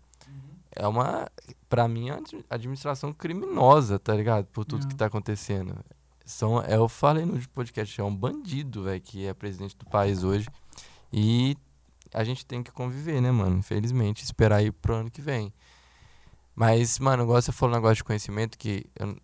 É 0.75 0.87
uma. 0.87 1.31
Pra 1.69 1.87
mim, 1.87 2.09
é 2.09 2.13
uma 2.13 2.21
admi- 2.21 2.45
administração 2.49 3.13
criminosa, 3.13 3.99
tá 3.99 4.15
ligado? 4.15 4.47
Por 4.47 4.65
tudo 4.65 4.89
que 4.89 4.95
tá 4.95 5.07
acontecendo. 5.07 5.77
São, 6.25 6.63
é, 6.63 6.77
eu 6.77 6.89
falei 6.89 7.25
no 7.25 7.39
podcast, 7.49 8.01
é 8.01 8.05
um 8.05 8.15
bandido, 8.15 8.85
velho, 8.85 9.01
que 9.01 9.27
é 9.27 9.35
presidente 9.35 9.77
do 9.77 9.85
país 9.87 10.23
hoje. 10.25 10.49
E 11.13 11.57
a 12.15 12.25
gente 12.25 12.47
tem 12.47 12.63
que 12.63 12.71
conviver, 12.71 13.21
né, 13.21 13.31
mano? 13.31 13.59
Infelizmente, 13.59 14.23
esperar 14.23 14.57
aí 14.57 14.71
pro 14.71 14.95
ano 14.95 15.11
que 15.11 15.21
vem. 15.21 15.53
Mas, 16.55 16.99
mano, 16.99 17.23
igual 17.25 17.41
você 17.41 17.53
falou 17.53 17.75
um 17.75 17.79
negócio 17.79 17.97
de 17.97 18.05
conhecimento, 18.05 18.59
que 18.59 18.87
eu, 18.99 19.17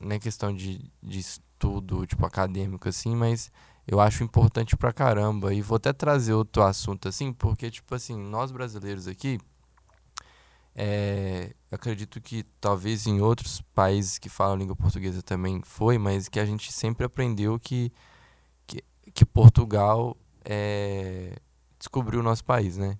não 0.00 0.16
é 0.16 0.18
questão 0.18 0.54
de, 0.54 0.80
de 1.02 1.18
estudo, 1.18 2.06
tipo, 2.06 2.24
acadêmico, 2.24 2.88
assim, 2.88 3.14
mas 3.14 3.50
eu 3.86 4.00
acho 4.00 4.24
importante 4.24 4.76
pra 4.76 4.92
caramba. 4.92 5.54
E 5.54 5.62
vou 5.62 5.76
até 5.76 5.92
trazer 5.92 6.32
outro 6.32 6.62
assunto, 6.62 7.08
assim, 7.08 7.32
porque, 7.32 7.70
tipo 7.70 7.94
assim, 7.94 8.16
nós 8.16 8.50
brasileiros 8.50 9.06
aqui, 9.06 9.38
é, 10.74 11.54
acredito 11.70 12.20
que 12.20 12.44
talvez 12.60 13.06
em 13.06 13.20
outros 13.20 13.62
países 13.74 14.18
que 14.18 14.28
falam 14.28 14.56
língua 14.56 14.76
portuguesa 14.76 15.22
também 15.22 15.62
foi, 15.64 15.96
mas 15.96 16.28
que 16.28 16.38
a 16.38 16.44
gente 16.44 16.70
sempre 16.72 17.06
aprendeu 17.06 17.58
que, 17.58 17.90
que, 18.66 18.82
que 19.14 19.24
Portugal 19.24 20.16
é, 20.44 21.36
descobriu 21.78 22.20
o 22.20 22.22
nosso 22.22 22.44
país, 22.44 22.76
né? 22.76 22.98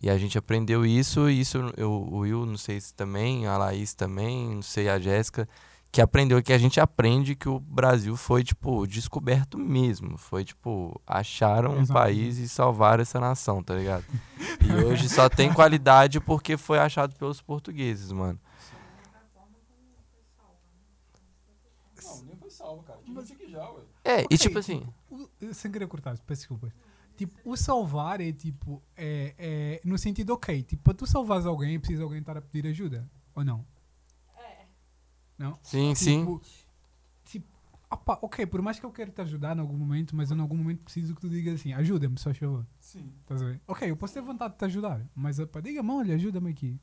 E 0.00 0.08
a 0.08 0.16
gente 0.16 0.38
aprendeu 0.38 0.86
isso, 0.86 1.28
e 1.28 1.40
isso 1.40 1.58
eu, 1.76 1.92
o 1.92 2.20
Will, 2.20 2.46
não 2.46 2.56
sei 2.56 2.80
se 2.80 2.94
também, 2.94 3.46
a 3.46 3.58
Laís 3.58 3.92
também, 3.92 4.54
não 4.54 4.62
sei, 4.62 4.88
a 4.88 4.98
Jéssica, 4.98 5.46
que 5.92 6.00
aprendeu 6.00 6.40
que 6.42 6.52
a 6.52 6.58
gente 6.58 6.78
aprende 6.80 7.34
que 7.34 7.48
o 7.48 7.58
Brasil 7.58 8.16
foi, 8.16 8.44
tipo, 8.44 8.86
descoberto 8.86 9.58
mesmo. 9.58 10.16
Foi, 10.16 10.44
tipo, 10.44 11.00
acharam 11.06 11.72
um 11.72 11.80
Exato. 11.80 11.92
país 11.92 12.38
e 12.38 12.48
salvaram 12.48 13.02
essa 13.02 13.18
nação, 13.18 13.62
tá 13.62 13.74
ligado? 13.74 14.04
E 14.62 14.74
hoje 14.84 15.08
só 15.08 15.28
tem 15.28 15.52
qualidade 15.52 16.20
porque 16.20 16.56
foi 16.56 16.78
achado 16.78 17.14
pelos 17.16 17.40
portugueses, 17.42 18.12
mano. 18.12 18.38
Não, 22.02 22.22
nem 22.24 22.36
foi 22.36 22.50
salvo, 22.50 22.82
cara. 22.82 22.98
Já, 23.48 23.70
ué. 23.70 23.82
É, 24.04 24.20
e 24.22 24.24
Ok, 24.24 24.38
tipo 24.38 24.58
assim, 24.58 24.86
O- 25.10 25.28
sem 25.52 25.70
querer 25.72 25.86
cortar, 25.88 26.16
peço 26.18 26.40
desculpas. 26.42 26.72
Tipo, 27.16 27.34
o 27.44 27.56
salvar 27.56 28.20
é 28.20 28.32
tipo, 28.32 28.82
é, 28.96 29.34
é 29.38 29.80
no 29.84 29.98
sentido, 29.98 30.30
ok, 30.32 30.62
tipo, 30.62 30.82
para 30.82 30.94
tu 30.94 31.06
salvares 31.06 31.44
alguém, 31.44 31.78
precisa 31.78 32.02
alguém 32.02 32.20
estar 32.20 32.36
a 32.36 32.40
pedir 32.40 32.68
ajuda, 32.68 33.06
ou 33.34 33.44
não? 33.44 33.64
Não? 35.40 35.58
sim, 35.62 35.94
sim. 35.94 36.18
Tipo, 36.18 36.42
tipo, 37.24 37.46
opa, 37.90 38.18
ok, 38.20 38.44
por 38.44 38.60
mais 38.60 38.78
que 38.78 38.84
eu 38.84 38.92
quero 38.92 39.10
te 39.10 39.22
ajudar 39.22 39.56
em 39.56 39.60
algum 39.60 39.74
momento, 39.74 40.14
mas 40.14 40.30
eu 40.30 40.36
em 40.36 40.40
algum 40.40 40.54
momento 40.54 40.82
preciso 40.82 41.14
que 41.14 41.20
tu 41.22 41.30
digas 41.30 41.54
assim, 41.54 41.72
ajuda-me, 41.72 42.18
só 42.18 42.34
favor. 42.34 42.66
Sim. 42.78 43.10
Estás 43.22 43.40
a 43.40 43.46
ver? 43.46 43.60
Ok, 43.66 43.90
eu 43.90 43.96
posso 43.96 44.12
ter 44.12 44.20
vontade 44.20 44.52
de 44.52 44.58
te 44.58 44.66
ajudar, 44.66 45.00
mas 45.14 45.38
opa, 45.38 45.62
diga-me, 45.62 45.90
olha, 45.92 46.14
ajuda-me 46.14 46.50
aqui. 46.50 46.78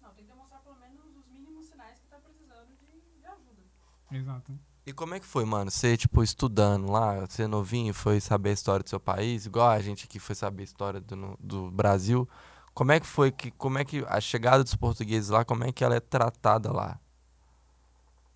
Não, 0.00 0.10
tem 0.14 0.24
que 0.24 0.32
demonstrar 0.32 0.60
pelo 0.62 0.74
menos 0.80 0.98
os 1.16 1.28
mínimos 1.28 1.66
sinais 1.66 2.00
que 2.00 2.08
tá 2.08 2.16
precisando 2.16 2.70
de, 2.70 3.20
de 3.20 3.24
ajuda. 3.24 3.62
Exato. 4.10 4.58
E 4.84 4.92
como 4.92 5.14
é 5.14 5.20
que 5.20 5.26
foi, 5.26 5.44
mano? 5.44 5.70
Você, 5.70 5.96
tipo, 5.96 6.24
estudando 6.24 6.90
lá, 6.90 7.20
você 7.20 7.46
novinho, 7.46 7.94
foi 7.94 8.20
saber 8.20 8.50
a 8.50 8.54
história 8.54 8.82
do 8.82 8.90
seu 8.90 8.98
país, 8.98 9.46
igual 9.46 9.68
a 9.68 9.80
gente 9.80 10.06
aqui 10.06 10.18
foi 10.18 10.34
saber 10.34 10.62
a 10.62 10.64
história 10.64 11.00
do, 11.00 11.38
do 11.38 11.70
Brasil. 11.70 12.28
Como 12.74 12.90
é 12.90 12.98
que 12.98 13.06
foi 13.06 13.30
que, 13.30 13.52
como 13.52 13.78
é 13.78 13.84
que 13.84 14.04
a 14.08 14.20
chegada 14.20 14.64
dos 14.64 14.74
portugueses 14.74 15.28
lá, 15.28 15.44
como 15.44 15.62
é 15.62 15.70
que 15.70 15.84
ela 15.84 15.94
é 15.94 16.00
tratada 16.00 16.72
lá? 16.72 16.98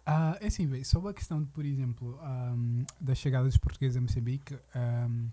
Ah, 0.06 0.38
é 0.40 0.46
assim, 0.46 0.66
velho, 0.68 0.84
sobre 0.84 1.10
a 1.10 1.14
questão, 1.14 1.42
de, 1.42 1.50
por 1.50 1.64
exemplo, 1.64 2.18
ahm, 2.22 2.84
da 3.00 3.14
chegada 3.14 3.44
dos 3.46 3.56
portugueses 3.56 3.96
a 3.96 4.00
Moçambique, 4.00 4.56
ahm, 4.74 5.28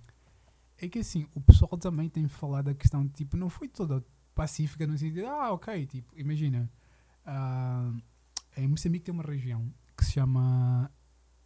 é 0.77 0.89
que 0.89 0.99
assim, 0.99 1.27
o 1.36 1.41
pessoal 1.41 1.77
também 1.77 2.09
tem 2.09 2.27
falado 2.27 2.65
da 2.65 2.73
questão 2.73 3.05
de, 3.05 3.13
tipo, 3.13 3.38
não 3.38 3.49
foi 3.49 3.67
toda 3.67 4.03
pacífica 4.36 4.88
no 4.88 4.97
sentido 4.97 5.15
de, 5.21 5.25
ah, 5.25 5.51
ok, 5.53 5.86
tipo, 5.86 6.12
imagina, 6.17 6.71
ah, 7.25 7.91
em 8.57 8.67
Moçambique 8.67 9.05
tem 9.05 9.13
uma 9.13 9.23
região 9.23 9.71
que 9.97 10.05
se 10.05 10.13
chama, 10.13 10.91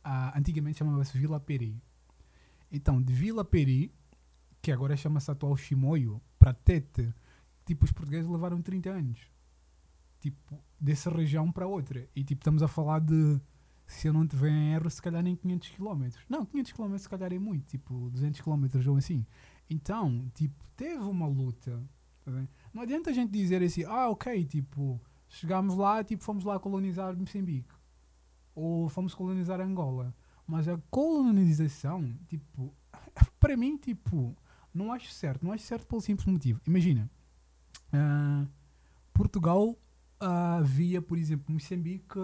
ah, 0.04 0.38
antigamente 0.38 0.80
chamava-se 0.80 1.18
Vila 1.18 1.40
Peri. 1.40 1.82
Então, 2.72 3.02
de 3.02 3.14
Vila 3.14 3.44
Peri, 3.46 3.94
que 4.62 4.72
agora 4.72 4.96
chama-se 4.98 5.30
atual 5.32 5.56
Chimoio, 5.58 6.22
para 6.40 6.54
Tete, 6.54 7.14
tipo, 7.66 7.86
os 7.86 7.92
portugueses 7.92 8.30
levaram 8.30 8.62
30 8.62 8.90
anos. 8.92 9.20
tipo, 10.20 10.60
dessa 10.80 11.10
região 11.10 11.52
para 11.52 11.68
outra. 11.68 12.08
E 12.16 12.24
tipo, 12.24 12.40
estamos 12.40 12.62
a 12.62 12.68
falar 12.68 13.00
de, 13.00 13.42
se 13.86 14.08
eu 14.08 14.14
não 14.14 14.28
tiver 14.28 14.50
em 14.50 14.74
erro, 14.74 14.90
se 14.90 15.02
calhar 15.02 15.24
nem 15.24 15.36
500 15.36 15.70
km. 15.70 16.08
Não, 16.30 16.46
500 16.46 16.72
km 16.72 16.98
se 16.98 17.10
calhar 17.10 17.34
é 17.34 17.40
muito, 17.40 17.66
tipo, 17.66 18.10
200 18.10 18.42
km 18.42 18.66
ou 18.90 18.98
assim. 18.98 19.26
Então, 19.70 20.30
tipo, 20.34 20.64
teve 20.76 21.04
uma 21.04 21.28
luta. 21.28 21.82
tá? 22.24 22.32
Não 22.74 22.84
adianta 22.84 23.10
a 23.10 23.14
gente 23.14 23.32
dizer 23.32 23.64
assim, 23.64 23.84
ah, 23.86 24.10
ok, 24.10 24.46
tipo, 24.46 25.02
chegámos 25.28 25.76
lá, 25.76 26.04
tipo, 26.04 26.24
fomos 26.24 26.44
lá 26.44 26.60
colonizar 26.60 27.16
Moçambique. 27.18 27.74
Ou 28.56 28.90
fomos 28.90 29.14
colonizar 29.14 29.60
Angola. 29.62 30.16
Mas 30.46 30.68
a 30.68 30.78
colonização, 30.90 32.16
tipo, 32.28 32.74
para 33.40 33.58
mim, 33.58 33.78
tipo, 33.78 34.36
não 34.74 34.94
acho 34.94 35.12
certo. 35.12 35.44
Não 35.44 35.52
acho 35.52 35.64
certo 35.64 35.86
pelo 35.86 36.02
simples 36.02 36.26
motivo. 36.26 36.62
Imagina, 36.66 37.10
ah, 37.92 38.46
Portugal 39.14 39.78
ah, 40.20 40.62
via, 40.64 41.02
por 41.02 41.18
exemplo, 41.18 41.54
Moçambique, 41.54 42.20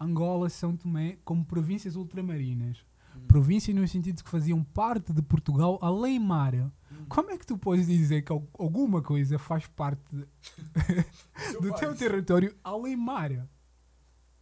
Angola, 0.00 0.48
São 0.48 0.76
Tomé 0.76 1.18
como 1.24 1.44
províncias 1.44 1.96
ultramarinas. 1.96 2.84
Províncias 3.28 3.76
no 3.76 3.86
sentido 3.86 4.16
de 4.16 4.24
que 4.24 4.30
faziam 4.30 4.64
parte 4.64 5.12
de 5.12 5.20
Portugal 5.22 5.78
além 5.82 6.18
mar. 6.18 6.52
Como 7.08 7.30
é 7.30 7.36
que 7.38 7.46
tu 7.46 7.58
podes 7.58 7.86
dizer 7.86 8.22
que 8.22 8.32
al- 8.32 8.48
alguma 8.58 9.02
coisa 9.02 9.38
faz 9.38 9.66
parte 9.66 10.02
de- 10.16 10.26
do 11.60 11.72
teu 11.74 11.94
território 11.94 12.54
além 12.64 12.96
mar? 12.96 13.30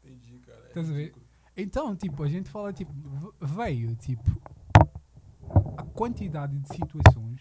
Entendi, 0.05 0.39
cara. 0.39 0.67
Estás 0.69 0.89
a 0.89 0.93
ver? 0.93 1.13
Então, 1.57 1.97
tipo, 1.97 2.23
a 2.23 2.29
gente 2.29 2.49
fala, 2.49 2.73
tipo, 2.73 2.93
veio, 3.41 3.95
tipo, 3.97 4.41
a 5.77 5.83
quantidade 5.83 6.57
de 6.57 6.69
situações 6.75 7.41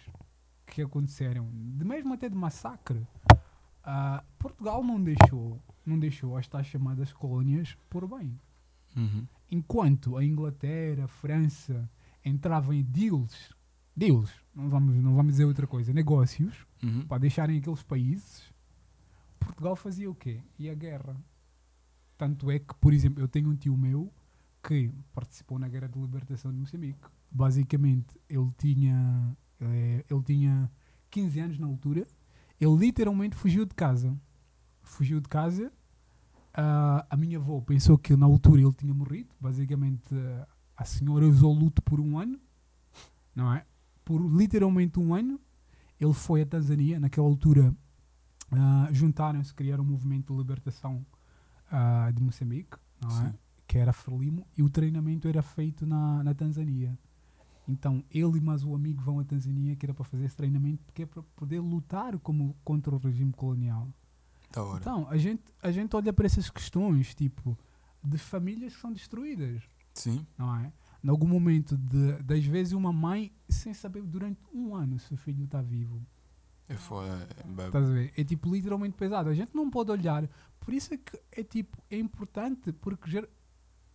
que 0.65 0.81
aconteceram, 0.81 1.47
de 1.53 1.85
mesmo 1.85 2.13
até 2.13 2.27
de 2.27 2.35
massacre, 2.35 3.05
ah, 3.91 4.23
Portugal 4.37 4.83
não 4.83 5.01
deixou, 5.03 5.59
não 5.83 5.97
deixou 5.97 6.37
as 6.37 6.47
tais 6.47 6.67
chamadas 6.67 7.11
colónias 7.11 7.75
por 7.89 8.07
bem. 8.07 8.39
Uhum. 8.95 9.25
Enquanto 9.51 10.15
a 10.15 10.23
Inglaterra, 10.23 11.05
a 11.05 11.07
França 11.07 11.89
entravam 12.23 12.71
em 12.73 12.83
deals, 12.83 13.51
deals, 13.95 14.31
não 14.53 14.69
vamos, 14.69 14.95
não 14.97 15.15
vamos 15.15 15.33
dizer 15.33 15.45
outra 15.45 15.65
coisa, 15.65 15.91
negócios, 15.91 16.67
Uhum. 16.83 17.05
para 17.07 17.17
deixarem 17.17 17.57
aqueles 17.57 17.81
países, 17.81 18.53
Portugal 19.39 19.75
fazia 19.75 20.09
o 20.09 20.13
quê? 20.15 20.39
Ia 20.59 20.71
à 20.71 20.75
guerra. 20.75 21.15
Tanto 22.17 22.51
é 22.51 22.59
que, 22.59 22.73
por 22.75 22.93
exemplo, 22.93 23.23
eu 23.23 23.27
tenho 23.27 23.49
um 23.49 23.55
tio 23.55 23.75
meu 23.75 24.13
que 24.63 24.91
participou 25.13 25.57
na 25.57 25.67
Guerra 25.67 25.87
de 25.87 25.97
Libertação 25.99 26.51
de 26.53 26.59
Moçambique. 26.59 26.99
Basicamente, 27.31 28.19
ele 28.29 28.51
tinha, 28.57 29.35
eh, 29.61 30.05
ele 30.09 30.23
tinha 30.23 30.69
15 31.09 31.39
anos 31.39 31.57
na 31.57 31.65
altura. 31.67 32.05
Ele 32.59 32.75
literalmente 32.75 33.35
fugiu 33.35 33.65
de 33.65 33.73
casa. 33.73 34.15
Fugiu 34.81 35.19
de 35.19 35.29
casa. 35.29 35.71
Ah, 36.53 37.05
a 37.09 37.15
minha 37.15 37.37
avó 37.37 37.61
pensou 37.61 37.97
que 37.97 38.15
na 38.15 38.25
altura 38.25 38.61
ele 38.61 38.73
tinha 38.73 38.93
morrido. 38.93 39.29
Basicamente, 39.39 40.13
ah, 40.13 40.47
a 40.75 40.85
senhora 40.85 41.25
usou 41.25 41.53
luto 41.53 41.81
por 41.81 41.99
um 41.99 42.17
ano. 42.17 42.39
Não 43.35 43.53
é? 43.53 43.65
Por 44.03 44.19
literalmente 44.19 44.99
um 44.99 45.13
ano. 45.13 45.39
Ele 45.99 46.13
foi 46.13 46.41
à 46.41 46.45
Tanzânia. 46.45 46.99
Naquela 46.99 47.27
altura, 47.27 47.73
ah, 48.51 48.89
juntaram-se, 48.91 49.53
criaram 49.53 49.83
um 49.83 49.87
movimento 49.87 50.33
de 50.33 50.39
libertação 50.39 51.05
ah, 51.71 52.11
de 52.13 52.21
Moçambique. 52.21 52.77
Não 53.01 53.25
é? 53.25 53.33
Que 53.67 53.77
era 53.77 53.93
Frelimo, 53.93 54.47
e 54.57 54.63
o 54.63 54.69
treinamento 54.69 55.27
era 55.27 55.43
feito 55.43 55.85
na, 55.85 56.23
na 56.23 56.33
Tanzânia. 56.33 56.97
Então, 57.69 58.03
ele 58.09 58.39
e 58.39 58.41
mais 58.41 58.63
o 58.63 58.73
amigo 58.73 59.01
vão 59.01 59.19
à 59.19 59.23
Tanzânia, 59.23 59.75
que 59.75 59.85
era 59.85 59.93
para 59.93 60.03
fazer 60.03 60.25
esse 60.25 60.35
treinamento, 60.35 60.83
porque 60.83 61.03
é 61.03 61.05
para 61.05 61.21
poder 61.35 61.59
lutar 61.59 62.17
como, 62.19 62.55
contra 62.63 62.93
o 62.93 62.97
regime 62.97 63.31
colonial. 63.31 63.87
Da 64.51 64.63
hora. 64.63 64.79
Então, 64.79 65.07
a 65.07 65.17
gente, 65.17 65.43
a 65.61 65.71
gente 65.71 65.95
olha 65.95 66.11
para 66.11 66.25
essas 66.25 66.49
questões, 66.49 67.13
tipo, 67.13 67.57
de 68.03 68.17
famílias 68.17 68.75
que 68.75 68.81
são 68.81 68.91
destruídas, 68.91 69.61
Sim. 69.93 70.25
não 70.35 70.55
é? 70.55 70.73
Em 71.03 71.09
algum 71.09 71.27
momento, 71.27 71.77
de, 71.77 72.23
das 72.23 72.43
vezes, 72.43 72.73
uma 72.73 72.91
mãe, 72.91 73.31
sem 73.47 73.73
saber 73.73 74.01
durante 74.01 74.41
um 74.51 74.75
ano 74.75 74.99
se 74.99 75.13
o 75.13 75.17
filho 75.17 75.45
está 75.45 75.61
vivo. 75.61 76.01
É 76.67 76.75
foda. 76.75 77.27
é-? 77.97 78.21
É 78.21 78.23
tipo 78.23 78.53
literalmente 78.53 78.95
pesado. 78.95 79.29
A 79.29 79.33
gente 79.33 79.55
não 79.55 79.69
pode 79.69 79.91
olhar. 79.91 80.29
Por 80.59 80.73
isso 80.73 80.93
é 80.93 80.97
que 80.97 81.19
é 81.31 81.43
tipo, 81.43 81.77
é 81.89 81.97
importante, 81.97 82.71
porque 82.73 83.27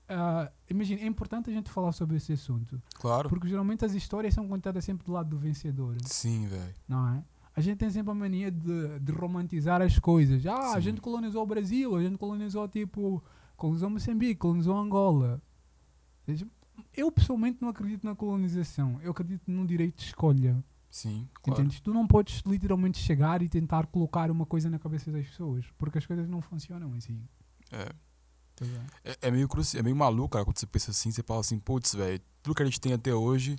ah, 0.09 0.51
imagina, 0.69 1.01
é 1.01 1.07
importante 1.07 1.51
a 1.51 1.53
gente 1.53 1.71
falar 1.71 1.93
sobre 1.93 2.17
esse 2.17 2.33
assunto. 2.33 2.81
Claro. 2.95 3.29
Porque 3.29 3.49
geralmente 3.49 3.85
as 3.85 3.95
histórias 3.95 4.35
são 4.35 4.47
contadas 4.49 4.85
sempre 4.85 5.05
do 5.07 5.13
lado 5.13 5.31
do 5.31 5.39
vencedor, 5.39 5.97
Sim, 6.05 6.47
velho. 6.47 6.75
não 6.87 7.09
é? 7.09 7.25
A 7.57 7.61
gente 7.61 7.79
tem 7.79 7.89
sempre 7.91 8.11
a 8.11 8.15
mania 8.15 8.51
de, 8.51 8.99
de 8.99 9.13
romantizar 9.13 9.81
as 9.81 9.99
coisas. 9.99 10.45
Ah, 10.45 10.73
a 10.73 10.75
Sim. 10.75 10.81
gente 10.81 11.01
colonizou 11.01 11.43
o 11.43 11.47
Brasil, 11.47 11.95
a 11.95 12.03
gente 12.03 12.19
colonizou 12.19 12.69
tipo, 12.69 13.23
colonizou 13.57 13.89
Moçambique, 13.89 14.35
colonizou 14.37 14.77
Angola. 14.77 15.41
Eu 16.93 17.13
pessoalmente 17.13 17.59
não 17.61 17.69
acredito 17.69 18.05
na 18.05 18.15
colonização. 18.17 19.01
Eu 19.03 19.13
acredito 19.13 19.43
num 19.47 19.65
direito 19.65 19.99
de 19.99 20.05
escolha. 20.05 20.63
Sim, 20.91 21.29
claro. 21.43 21.61
Entendes? 21.61 21.81
Tu 21.81 21.93
não 21.93 22.07
podes 22.07 22.43
literalmente 22.47 22.99
chegar 22.99 23.43
e 23.43 23.49
tentar 23.49 23.87
colocar 23.87 24.31
uma 24.31 24.47
coisa 24.47 24.71
na 24.71 24.79
cabeça 24.79 25.11
das 25.11 25.27
pessoas, 25.27 25.65
porque 25.77 25.99
as 25.99 26.07
coisas 26.07 26.29
não 26.29 26.41
funcionam 26.41 26.93
assim. 26.95 27.21
É. 27.73 27.93
Vendo? 28.61 28.85
É, 29.05 29.17
é 29.23 29.31
meio 29.31 29.49
cruci... 29.49 29.79
é 29.79 29.83
meio 29.83 29.97
maluco, 29.97 30.31
cara, 30.31 30.45
quando 30.45 30.59
você 30.59 30.67
pensa 30.67 30.91
assim, 30.91 31.11
você 31.11 31.23
fala 31.23 31.41
assim, 31.41 31.59
putz, 31.59 31.95
velho, 31.95 32.21
tudo 32.43 32.55
que 32.55 32.63
a 32.63 32.67
gente 32.67 32.81
tem 32.81 32.93
até 32.93 33.13
hoje 33.15 33.57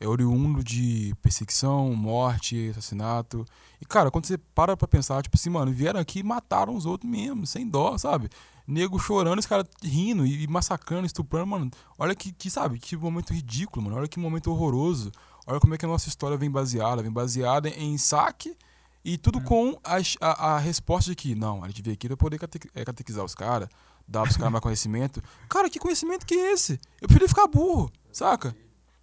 é 0.00 0.06
oriundo 0.08 0.62
de 0.62 1.14
perseguição, 1.22 1.94
morte, 1.94 2.68
assassinato. 2.70 3.44
E, 3.80 3.84
cara, 3.86 4.10
quando 4.10 4.26
você 4.26 4.36
para 4.36 4.76
pra 4.76 4.88
pensar, 4.88 5.22
tipo 5.22 5.36
assim, 5.36 5.50
mano, 5.50 5.72
vieram 5.72 6.00
aqui 6.00 6.18
e 6.18 6.22
mataram 6.22 6.74
os 6.76 6.84
outros 6.84 7.10
mesmo, 7.10 7.46
sem 7.46 7.66
dó, 7.68 7.96
sabe? 7.96 8.28
Nego 8.66 8.98
chorando, 8.98 9.38
os 9.38 9.46
caras 9.46 9.66
rindo 9.82 10.26
e, 10.26 10.46
massacrando, 10.48 11.06
estuprando, 11.06 11.46
mano. 11.46 11.70
Olha 11.98 12.14
que, 12.14 12.32
que, 12.32 12.50
sabe, 12.50 12.78
que 12.78 12.96
momento 12.96 13.32
ridículo, 13.32 13.84
mano. 13.84 13.96
Olha 13.98 14.08
que 14.08 14.18
momento 14.18 14.50
horroroso. 14.50 15.12
Olha 15.46 15.60
como 15.60 15.74
é 15.74 15.78
que 15.78 15.84
a 15.84 15.88
nossa 15.88 16.08
história 16.08 16.36
vem 16.36 16.50
baseada. 16.50 17.02
Vem 17.02 17.12
baseada 17.12 17.68
em 17.68 17.96
saque 17.98 18.56
e 19.04 19.18
tudo 19.18 19.38
É. 19.38 19.42
com 19.42 19.78
a, 19.84 19.96
a, 20.20 20.54
a 20.54 20.58
resposta 20.58 21.10
de 21.10 21.14
que, 21.14 21.34
não, 21.34 21.62
a 21.62 21.68
gente 21.68 21.82
veio 21.82 21.94
aqui 21.94 22.08
pra 22.08 22.16
poder 22.16 22.38
cate- 22.38 22.70
eh, 22.74 22.84
catequizar 22.84 23.22
os 23.22 23.34
caras, 23.34 23.68
dar 24.06 24.22
pros 24.22 24.36
caras 24.36 24.52
mais 24.52 24.62
conhecimento. 24.62 25.22
Cara, 25.48 25.68
que 25.70 25.78
conhecimento 25.78 26.24
que 26.26 26.34
é 26.34 26.52
esse? 26.52 26.78
Eu 27.00 27.08
prefiro 27.08 27.28
ficar 27.28 27.46
burro, 27.46 27.90
saca? 28.12 28.54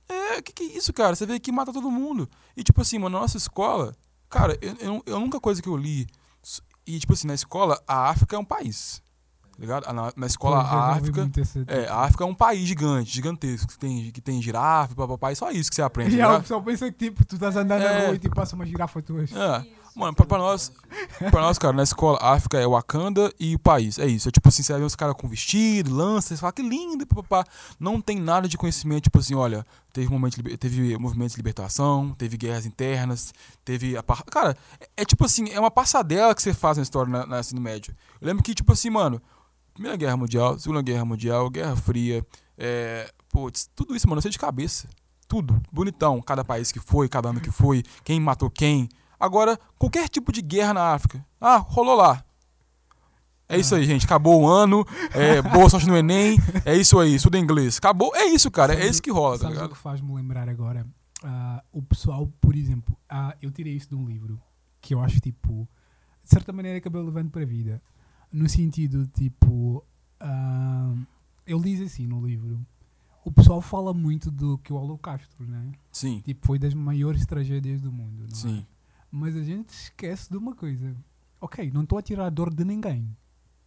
É, 0.08 0.42
que 0.42 0.52
que 0.52 0.64
é 0.64 0.78
isso, 0.78 0.92
cara? 0.92 1.16
Você 1.16 1.26
veio 1.26 1.38
aqui 1.38 1.52
mata 1.52 1.72
todo 1.72 1.90
mundo. 1.90 2.30
E 2.56 2.64
tipo 2.64 2.82
assim, 2.82 2.98
mano, 3.00 3.16
na 3.16 3.22
nossa 3.22 3.38
escola, 3.38 3.96
cara, 4.30 4.58
eu, 4.62 4.76
eu, 4.80 5.04
eu- 5.06 5.16
a 5.16 5.20
única 5.20 5.40
coisa 5.40 5.62
que 5.62 5.70
eu 5.70 5.78
li, 5.78 6.06
e 6.86 7.00
tipo 7.00 7.14
assim, 7.14 7.28
na 7.28 7.34
escola, 7.34 7.82
a 7.88 8.10
África 8.10 8.36
é 8.36 8.40
um 8.40 8.46
país. 8.46 9.02
Tá 9.52 9.58
ligado? 9.60 9.94
Na, 9.94 10.12
na 10.16 10.26
escola, 10.28 10.58
a 10.60 10.94
África. 10.94 11.30
É, 11.68 11.88
a 11.88 11.98
África 12.00 12.24
é 12.24 12.28
um 12.28 12.34
país 12.34 12.68
gigante, 12.68 13.12
gigantesco, 13.14 13.68
que 13.72 13.78
tem, 13.78 14.10
que 14.12 14.20
tem 14.20 14.42
girafa, 14.42 14.96
papapá, 14.96 15.32
e 15.32 15.36
só 15.36 15.52
isso 15.52 15.70
que 15.70 15.76
você 15.76 15.82
aprende. 15.84 16.16
E 16.16 16.18
tá 16.18 16.26
ligado? 16.26 16.42
pessoal 16.42 16.64
pensa 16.64 16.92
que 16.92 16.98
tipo, 16.98 17.24
tu 17.26 17.36
estás 17.36 17.56
andando 17.56 17.82
É. 17.84 18.00
na 18.00 18.06
rua 18.08 18.16
e 18.16 18.20
te 18.20 18.30
passa 18.30 18.56
uma 18.56 18.66
girafa 18.66 19.02
tua. 19.02 19.22
É. 19.24 19.81
Mano, 19.94 20.16
pra, 20.16 20.26
pra 20.26 20.38
nós, 20.38 20.72
pra 21.30 21.42
nós, 21.42 21.58
cara, 21.58 21.74
na 21.74 21.84
escola, 21.84 22.18
África 22.22 22.58
é 22.58 22.66
Wakanda 22.66 23.32
e 23.40 23.56
o 23.56 23.60
país. 23.60 24.00
É 24.00 24.06
isso. 24.06 24.30
É 24.30 24.32
tipo 24.32 24.48
assim, 24.48 24.64
você 24.64 24.78
vê 24.78 24.84
os 24.84 24.96
caras 24.96 25.16
com 25.16 25.28
vestido, 25.28 25.94
lança, 25.94 26.30
você 26.30 26.38
fala 26.38 26.54
que 26.54 26.62
lindo, 26.62 27.06
papapá. 27.06 27.46
Não 27.80 28.00
tem 28.00 28.20
nada 28.20 28.48
de 28.48 28.58
conhecimento, 28.58 29.04
tipo 29.04 29.20
assim, 29.20 29.36
olha, 29.36 29.66
teve, 29.92 30.10
momento, 30.10 30.42
teve 30.58 30.98
movimentos 30.98 31.34
de 31.34 31.40
libertação, 31.40 32.16
teve 32.18 32.38
guerras 32.38 32.66
internas, 32.66 33.34
teve 33.66 33.98
a. 33.98 34.04
Cara, 34.04 34.56
é, 34.80 34.88
é 34.98 35.06
tipo 35.06 35.26
assim, 35.26 35.50
é 35.50 35.60
uma 35.60 35.72
passadela 35.72 36.34
que 36.34 36.42
você 36.42 36.54
faz 36.54 36.78
na 36.78 36.84
história 36.84 37.12
na, 37.12 37.26
na 37.26 37.40
ensino 37.42 37.60
médio. 37.60 37.94
Eu 38.22 38.28
lembro 38.28 38.44
que, 38.44 38.56
tipo 38.56 38.72
assim, 38.72 38.90
mano, 38.90 39.22
Primeira 39.74 39.98
Guerra 39.98 40.16
Mundial, 40.16 40.58
Segunda 40.58 40.82
Guerra 40.82 41.04
Mundial, 41.04 41.50
Guerra 41.50 41.76
Fria, 41.76 42.26
é, 42.58 43.12
putz, 43.30 43.70
tudo 43.76 43.96
isso, 43.96 44.08
mano, 44.08 44.20
eu 44.20 44.22
sei 44.22 44.32
de 44.32 44.40
cabeça. 44.40 44.88
Tudo. 45.28 45.62
Bonitão. 45.72 46.22
Cada 46.22 46.44
país 46.44 46.72
que 46.72 46.80
foi, 46.80 47.08
cada 47.08 47.30
ano 47.30 47.40
que 47.40 47.52
foi, 47.52 47.84
quem 48.04 48.20
matou 48.20 48.50
quem. 48.50 48.90
Agora, 49.22 49.60
qualquer 49.78 50.10
tipo 50.10 50.32
de 50.32 50.42
guerra 50.42 50.74
na 50.74 50.94
África. 50.94 51.24
Ah, 51.40 51.58
rolou 51.58 51.96
lá. 51.96 52.24
É 53.48 53.58
isso 53.60 53.76
aí, 53.76 53.84
gente. 53.86 54.06
Acabou 54.06 54.42
o 54.42 54.48
ano. 54.48 54.86
É, 55.14 55.42
boa 55.54 55.70
sorte 55.70 55.86
no 55.88 55.96
Enem. 55.98 56.38
É 56.66 56.76
isso 56.76 56.98
aí. 57.00 57.16
Estuda 57.16 57.38
inglês. 57.38 57.78
Acabou. 57.78 58.12
É 58.16 58.26
isso, 58.26 58.50
cara. 58.50 58.74
É 58.74 58.78
Sabe- 58.78 58.90
isso 58.90 59.02
que 59.02 59.12
rola, 59.12 59.34
tá 59.38 59.40
Sabes 59.44 59.58
o 59.58 59.62
ligado? 59.62 59.76
que 59.76 59.82
faz-me 59.82 60.14
lembrar 60.14 60.48
agora? 60.50 60.88
Ah, 61.24 61.62
o 61.72 61.82
pessoal, 61.84 62.28
por 62.40 62.56
exemplo, 62.56 62.98
ah, 63.10 63.36
eu 63.42 63.52
tirei 63.52 63.76
isso 63.76 63.90
de 63.90 63.96
um 63.96 64.08
livro 64.08 64.42
que 64.80 64.94
eu 64.96 65.02
acho 65.02 65.20
tipo, 65.20 65.68
de 66.24 66.30
certa 66.30 66.52
maneira, 66.52 66.78
acabei 66.80 67.02
levando 67.02 67.30
para 67.30 67.44
a 67.44 67.46
vida. 67.46 67.82
No 68.32 68.48
sentido, 68.50 69.06
tipo, 69.08 69.86
ah, 70.20 70.96
ele 71.46 71.62
diz 71.62 71.82
assim 71.82 72.08
no 72.08 72.26
livro: 72.26 72.66
o 73.26 73.32
pessoal 73.32 73.62
fala 73.62 73.94
muito 73.94 74.32
do 74.32 74.58
que 74.60 74.72
o 74.72 74.78
Holocausto, 74.78 75.44
né? 75.44 75.74
Sim. 75.92 76.22
Tipo, 76.22 76.48
foi 76.48 76.58
das 76.58 76.74
maiores 76.74 77.26
tragédias 77.26 77.82
do 77.82 77.92
mundo. 77.92 78.26
Não 78.44 78.56
é? 78.56 78.66
Sim. 79.12 79.18
Mas 79.20 79.36
a 79.36 79.44
gente 79.44 79.70
esquece 79.70 80.30
de 80.30 80.38
uma 80.38 80.56
coisa. 80.56 80.96
Ok, 81.40 81.70
não 81.72 81.84
estou 81.84 81.98
a 81.98 82.02
tirar 82.02 82.26
a 82.26 82.30
dor 82.30 82.54
de 82.54 82.64
ninguém. 82.64 83.16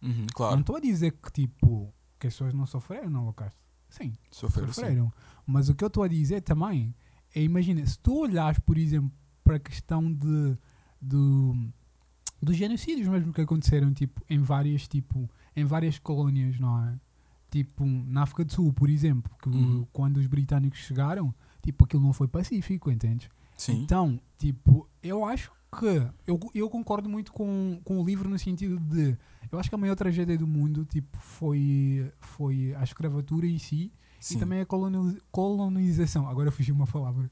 Uhum, 0.01 0.19
Não 0.21 0.27
claro. 0.33 0.59
estou 0.59 0.75
a 0.75 0.79
dizer 0.79 1.11
que, 1.13 1.31
tipo, 1.31 1.93
que 2.19 2.27
as 2.27 2.33
pessoas 2.33 2.53
não 2.53 2.65
sofreram 2.65 3.09
no 3.09 3.21
Holocausto. 3.21 3.59
Sim, 3.89 4.13
Sofreram, 4.31 4.67
sim. 4.69 4.73
sofreram. 4.81 5.13
Mas 5.45 5.69
o 5.69 5.75
que 5.75 5.83
eu 5.83 5.87
estou 5.87 6.03
a 6.03 6.07
dizer 6.07 6.41
também 6.41 6.93
é, 7.33 7.41
imagina, 7.41 7.85
se 7.85 7.97
tu 7.99 8.19
olhares, 8.19 8.59
por 8.59 8.77
exemplo, 8.77 9.11
para 9.43 9.55
a 9.57 9.59
questão 9.59 10.11
de, 10.11 10.57
do, 11.01 11.55
dos 12.41 12.55
genocídios 12.57 13.07
mesmo 13.07 13.31
que 13.33 13.41
aconteceram 13.41 13.93
tipo 13.93 14.21
em 14.29 14.39
várias 14.39 14.87
tipo 14.87 15.29
em 15.55 15.63
várias 15.65 15.99
colónias 15.99 16.59
não 16.59 16.83
é 16.83 16.99
tipo 17.51 17.85
na 17.85 18.23
África 18.23 18.43
do 18.43 18.51
Sul 18.51 18.73
por 18.73 18.89
exemplo 18.89 19.31
que 19.41 19.49
Uhum. 19.49 19.85
quando 19.93 20.17
os 20.17 20.25
britânicos 20.27 20.79
chegaram 20.79 21.33
tipo 21.61 21.85
aquilo 21.85 22.01
não 22.03 22.11
foi 22.13 22.27
pacífico 22.27 22.89
entendes 22.89 23.29
Sim. 23.55 23.81
então 23.83 24.19
tipo 24.37 24.87
eu 25.01 25.23
acho 25.25 25.51
que 25.79 26.07
eu, 26.25 26.39
eu 26.53 26.69
concordo 26.69 27.09
muito 27.09 27.33
com, 27.33 27.79
com 27.83 28.01
o 28.01 28.05
livro 28.05 28.29
no 28.29 28.39
sentido 28.39 28.79
de 28.79 29.17
eu 29.51 29.59
acho 29.59 29.69
que 29.69 29.75
a 29.75 29.77
maior 29.77 29.95
tragédia 29.95 30.37
do 30.37 30.47
mundo 30.47 30.85
tipo 30.85 31.17
foi 31.19 32.11
foi 32.19 32.73
a 32.75 32.83
escravatura 32.83 33.45
em 33.45 33.57
si 33.57 33.91
sim. 34.19 34.35
e 34.35 34.39
também 34.39 34.61
a 34.61 34.65
coloni- 34.65 35.21
colonização 35.31 36.27
agora 36.29 36.51
fugiu 36.51 36.75
uma 36.75 36.87
palavra 36.87 37.29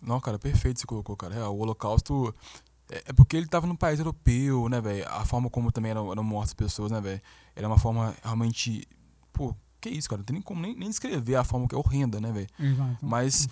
Não, 0.00 0.20
cara, 0.20 0.38
perfeito 0.38 0.78
você 0.80 0.86
colocou, 0.86 1.16
cara. 1.16 1.34
É, 1.34 1.44
o 1.44 1.56
Holocausto. 1.56 2.34
É, 2.90 3.04
é 3.06 3.12
porque 3.14 3.34
ele 3.36 3.46
tava 3.46 3.66
num 3.66 3.74
país 3.74 3.98
europeu, 3.98 4.68
né, 4.68 4.78
velho? 4.80 5.08
A 5.08 5.24
forma 5.24 5.48
como 5.48 5.72
também 5.72 5.90
eram, 5.90 6.12
eram 6.12 6.22
mortas 6.22 6.50
as 6.50 6.54
pessoas, 6.54 6.92
né, 6.92 7.00
velho? 7.00 7.20
Era 7.56 7.66
uma 7.66 7.78
forma 7.78 8.14
realmente. 8.22 8.86
Pô, 9.32 9.56
que 9.80 9.88
isso, 9.88 10.08
cara? 10.08 10.18
Não 10.20 10.24
tem 10.26 10.34
nem 10.34 10.42
como 10.42 10.60
nem, 10.60 10.76
nem 10.76 10.88
descrever 10.88 11.36
a 11.36 11.44
forma 11.44 11.66
que 11.66 11.74
é 11.74 11.78
horrenda, 11.78 12.20
né, 12.20 12.30
velho? 12.30 12.46
Mas. 13.02 13.48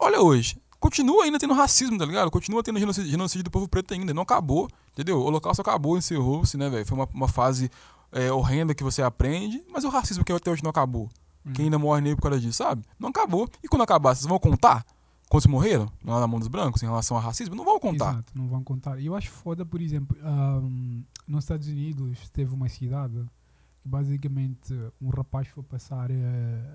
Olha 0.00 0.20
hoje. 0.20 0.61
Continua 0.82 1.22
ainda 1.22 1.38
tendo 1.38 1.54
racismo, 1.54 1.96
tá 1.96 2.04
ligado? 2.04 2.28
Continua 2.28 2.60
tendo 2.60 2.76
genocídio, 2.76 3.08
genocídio 3.08 3.44
do 3.44 3.52
povo 3.52 3.68
preto 3.68 3.94
ainda. 3.94 4.12
Não 4.12 4.24
acabou, 4.24 4.68
entendeu? 4.90 5.16
O 5.16 5.22
Holocausto 5.22 5.62
acabou, 5.62 5.96
encerrou-se, 5.96 6.56
né, 6.56 6.68
velho? 6.68 6.84
Foi 6.84 6.98
uma, 6.98 7.08
uma 7.14 7.28
fase 7.28 7.70
é, 8.10 8.32
horrenda 8.32 8.74
que 8.74 8.82
você 8.82 9.00
aprende, 9.00 9.62
mas 9.72 9.84
o 9.84 9.88
racismo 9.88 10.24
que 10.24 10.32
até 10.32 10.50
hoje 10.50 10.60
não 10.60 10.70
acabou. 10.70 11.08
Hum. 11.46 11.52
Quem 11.52 11.66
ainda 11.66 11.78
morre 11.78 12.00
negro 12.00 12.16
por 12.16 12.22
causa 12.22 12.40
disso, 12.40 12.58
sabe? 12.58 12.82
Não 12.98 13.10
acabou. 13.10 13.48
E 13.62 13.68
quando 13.68 13.82
acabar, 13.82 14.12
vocês 14.12 14.26
vão 14.26 14.40
contar 14.40 14.84
quantos 15.30 15.46
morreram 15.46 15.88
lá 16.04 16.18
na 16.18 16.26
mão 16.26 16.40
dos 16.40 16.48
brancos 16.48 16.82
em 16.82 16.86
relação 16.86 17.16
ao 17.16 17.22
racismo? 17.22 17.54
Não 17.54 17.64
vão 17.64 17.78
contar. 17.78 18.14
Exato, 18.14 18.32
não 18.34 18.48
vão 18.48 18.64
contar. 18.64 18.98
E 18.98 19.06
eu 19.06 19.14
acho 19.14 19.30
foda, 19.30 19.64
por 19.64 19.80
exemplo, 19.80 20.16
ahm, 20.20 21.04
nos 21.28 21.44
Estados 21.44 21.68
Unidos 21.68 22.28
teve 22.30 22.52
uma 22.52 22.68
cidade 22.68 23.24
que 23.82 23.88
basicamente 23.88 24.72
um 25.00 25.08
rapaz 25.08 25.48
foi 25.48 25.62
passar, 25.64 26.08
eh, 26.10 26.14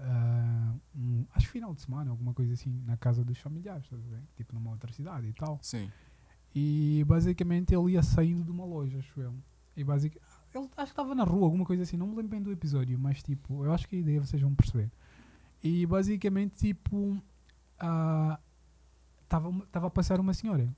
ah, 0.04 0.76
um, 0.94 1.26
acho 1.34 1.46
que 1.48 1.54
final 1.54 1.74
de 1.74 1.82
semana, 1.82 2.12
alguma 2.12 2.34
coisa 2.34 2.54
assim, 2.54 2.82
na 2.86 2.98
casa 2.98 3.24
dos 3.24 3.40
familiares, 3.40 3.90
tipo 4.36 4.54
numa 4.54 4.72
outra 4.72 4.92
cidade 4.92 5.28
e 5.28 5.34
tal. 5.34 5.58
Sim. 5.62 5.90
E 6.54 7.04
basicamente 7.08 7.74
ele 7.74 7.94
ia 7.94 8.04
saindo 8.04 8.44
de 8.44 8.52
uma 8.52 8.66
loja, 8.66 9.00
acho 9.00 9.22
eu. 9.22 9.34
E 9.76 9.84
basic, 9.84 10.18
ele 10.54 10.70
acho 10.76 10.94
que 10.94 11.00
estava 11.00 11.16
na 11.16 11.24
rua, 11.24 11.46
alguma 11.46 11.64
coisa 11.64 11.84
assim, 11.84 11.96
não 11.96 12.08
me 12.08 12.16
lembro 12.16 12.32
bem 12.32 12.42
do 12.42 12.52
episódio, 12.52 13.00
mas 13.00 13.24
tipo, 13.24 13.64
eu 13.64 13.72
acho 13.72 13.88
que 13.88 13.96
a 13.96 14.00
ideia 14.00 14.20
vocês 14.20 14.42
vão 14.42 14.54
perceber. 14.54 14.92
E 15.64 15.86
basicamente, 15.86 16.56
tipo, 16.56 17.22
estava 19.24 19.88
a 19.88 19.90
passar 19.90 20.20
uma 20.20 20.34
senhora. 20.34 20.76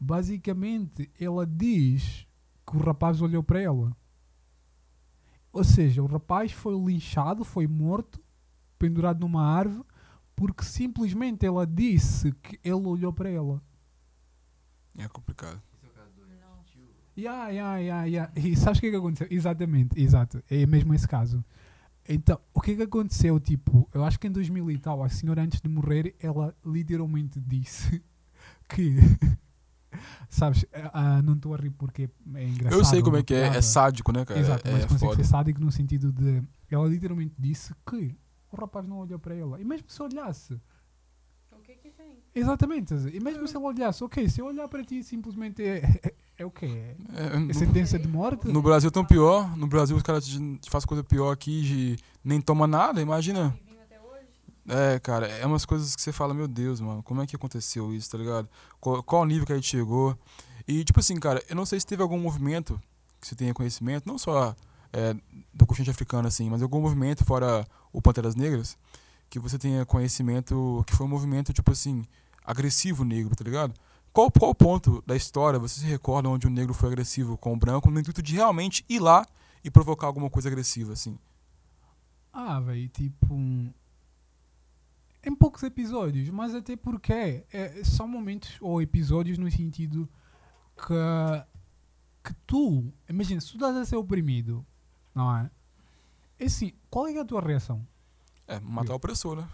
Basicamente, 0.00 1.10
ela 1.20 1.46
diz 1.46 2.26
que 2.66 2.76
o 2.76 2.80
rapaz 2.80 3.22
olhou 3.22 3.42
para 3.42 3.60
ela. 3.60 3.96
Ou 5.54 5.62
seja, 5.62 6.02
o 6.02 6.06
rapaz 6.06 6.50
foi 6.50 6.74
linchado, 6.74 7.44
foi 7.44 7.68
morto, 7.68 8.20
pendurado 8.76 9.20
numa 9.20 9.46
árvore, 9.46 9.86
porque 10.34 10.64
simplesmente 10.64 11.46
ela 11.46 11.64
disse 11.64 12.32
que 12.42 12.58
ele 12.64 12.84
olhou 12.88 13.12
para 13.12 13.30
ela. 13.30 13.62
É 14.98 15.06
complicado. 15.06 15.62
Ya, 17.16 17.48
ya, 17.50 17.78
ya, 17.78 18.04
ya. 18.06 18.32
E 18.34 18.56
sabes 18.56 18.78
o 18.78 18.80
que 18.80 18.88
é 18.88 18.90
que 18.90 18.96
aconteceu? 18.96 19.28
Exatamente, 19.30 20.00
exato. 20.00 20.42
É 20.50 20.66
mesmo 20.66 20.92
esse 20.92 21.06
caso. 21.06 21.44
Então, 22.08 22.40
o 22.52 22.60
que 22.60 22.72
é 22.72 22.74
que 22.74 22.82
aconteceu? 22.82 23.38
Tipo, 23.38 23.88
eu 23.94 24.02
acho 24.02 24.18
que 24.18 24.26
em 24.26 24.32
2000 24.32 24.72
e 24.72 24.78
tal, 24.78 25.04
a 25.04 25.08
senhora 25.08 25.40
antes 25.40 25.60
de 25.60 25.68
morrer, 25.68 26.16
ela 26.18 26.52
literalmente 26.66 27.40
disse 27.40 28.02
que. 28.68 28.96
sabes, 30.28 30.64
ah, 30.92 31.22
não 31.22 31.34
estou 31.34 31.54
a 31.54 31.56
rir 31.56 31.70
porque 31.70 32.08
é 32.34 32.44
engraçado. 32.48 32.78
Eu 32.80 32.84
sei 32.84 33.02
como 33.02 33.16
é 33.16 33.22
que 33.22 33.34
é. 33.34 33.46
É 33.48 33.62
sádico, 33.62 34.12
né, 34.12 34.24
cara? 34.24 34.40
Exato, 34.40 34.66
é, 34.68 34.72
mas 34.72 34.84
é 34.84 34.86
consegue 34.86 35.12
foda. 35.12 35.22
ser 35.24 35.28
sádico 35.28 35.60
no 35.60 35.70
sentido 35.72 36.12
de. 36.12 36.42
Ela 36.70 36.86
literalmente 36.88 37.34
disse 37.38 37.72
que 37.88 38.16
o 38.50 38.56
rapaz 38.56 38.86
não 38.86 38.98
olhou 38.98 39.18
para 39.18 39.34
ela. 39.34 39.60
E 39.60 39.64
mesmo 39.64 39.88
se 39.88 40.02
olhasse. 40.02 40.60
O 41.52 41.60
que 41.62 41.74
que 41.74 41.90
tem? 41.90 42.18
Exatamente. 42.34 42.94
E 43.12 43.20
mesmo 43.20 43.46
se 43.46 43.56
ela 43.56 43.66
olhasse, 43.66 44.02
ok, 44.02 44.28
se 44.28 44.40
eu 44.40 44.46
olhar 44.46 44.66
para 44.68 44.82
ti 44.84 45.02
simplesmente 45.02 45.62
é, 45.62 45.78
é, 46.02 46.14
é 46.38 46.44
o 46.44 46.50
quê? 46.50 46.66
É, 46.66 46.96
É, 47.14 47.36
é 47.36 47.38
no, 47.38 47.54
sentença 47.54 47.98
de 47.98 48.08
morte? 48.08 48.48
no 48.48 48.60
Brasil 48.60 48.90
tão 48.90 49.04
pior. 49.04 49.56
No 49.56 49.66
Brasil 49.66 49.96
os 49.96 50.02
caras 50.02 50.28
fazem 50.68 50.86
coisa 50.88 51.04
pior 51.04 51.30
aqui 51.30 51.62
de 51.62 51.96
nem 52.24 52.40
toma 52.40 52.66
nada, 52.66 53.00
imagina. 53.00 53.56
É, 54.68 54.98
cara, 54.98 55.26
é 55.26 55.44
umas 55.44 55.66
coisas 55.66 55.94
que 55.94 56.00
você 56.00 56.12
fala, 56.12 56.32
meu 56.32 56.48
Deus, 56.48 56.80
mano, 56.80 57.02
como 57.02 57.20
é 57.20 57.26
que 57.26 57.36
aconteceu 57.36 57.94
isso, 57.94 58.10
tá 58.10 58.16
ligado? 58.16 58.48
Qual, 58.80 59.02
qual 59.02 59.22
o 59.22 59.26
nível 59.26 59.46
que 59.46 59.52
a 59.52 59.56
gente 59.56 59.68
chegou? 59.68 60.18
E, 60.66 60.82
tipo 60.84 61.00
assim, 61.00 61.16
cara, 61.16 61.42
eu 61.48 61.54
não 61.54 61.66
sei 61.66 61.78
se 61.78 61.86
teve 61.86 62.02
algum 62.02 62.18
movimento 62.18 62.80
que 63.20 63.28
você 63.28 63.34
tenha 63.34 63.52
conhecimento, 63.52 64.06
não 64.06 64.16
só 64.16 64.56
é, 64.92 65.14
do 65.52 65.66
continente 65.66 65.90
africano, 65.90 66.28
assim, 66.28 66.48
mas 66.48 66.62
algum 66.62 66.80
movimento 66.80 67.24
fora 67.24 67.66
o 67.92 68.00
Panteras 68.00 68.34
Negras, 68.34 68.78
que 69.28 69.38
você 69.38 69.58
tenha 69.58 69.84
conhecimento 69.84 70.82
que 70.86 70.96
foi 70.96 71.04
um 71.06 71.10
movimento, 71.10 71.52
tipo 71.52 71.70
assim, 71.70 72.04
agressivo 72.44 73.04
negro, 73.04 73.34
tá 73.36 73.44
ligado? 73.44 73.74
Qual, 74.12 74.30
qual 74.30 74.54
ponto 74.54 75.02
da 75.06 75.16
história 75.16 75.58
você 75.58 75.80
se 75.80 75.86
recorda 75.86 76.28
onde 76.28 76.46
o 76.46 76.50
negro 76.50 76.72
foi 76.72 76.88
agressivo 76.88 77.36
com 77.36 77.52
o 77.52 77.56
branco 77.56 77.90
no 77.90 77.98
intuito 77.98 78.22
de 78.22 78.34
realmente 78.34 78.84
ir 78.88 79.00
lá 79.00 79.26
e 79.64 79.70
provocar 79.70 80.06
alguma 80.06 80.30
coisa 80.30 80.48
agressiva, 80.48 80.92
assim? 80.92 81.18
Ah, 82.32 82.60
velho, 82.60 82.88
tipo. 82.88 83.34
Em 85.26 85.34
poucos 85.34 85.62
episódios, 85.62 86.28
mas 86.28 86.54
até 86.54 86.76
porque 86.76 87.44
é, 87.52 87.82
são 87.84 88.06
momentos 88.06 88.56
ou 88.60 88.82
episódios 88.82 89.38
no 89.38 89.50
sentido 89.50 90.08
que, 90.76 91.44
que 92.22 92.34
tu, 92.46 92.92
imagina, 93.08 93.40
se 93.40 93.48
tu 93.48 93.54
estás 93.54 93.76
a 93.76 93.84
ser 93.84 93.96
oprimido, 93.96 94.64
não 95.14 95.34
é? 95.36 95.50
É 96.38 96.44
assim, 96.46 96.72
qual 96.90 97.06
é 97.06 97.18
a 97.18 97.24
tua 97.24 97.40
reação? 97.40 97.86
É, 98.46 98.60
matar 98.60 98.92
o 98.92 98.96
opressor, 98.96 99.36
né? 99.36 99.48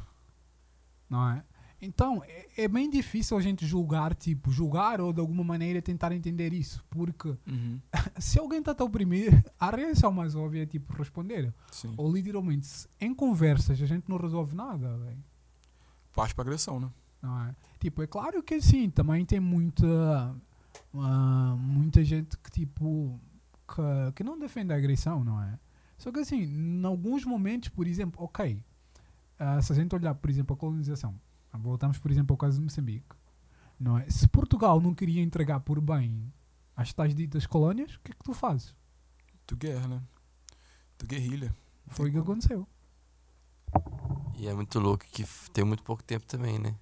Não 1.08 1.28
é? 1.28 1.44
Então, 1.82 2.22
é, 2.26 2.64
é 2.64 2.68
bem 2.68 2.90
difícil 2.90 3.36
a 3.36 3.40
gente 3.40 3.66
julgar, 3.66 4.14
tipo, 4.14 4.50
julgar 4.50 5.00
ou 5.00 5.12
de 5.12 5.20
alguma 5.20 5.42
maneira 5.42 5.80
tentar 5.80 6.12
entender 6.12 6.52
isso, 6.52 6.84
porque 6.90 7.28
Uhum, 7.46 7.80
se 8.18 8.38
alguém 8.38 8.58
está 8.58 8.72
a 8.72 8.74
te 8.74 8.82
oprimir, 8.82 9.42
a 9.58 9.70
reação 9.70 10.12
mais 10.12 10.34
óbvia 10.34 10.64
é 10.64 10.66
tipo 10.66 10.92
responder. 10.92 11.52
sim. 11.70 11.94
Ou 11.96 12.12
literalmente, 12.12 12.68
em 13.00 13.14
conversas 13.14 13.80
a 13.80 13.86
gente 13.86 14.08
não 14.08 14.18
resolve 14.18 14.54
nada, 14.54 14.96
velho. 14.98 15.24
Parte 16.14 16.34
pra 16.34 16.42
agressão, 16.42 16.80
né? 16.80 16.90
Não 17.22 17.44
é? 17.44 17.54
Tipo, 17.78 18.02
é 18.02 18.06
claro 18.06 18.42
que 18.42 18.60
sim, 18.60 18.90
também 18.90 19.24
tem 19.24 19.40
muita 19.40 20.34
ah, 20.94 21.56
muita 21.58 22.02
gente 22.04 22.36
que 22.38 22.50
tipo 22.50 23.20
que, 23.68 24.12
que 24.16 24.24
não 24.24 24.38
defende 24.38 24.72
a 24.72 24.76
agressão, 24.76 25.24
não 25.24 25.40
é? 25.42 25.58
Só 25.98 26.10
que 26.10 26.20
assim, 26.20 26.42
em 26.42 26.84
alguns 26.84 27.24
momentos, 27.24 27.68
por 27.68 27.86
exemplo, 27.86 28.24
ok, 28.24 28.62
ah, 29.38 29.60
se 29.60 29.72
a 29.72 29.74
gente 29.76 29.94
olhar, 29.94 30.14
por 30.14 30.30
exemplo, 30.30 30.54
a 30.54 30.56
colonização, 30.58 31.14
voltamos, 31.52 31.98
por 31.98 32.10
exemplo, 32.10 32.32
ao 32.34 32.38
caso 32.38 32.58
de 32.58 32.64
Moçambique, 32.64 33.16
não 33.78 33.98
é? 33.98 34.08
Se 34.08 34.26
Portugal 34.28 34.80
não 34.80 34.94
queria 34.94 35.22
entregar 35.22 35.60
por 35.60 35.80
bem 35.80 36.32
as 36.76 36.92
tais 36.92 37.14
ditas 37.14 37.46
colónias, 37.46 37.94
o 37.94 38.00
que 38.00 38.12
é 38.12 38.14
que 38.14 38.24
tu 38.24 38.32
fazes? 38.32 38.74
Tu 39.46 39.56
guerra, 39.56 39.88
né? 39.88 40.02
Tu 40.96 41.06
guerrilha. 41.06 41.54
Foi 41.88 42.08
o 42.08 42.12
que 42.12 42.18
aconteceu. 42.18 42.66
E 44.40 44.48
é 44.48 44.54
muito 44.54 44.80
louco 44.80 45.04
que 45.04 45.22
tem 45.52 45.62
muito 45.64 45.82
pouco 45.82 46.02
tempo 46.02 46.24
também, 46.24 46.58
né? 46.58 46.74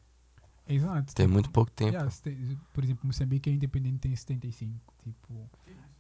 Exato. 0.65 1.13
Tem 1.13 1.27
muito 1.27 1.51
pouco 1.51 1.73
tempo. 1.73 1.91
Yeah, 1.91 2.09
tem- 2.23 2.57
por 2.73 2.85
exemplo, 2.85 3.05
Moçambique 3.05 3.51
é 3.51 3.53
independente 3.53 3.99
tem 3.99 4.15
75, 4.15 4.95
tipo, 5.03 5.51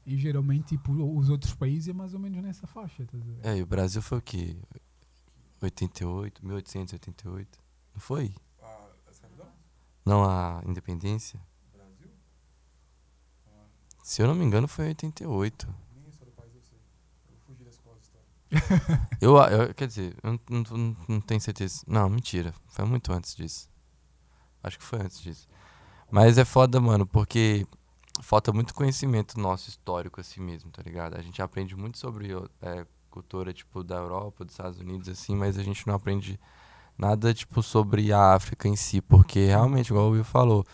e 0.06 0.16
geralmente 0.16 0.76
tipo, 0.76 0.92
os 0.92 1.28
outros 1.28 1.52
países 1.56 1.88
é 1.88 1.92
mais 1.92 2.14
ou 2.14 2.20
menos 2.20 2.40
nessa 2.40 2.64
faixa, 2.68 3.02
a 3.02 3.16
ver? 3.16 3.38
É, 3.42 3.56
e 3.56 3.62
o 3.62 3.66
Brasil 3.66 4.00
foi 4.00 4.18
o 4.18 4.22
quê? 4.22 4.56
88, 5.60 6.46
1888. 6.46 7.58
Não 7.92 8.00
foi? 8.00 8.32
Não, 10.06 10.22
a 10.24 10.62
independência? 10.64 11.40
Se 14.04 14.22
eu 14.22 14.28
não 14.28 14.34
me 14.36 14.44
engano, 14.44 14.68
foi 14.68 14.84
em 14.84 14.88
88. 14.88 15.68
Eu, 19.20 19.36
eu 19.36 19.74
quer 19.74 19.86
dizer, 19.86 20.16
eu 20.22 20.38
não, 20.48 20.62
não, 20.70 20.96
não- 21.08 21.20
tenho 21.20 21.40
certeza. 21.40 21.82
Não, 21.86 22.08
mentira. 22.08 22.54
Foi 22.68 22.84
muito 22.84 23.12
antes 23.12 23.34
disso. 23.34 23.68
Acho 24.62 24.78
que 24.78 24.84
foi 24.84 25.00
antes 25.00 25.20
disso. 25.20 25.46
Mas 26.10 26.38
é 26.38 26.44
foda, 26.44 26.80
mano, 26.80 27.06
porque 27.06 27.66
falta 28.22 28.52
muito 28.52 28.74
conhecimento 28.74 29.38
nosso 29.38 29.68
histórico 29.68 30.20
assim 30.20 30.40
mesmo, 30.40 30.70
tá 30.70 30.82
ligado? 30.82 31.16
A 31.16 31.22
gente 31.22 31.42
aprende 31.42 31.76
muito 31.76 31.98
sobre 31.98 32.30
é, 32.62 32.86
cultura, 33.10 33.52
tipo, 33.52 33.84
da 33.84 33.96
Europa, 33.96 34.44
dos 34.44 34.54
Estados 34.54 34.78
Unidos, 34.80 35.08
assim, 35.08 35.36
mas 35.36 35.58
a 35.58 35.62
gente 35.62 35.86
não 35.86 35.94
aprende 35.94 36.38
nada, 36.96 37.32
tipo, 37.34 37.62
sobre 37.62 38.12
a 38.12 38.34
África 38.34 38.66
em 38.68 38.76
si, 38.76 39.00
porque 39.00 39.46
realmente, 39.46 39.88
igual 39.88 40.08
o 40.08 40.10
Will 40.12 40.24
falou, 40.24 40.64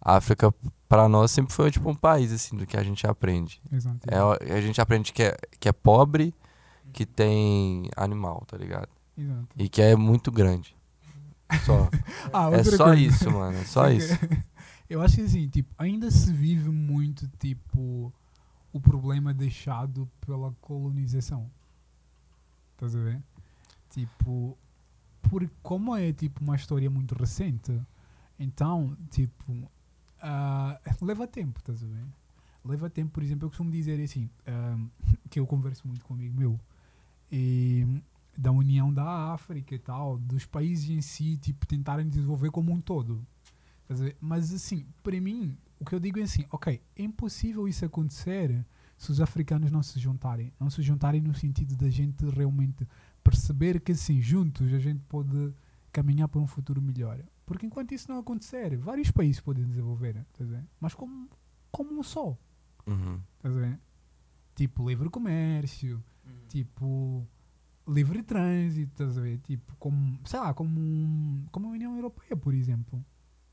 a 0.00 0.16
África, 0.16 0.52
pra 0.88 1.08
nós, 1.08 1.30
sempre 1.30 1.54
foi, 1.54 1.70
tipo, 1.70 1.88
um 1.88 1.94
país, 1.94 2.32
assim, 2.32 2.56
do 2.56 2.66
que 2.66 2.76
a 2.76 2.82
gente 2.82 3.06
aprende. 3.06 3.62
Exato. 3.72 3.98
É, 4.08 4.54
a 4.54 4.60
gente 4.60 4.80
aprende 4.80 5.12
que 5.12 5.22
é, 5.22 5.36
que 5.58 5.68
é 5.68 5.72
pobre, 5.72 6.34
que 6.92 7.06
tem 7.06 7.88
animal, 7.96 8.44
tá 8.46 8.56
ligado? 8.56 8.88
Exato. 9.16 9.48
E 9.56 9.68
que 9.68 9.82
é 9.82 9.96
muito 9.96 10.30
grande. 10.30 10.76
Só. 11.64 11.88
Ah, 12.32 12.50
é 12.52 12.62
só 12.62 12.84
coisa. 12.84 13.00
isso, 13.02 13.30
mano. 13.30 13.56
É 13.56 13.64
só 13.64 13.90
isso. 13.90 14.14
Eu 14.88 15.00
acho 15.00 15.16
que 15.16 15.22
assim, 15.22 15.48
tipo, 15.48 15.72
ainda 15.78 16.10
se 16.10 16.32
vive 16.32 16.68
muito, 16.68 17.28
tipo, 17.38 18.12
o 18.72 18.80
problema 18.80 19.32
deixado 19.32 20.08
pela 20.20 20.52
colonização. 20.60 21.50
Estás 22.72 22.94
a 22.96 23.00
ver? 23.00 23.22
Tipo, 23.90 24.56
por, 25.22 25.48
como 25.62 25.96
é 25.96 26.12
tipo 26.12 26.42
uma 26.42 26.56
história 26.56 26.90
muito 26.90 27.14
recente, 27.14 27.80
então, 28.38 28.96
tipo, 29.10 29.70
ah, 30.20 30.80
leva 31.00 31.26
tempo, 31.26 31.58
estás 31.58 31.82
a 31.82 31.86
ver? 31.86 32.04
Leva 32.64 32.90
tempo, 32.90 33.12
por 33.12 33.22
exemplo, 33.22 33.46
eu 33.46 33.50
costumo 33.50 33.70
dizer 33.70 34.00
assim, 34.02 34.28
ah, 34.46 34.78
que 35.30 35.38
eu 35.38 35.46
converso 35.46 35.86
muito 35.86 36.04
com 36.04 36.14
um 36.14 36.16
amigo 36.16 36.36
meu, 36.36 36.60
e 37.30 37.86
da 38.36 38.50
União 38.52 38.92
da 38.92 39.32
África 39.32 39.74
e 39.74 39.78
tal, 39.78 40.18
dos 40.18 40.46
países 40.46 40.88
em 40.90 41.00
si, 41.00 41.36
tipo, 41.36 41.66
tentarem 41.66 42.08
desenvolver 42.08 42.50
como 42.50 42.72
um 42.72 42.80
todo. 42.80 43.24
Mas 44.20 44.52
assim, 44.54 44.86
para 45.02 45.20
mim, 45.20 45.56
o 45.78 45.84
que 45.84 45.94
eu 45.94 46.00
digo 46.00 46.18
é 46.18 46.22
assim, 46.22 46.44
ok, 46.50 46.80
é 46.96 47.02
impossível 47.02 47.66
isso 47.66 47.84
acontecer 47.84 48.64
se 48.96 49.10
os 49.10 49.20
africanos 49.20 49.70
não 49.70 49.82
se 49.82 49.98
juntarem. 49.98 50.52
Não 50.60 50.70
se 50.70 50.80
juntarem 50.82 51.20
no 51.20 51.34
sentido 51.34 51.76
da 51.76 51.88
gente 51.90 52.24
realmente 52.30 52.86
perceber 53.22 53.80
que 53.80 53.92
assim, 53.92 54.20
juntos 54.20 54.72
a 54.72 54.78
gente 54.78 55.00
pode 55.08 55.52
caminhar 55.92 56.28
para 56.28 56.40
um 56.40 56.46
futuro 56.46 56.80
melhor. 56.80 57.20
Porque 57.44 57.66
enquanto 57.66 57.92
isso 57.92 58.08
não 58.10 58.18
acontecer, 58.18 58.76
vários 58.76 59.10
países 59.10 59.40
podem 59.40 59.66
desenvolver, 59.66 60.24
ver? 60.38 60.64
Mas 60.78 60.94
como, 60.94 61.28
como 61.70 61.98
um 61.98 62.02
só, 62.02 62.38
Uhum. 62.86 63.20
ver? 63.42 63.78
Tipo 64.54 64.88
livre 64.88 65.08
comércio, 65.10 66.02
tipo 66.48 67.26
livre 67.88 68.22
trânsito, 68.22 68.90
estás 69.02 69.18
a 69.18 69.20
ver? 69.20 69.38
Tipo, 69.38 69.74
como, 69.76 70.18
sei 70.24 70.38
lá, 70.38 70.54
como, 70.54 70.78
um- 70.80 71.46
como 71.50 71.68
a 71.68 71.70
União 71.70 71.94
Europeia, 71.96 72.36
por 72.36 72.54
exemplo 72.54 73.04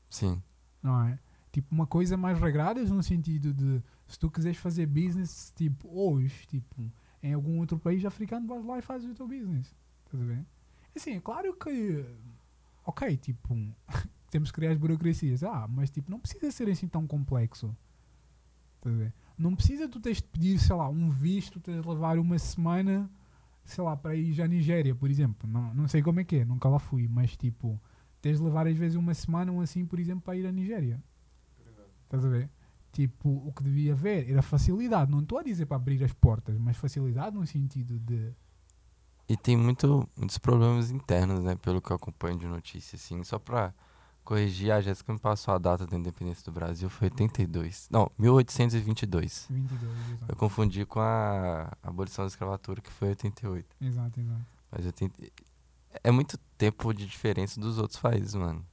Sim. 0.08 0.40
não 0.82 1.04
é? 1.06 1.18
Tipo, 1.50 1.74
uma 1.74 1.86
coisa 1.86 2.16
mais 2.16 2.38
regrada 2.38 2.82
no 2.84 3.02
sentido 3.02 3.52
de 3.52 3.82
se 4.06 4.18
tu 4.18 4.30
quiseres 4.30 4.58
fazer 4.58 4.86
business, 4.86 5.52
tipo, 5.56 5.88
hoje, 5.88 6.46
tipo, 6.46 6.92
em 7.22 7.32
algum 7.32 7.58
outro 7.58 7.78
país 7.78 8.04
africano, 8.04 8.46
vais 8.46 8.64
lá 8.64 8.78
e 8.78 8.82
fazes 8.82 9.10
o 9.10 9.14
teu 9.14 9.26
business. 9.26 9.74
Estás 10.04 10.22
a 10.22 10.26
ver? 10.26 10.46
Assim, 10.94 11.12
é 11.16 11.20
claro 11.20 11.54
que, 11.56 12.04
ok, 12.84 13.16
tipo, 13.16 13.56
temos 14.30 14.50
que 14.50 14.56
criar 14.56 14.72
as 14.72 14.78
burocracias, 14.78 15.42
ah, 15.42 15.66
mas 15.68 15.90
tipo, 15.90 16.10
não 16.10 16.20
precisa 16.20 16.50
ser 16.52 16.68
assim 16.68 16.86
tão 16.86 17.06
complexo. 17.06 17.74
Estás 18.76 18.94
a 18.94 18.98
ver? 18.98 19.14
Não 19.38 19.54
precisa 19.54 19.88
tu 19.88 20.00
teres 20.00 20.18
de 20.18 20.24
pedir, 20.24 20.58
sei 20.58 20.74
lá, 20.74 20.88
um 20.88 21.10
visto, 21.10 21.60
tens 21.60 21.80
de 21.80 21.88
levar 21.88 22.18
uma 22.18 22.38
semana, 22.38 23.08
sei 23.64 23.84
lá, 23.84 23.96
para 23.96 24.16
ir 24.16 24.42
à 24.42 24.48
Nigéria, 24.48 24.94
por 24.94 25.08
exemplo. 25.08 25.48
Não, 25.48 25.72
não 25.72 25.86
sei 25.86 26.02
como 26.02 26.18
é 26.20 26.24
que 26.24 26.36
é, 26.36 26.44
nunca 26.44 26.68
lá 26.68 26.78
fui, 26.78 27.06
mas 27.06 27.36
tipo, 27.36 27.80
tens 28.20 28.38
de 28.38 28.44
levar 28.44 28.66
às 28.66 28.76
vezes 28.76 28.96
uma 28.96 29.14
semana 29.14 29.52
ou 29.52 29.60
assim, 29.60 29.86
por 29.86 30.00
exemplo, 30.00 30.22
para 30.22 30.36
ir 30.36 30.46
à 30.46 30.52
Nigéria. 30.52 31.00
Estás 32.04 32.24
a 32.24 32.28
ver? 32.28 32.50
Tipo, 32.90 33.28
o 33.46 33.52
que 33.52 33.62
devia 33.62 33.92
haver 33.92 34.28
era 34.28 34.42
facilidade. 34.42 35.10
Não 35.10 35.20
estou 35.20 35.38
a 35.38 35.42
dizer 35.42 35.66
para 35.66 35.76
abrir 35.76 36.02
as 36.02 36.12
portas, 36.12 36.58
mas 36.58 36.76
facilidade 36.76 37.36
no 37.36 37.46
sentido 37.46 37.98
de. 38.00 38.32
E 39.28 39.36
tem 39.36 39.56
muito, 39.56 40.08
muitos 40.16 40.38
problemas 40.38 40.90
internos, 40.90 41.44
né? 41.44 41.54
Pelo 41.54 41.82
que 41.82 41.92
eu 41.92 41.96
acompanho 41.96 42.38
de 42.38 42.46
notícia, 42.46 42.96
assim. 42.96 43.22
Só 43.22 43.38
pra 43.38 43.74
corrigir, 44.28 44.70
a 44.70 44.80
Jéssica 44.82 45.10
me 45.10 45.18
passou 45.18 45.54
a 45.54 45.58
data 45.58 45.86
da 45.86 45.96
independência 45.96 46.44
do 46.44 46.52
Brasil, 46.52 46.90
foi 46.90 47.06
82. 47.06 47.88
Não, 47.90 48.10
1822. 48.18 49.46
22, 49.48 49.92
Eu 50.28 50.36
confundi 50.36 50.84
com 50.84 51.00
a 51.00 51.72
abolição 51.82 52.24
da 52.24 52.28
escravatura, 52.28 52.82
que 52.82 52.90
foi 52.92 53.08
88. 53.08 53.66
Exato, 53.80 54.20
exato. 54.20 54.46
Mas 54.70 54.84
80... 54.84 55.32
É 56.04 56.10
muito 56.10 56.36
tempo 56.58 56.92
de 56.92 57.06
diferença 57.06 57.58
dos 57.58 57.78
outros 57.78 57.98
países, 57.98 58.34
mano. 58.34 58.64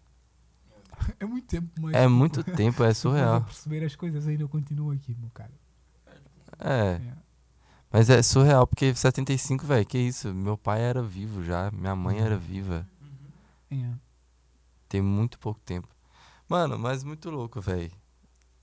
É 1.19 1.25
muito 1.25 1.47
tempo, 1.47 1.69
mas. 1.81 1.93
É 1.93 2.07
muito 2.07 2.43
tempo, 2.43 2.83
é 2.83 2.93
surreal. 2.93 3.41
perceber 3.43 3.83
as 3.85 3.95
coisas 3.95 4.27
ainda 4.27 4.47
continuam 4.47 4.91
aqui, 4.91 5.15
meu 5.19 5.29
cara. 5.31 5.51
É, 6.59 7.01
É. 7.01 7.13
mas 7.91 8.09
é 8.09 8.21
surreal, 8.21 8.65
porque 8.67 8.93
75, 8.95 9.65
velho, 9.65 9.85
que 9.85 9.97
isso? 9.97 10.33
Meu 10.33 10.57
pai 10.57 10.81
era 10.81 11.01
vivo 11.01 11.43
já, 11.43 11.69
minha 11.71 11.95
mãe 11.95 12.19
era 12.19 12.37
viva. 12.37 12.87
É. 13.71 14.04
Tem 14.87 15.01
muito 15.01 15.37
pouco 15.39 15.59
tempo. 15.65 15.87
Mano, 16.47 16.77
mas 16.77 17.03
muito 17.03 17.29
louco, 17.29 17.59
velho. 17.61 17.91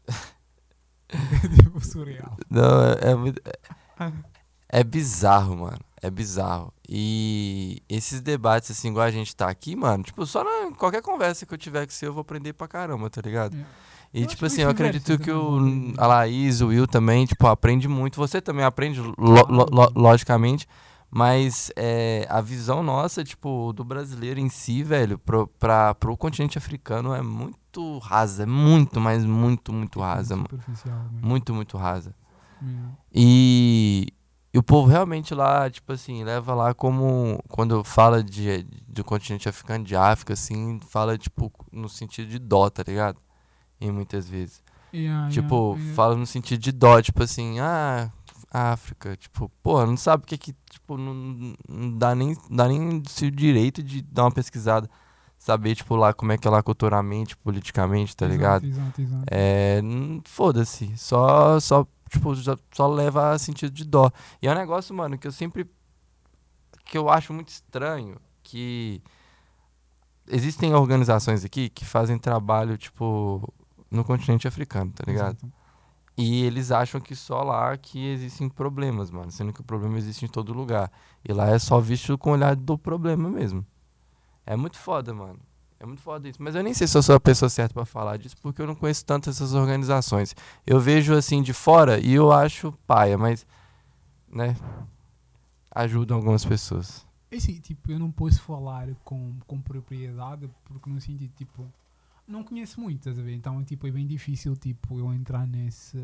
tipo, 1.56 1.80
surreal. 1.84 2.36
Não, 2.50 2.82
é, 2.84 3.10
é 3.10 3.14
muito. 3.14 3.40
É, 3.44 4.12
é 4.80 4.84
bizarro, 4.84 5.56
mano. 5.56 5.80
É 6.00 6.10
bizarro. 6.10 6.72
E 6.88 7.80
esses 7.88 8.20
debates, 8.20 8.70
assim, 8.72 8.88
igual 8.88 9.06
a 9.06 9.10
gente 9.10 9.34
tá 9.36 9.48
aqui, 9.48 9.76
mano, 9.76 10.02
tipo, 10.02 10.26
só 10.26 10.42
na 10.42 10.74
qualquer 10.76 11.00
conversa 11.02 11.46
que 11.46 11.54
eu 11.54 11.58
tiver 11.58 11.86
com 11.86 11.92
você, 11.92 12.06
eu 12.06 12.12
vou 12.12 12.22
aprender 12.22 12.52
pra 12.54 12.66
caramba, 12.66 13.08
tá 13.08 13.20
ligado? 13.20 13.56
É. 13.56 13.64
E, 14.14 14.22
Eu 14.22 14.26
tipo 14.26 14.44
assim, 14.44 14.60
eu 14.62 14.68
acredito 14.68 15.16
que 15.18 15.30
também, 15.30 15.34
o, 15.34 15.60
né? 15.60 15.94
a 15.96 16.06
Laís, 16.06 16.60
o 16.60 16.66
Will 16.66 16.86
também, 16.86 17.24
tipo, 17.24 17.46
aprende 17.46 17.88
muito. 17.88 18.16
Você 18.16 18.40
também 18.42 18.64
aprende, 18.64 19.00
lo- 19.00 19.14
lo- 19.18 19.66
lo- 19.70 19.92
logicamente. 19.94 20.66
Mas 21.14 21.70
é, 21.76 22.26
a 22.30 22.40
visão 22.40 22.82
nossa, 22.82 23.22
tipo, 23.22 23.70
do 23.74 23.84
brasileiro 23.84 24.40
em 24.40 24.48
si, 24.48 24.82
velho, 24.82 25.18
pro, 25.18 25.46
pra, 25.46 25.94
pro 25.94 26.16
continente 26.16 26.56
africano 26.56 27.12
é 27.14 27.20
muito 27.20 27.98
rasa. 27.98 28.44
É 28.44 28.46
muito, 28.46 28.98
mas 28.98 29.22
muito, 29.22 29.74
muito 29.74 30.00
rasa. 30.00 30.36
Superficial, 30.36 30.98
mesmo. 31.12 31.28
Muito, 31.28 31.52
muito 31.54 31.76
rasa. 31.76 32.14
É. 32.62 32.66
E, 33.14 34.06
e 34.54 34.58
o 34.58 34.62
povo 34.62 34.88
realmente 34.88 35.34
lá, 35.34 35.68
tipo 35.68 35.92
assim, 35.92 36.24
leva 36.24 36.54
lá 36.54 36.72
como. 36.72 37.44
Quando 37.46 37.84
fala 37.84 38.24
de, 38.24 38.66
do 38.88 39.04
continente 39.04 39.50
africano, 39.50 39.84
de 39.84 39.94
África, 39.94 40.32
assim, 40.32 40.80
fala, 40.88 41.18
tipo, 41.18 41.52
no 41.70 41.90
sentido 41.90 42.30
de 42.30 42.38
dó, 42.38 42.70
tá 42.70 42.82
ligado? 42.86 43.20
E 43.78 43.90
muitas 43.90 44.26
vezes. 44.26 44.62
Yeah, 44.94 45.28
tipo, 45.30 45.72
yeah, 45.72 45.78
yeah. 45.78 45.94
fala 45.94 46.16
no 46.16 46.26
sentido 46.26 46.60
de 46.60 46.72
dó, 46.72 47.02
tipo 47.02 47.22
assim, 47.22 47.60
ah, 47.60 48.10
África, 48.52 49.16
tipo, 49.16 49.50
pô, 49.62 49.84
não 49.86 49.96
sabe 49.96 50.24
o 50.24 50.26
que 50.26 50.36
que, 50.36 50.52
tipo, 50.70 50.98
não, 50.98 51.54
não 51.68 51.96
dá 51.96 52.14
nem, 52.14 52.36
dá 52.50 52.68
nem 52.68 53.02
se 53.08 53.26
o 53.26 53.30
direito 53.30 53.82
de 53.82 54.02
dar 54.02 54.24
uma 54.24 54.30
pesquisada. 54.32 54.88
Saber, 55.38 55.74
tipo, 55.74 55.96
lá 55.96 56.12
como 56.14 56.30
é 56.30 56.38
que 56.38 56.46
é 56.46 56.50
lá 56.50 56.62
culturalmente, 56.62 57.36
politicamente, 57.36 58.14
tá 58.16 58.26
Exato, 58.26 58.36
ligado? 58.38 58.64
Exato, 58.66 59.00
exato. 59.02 59.24
É, 59.28 59.80
foda-se. 60.24 60.96
Só, 60.96 61.58
só, 61.58 61.84
tipo, 62.08 62.32
já- 62.36 62.56
só 62.72 62.86
leva 62.86 63.32
a 63.32 63.38
sentido 63.40 63.72
de 63.72 63.84
dó. 63.84 64.08
E 64.40 64.46
é 64.46 64.52
um 64.52 64.54
negócio, 64.54 64.94
mano, 64.94 65.18
que 65.18 65.26
eu 65.26 65.32
sempre. 65.32 65.68
que 66.84 66.96
eu 66.96 67.08
acho 67.08 67.32
muito 67.32 67.48
estranho. 67.48 68.18
Que 68.44 69.02
existem 70.28 70.74
organizações 70.74 71.44
aqui 71.44 71.68
que 71.68 71.84
fazem 71.84 72.18
trabalho, 72.18 72.76
tipo, 72.78 73.52
no 73.90 74.04
continente 74.04 74.46
africano, 74.46 74.92
tá 74.92 75.04
ligado? 75.06 75.36
Exato. 75.38 75.52
E 76.16 76.44
eles 76.44 76.70
acham 76.70 77.00
que 77.00 77.16
só 77.16 77.42
lá 77.42 77.76
que 77.76 78.06
existem 78.08 78.48
problemas, 78.48 79.10
mano. 79.10 79.30
Sendo 79.30 79.52
que 79.52 79.60
o 79.60 79.64
problema 79.64 79.96
existe 79.96 80.24
em 80.24 80.28
todo 80.28 80.52
lugar. 80.52 80.90
E 81.26 81.32
lá 81.32 81.48
é 81.48 81.58
só 81.58 81.80
visto 81.80 82.18
com 82.18 82.30
o 82.30 82.32
olhar 82.34 82.54
do 82.54 82.76
problema 82.76 83.30
mesmo. 83.30 83.64
É 84.44 84.56
muito 84.56 84.78
foda, 84.78 85.14
mano. 85.14 85.38
É 85.80 85.86
muito 85.86 86.02
foda 86.02 86.28
isso. 86.28 86.40
Mas 86.42 86.54
eu 86.54 86.62
nem 86.62 86.74
sei 86.74 86.86
se 86.86 86.96
eu 86.96 87.02
sou 87.02 87.16
a 87.16 87.20
pessoa 87.20 87.48
certa 87.48 87.74
pra 87.74 87.84
falar 87.84 88.16
disso, 88.16 88.36
porque 88.40 88.62
eu 88.62 88.66
não 88.66 88.74
conheço 88.74 89.04
tanto 89.04 89.30
essas 89.30 89.54
organizações. 89.54 90.34
Eu 90.66 90.78
vejo 90.78 91.14
assim 91.14 91.42
de 91.42 91.52
fora 91.52 91.98
e 91.98 92.12
eu 92.12 92.30
acho 92.30 92.72
paia, 92.86 93.16
mas. 93.18 93.46
né? 94.28 94.54
Ajudam 95.74 96.18
algumas 96.18 96.44
pessoas. 96.44 97.06
Assim, 97.34 97.58
tipo, 97.58 97.90
eu 97.90 97.98
não 97.98 98.10
posso 98.12 98.42
falar 98.42 98.88
com, 99.04 99.34
com 99.46 99.58
propriedade 99.60 100.50
porque 100.64 100.90
no 100.90 101.00
sentido, 101.00 101.32
tipo, 101.34 101.66
não 102.32 102.42
conheço 102.42 102.80
muito, 102.80 102.98
estás 102.98 103.18
a 103.18 103.22
ver? 103.22 103.34
Então, 103.34 103.62
tipo, 103.64 103.86
é 103.86 103.90
bem 103.90 104.06
difícil, 104.06 104.56
tipo, 104.56 104.98
eu 104.98 105.12
entrar 105.12 105.46
nesse, 105.46 105.98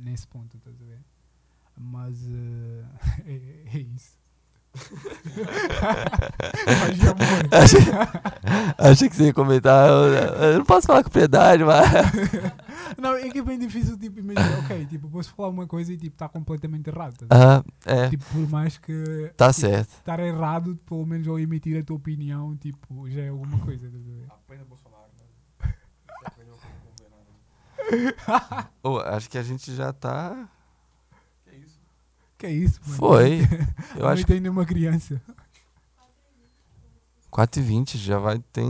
nesse 0.00 0.26
ponto, 0.26 0.56
estás 0.56 0.80
a 0.80 0.84
ver? 0.84 1.00
Mas 1.76 2.18
eh, 2.26 2.84
é, 3.26 3.76
é 3.76 3.80
isso. 3.80 4.16
Achei, 7.50 7.80
achei 8.78 9.08
que 9.08 9.16
você 9.16 9.24
ia 9.26 9.34
comentar. 9.34 9.88
Eu, 9.88 10.04
eu 10.52 10.58
não 10.58 10.64
posso 10.64 10.86
falar 10.86 11.02
com 11.02 11.10
propriedade, 11.10 11.64
mas. 11.64 11.86
Não, 12.98 13.14
é 13.14 13.28
que 13.30 13.38
é 13.38 13.42
bem 13.42 13.58
difícil, 13.58 13.98
tipo, 13.98 14.20
imaginar, 14.20 14.58
ok, 14.60 14.86
tipo, 14.86 15.08
posso 15.08 15.34
falar 15.34 15.48
uma 15.48 15.66
coisa 15.66 15.92
e, 15.92 15.96
tipo, 15.96 16.14
está 16.14 16.28
completamente 16.28 16.88
errado, 16.88 17.14
ver? 17.20 17.26
Ah, 17.30 17.64
é, 17.84 18.08
Tipo, 18.10 18.24
por 18.26 18.48
mais 18.48 18.78
que 18.78 19.32
tá 19.36 19.52
tipo, 19.52 19.60
certo. 19.66 19.90
estar 19.92 20.20
errado, 20.20 20.76
pelo 20.86 21.04
menos 21.06 21.26
ao 21.26 21.38
emitir 21.38 21.80
a 21.80 21.84
tua 21.84 21.96
opinião, 21.96 22.56
tipo, 22.56 23.08
já 23.10 23.22
é 23.22 23.28
alguma 23.28 23.58
coisa, 23.60 23.86
estás 23.86 24.04
a 24.06 24.10
ver? 24.12 24.26
Apenas 24.30 24.66
Bolsonaro, 24.66 24.95
né? 24.95 24.95
Não. 28.82 28.92
Ô, 28.92 28.98
acho 28.98 29.28
que 29.30 29.38
a 29.38 29.42
gente 29.42 29.74
já 29.74 29.92
tá. 29.92 30.48
Que 31.44 31.56
isso? 31.56 31.80
Que 32.38 32.46
é 32.46 32.50
isso, 32.50 32.80
mano? 32.84 32.96
Foi. 32.96 33.40
Eu 33.96 34.08
acho 34.08 34.22
que 34.22 34.28
que 34.28 34.32
ainda 34.34 34.50
uma 34.50 34.66
criança. 34.66 35.20
4h20 37.32 37.96
já 37.96 38.18
vai 38.18 38.38
ter. 38.38 38.64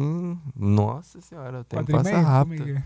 Nossa 0.54 1.20
senhora, 1.20 1.60
o 1.60 1.64
tempo 1.64 1.84
Quatro 1.84 1.92
e 1.92 1.96
passa 1.98 2.10
meia? 2.10 2.20
É 2.20 2.24
rápido. 2.24 2.64
que 2.64 2.70
é? 2.72 2.84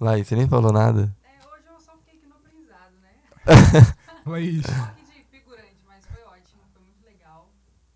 Laís, 0.00 0.26
você 0.26 0.34
nem 0.36 0.48
falou 0.48 0.72
nada. 0.72 1.14
É, 1.22 1.46
hoje 1.46 1.64
eu 1.68 1.80
só 1.80 1.92
fiquei 1.98 2.18
aqui 2.18 2.26
no 2.26 2.34
aprendizado, 2.36 2.94
né? 3.00 3.12
Laís. 4.26 4.64
Só 4.66 4.72
aqui 4.72 5.02
de 5.04 5.24
figurante, 5.30 5.76
mas 5.86 6.04
foi 6.06 6.22
ótimo, 6.24 6.62
foi 6.72 6.82
muito 6.82 7.04
legal. 7.04 7.50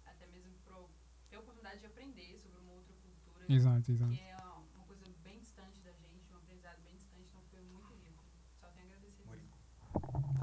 Até 0.07 0.27
mesmo 0.27 0.53
pro 0.65 0.89
ter 1.31 1.37
a 1.37 1.41
oportunidade 1.41 1.81
de 1.81 1.87
aprender 1.87 2.39
sobre 2.41 2.59
uma 2.61 2.73
outra 2.73 2.95
cultura, 3.03 3.45
Exato, 3.49 3.91
exato. 3.91 4.13
que 4.13 4.21
é 4.21 4.37
uma 4.77 4.85
coisa 4.87 5.05
bem 5.25 5.39
distante 5.41 5.81
da 5.83 5.91
gente. 5.93 6.15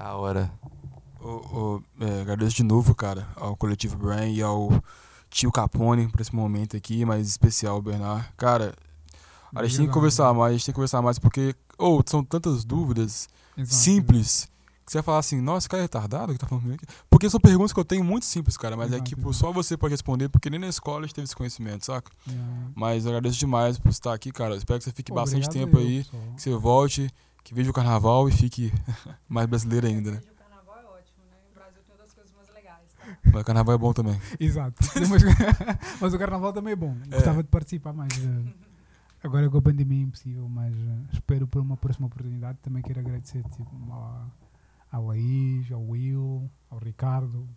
Da 0.02 0.16
hora. 0.16 0.52
Ô, 1.20 1.80
é, 2.00 2.22
agradeço 2.22 2.56
de 2.56 2.64
novo, 2.64 2.92
cara, 2.92 3.28
ao 3.36 3.56
Coletivo 3.56 3.96
Brain 3.96 4.34
e 4.34 4.42
ao 4.42 4.82
tio 5.30 5.52
Capone 5.52 6.08
por 6.08 6.20
esse 6.20 6.34
momento 6.34 6.76
aqui, 6.76 7.04
mais 7.04 7.28
especial, 7.28 7.80
Bernard. 7.80 8.26
Cara, 8.36 8.74
a 9.54 9.64
gente 9.64 9.76
tem 9.76 9.86
que 9.86 9.92
conversar 9.92 10.34
mais, 10.34 10.50
a 10.50 10.56
gente 10.56 10.66
tem 10.66 10.72
que 10.72 10.76
conversar 10.76 11.02
mais 11.02 11.20
porque, 11.20 11.54
ou 11.78 12.02
são 12.04 12.24
tantas 12.24 12.64
dúvidas 12.64 13.28
Exato, 13.56 13.76
simples 13.76 14.50
que 14.84 14.90
você 14.90 14.98
vai 14.98 15.04
falar 15.04 15.18
assim, 15.20 15.40
nossa, 15.40 15.58
esse 15.58 15.68
cara 15.68 15.82
é 15.82 15.84
retardado 15.84 16.32
que 16.32 16.38
tá 16.40 16.48
falando 16.48 16.64
comigo 16.64 16.82
aqui. 16.82 16.92
Porque 17.08 17.30
são 17.30 17.38
perguntas 17.38 17.72
que 17.72 17.78
eu 17.78 17.84
tenho 17.84 18.02
muito 18.02 18.26
simples, 18.26 18.56
cara, 18.56 18.76
mas 18.76 18.90
é 18.90 18.96
Exato, 18.96 19.04
que 19.04 19.14
tipo, 19.14 19.30
exato. 19.30 19.46
só 19.46 19.52
você 19.52 19.76
pode 19.76 19.92
responder, 19.92 20.28
porque 20.28 20.50
nem 20.50 20.58
na 20.58 20.66
escola 20.68 20.98
a 20.98 21.02
gente 21.02 21.14
teve 21.14 21.26
esse 21.26 21.36
conhecimento, 21.36 21.86
saca? 21.86 22.10
Yeah. 22.26 22.70
Mas 22.74 23.04
eu 23.04 23.12
agradeço 23.12 23.38
demais 23.38 23.78
por 23.78 23.88
estar 23.88 24.12
aqui, 24.12 24.32
cara. 24.32 24.56
Espero 24.56 24.80
que 24.80 24.84
você 24.84 24.90
fique 24.90 25.12
Pô, 25.12 25.20
bastante 25.20 25.48
tempo 25.48 25.76
eu, 25.76 25.80
aí, 25.80 25.98
pessoal. 26.02 26.22
que 26.34 26.42
você 26.42 26.50
volte, 26.56 27.14
que 27.42 27.54
veja 27.54 27.70
o 27.70 27.74
carnaval 27.74 28.28
e 28.28 28.32
fique 28.32 28.72
mais 29.28 29.46
brasileiro 29.46 29.86
ainda, 29.86 30.12
né? 30.12 30.20
O 30.30 30.34
carnaval 30.36 30.76
é 30.78 30.98
ótimo, 30.98 31.24
né? 31.30 31.36
O 31.50 31.54
Brasil 31.54 31.82
tem 31.82 31.92
outras 31.92 32.12
coisas 32.12 32.32
mais 32.32 32.48
legais, 32.54 32.92
tá? 32.92 33.18
Mas 33.32 33.42
o 33.42 33.44
carnaval 33.44 33.74
é 33.74 33.78
bom 33.78 33.92
também. 33.92 34.20
Exato. 34.38 34.76
mas, 35.08 35.22
mas 36.00 36.14
o 36.14 36.18
carnaval 36.18 36.52
também 36.52 36.72
é 36.72 36.76
bom. 36.76 36.96
Gostava 37.10 37.42
de 37.42 37.48
participar 37.48 37.92
mais. 37.92 38.12
eh, 38.18 38.52
agora 39.22 39.48
com 39.50 39.58
a 39.58 39.62
pandemia 39.62 40.00
é 40.00 40.02
impossível, 40.02 40.48
mas 40.48 40.74
eh, 40.74 40.98
espero 41.12 41.46
por 41.46 41.60
uma 41.60 41.76
próxima 41.76 42.06
oportunidade. 42.06 42.58
Também 42.62 42.82
quero 42.82 43.00
agradecer 43.00 43.42
tipo, 43.44 43.66
a, 43.92 44.26
a 44.90 44.98
Laís, 44.98 45.70
ao 45.72 45.82
Will, 45.82 46.50
ao 46.70 46.78
Ricardo 46.78 47.48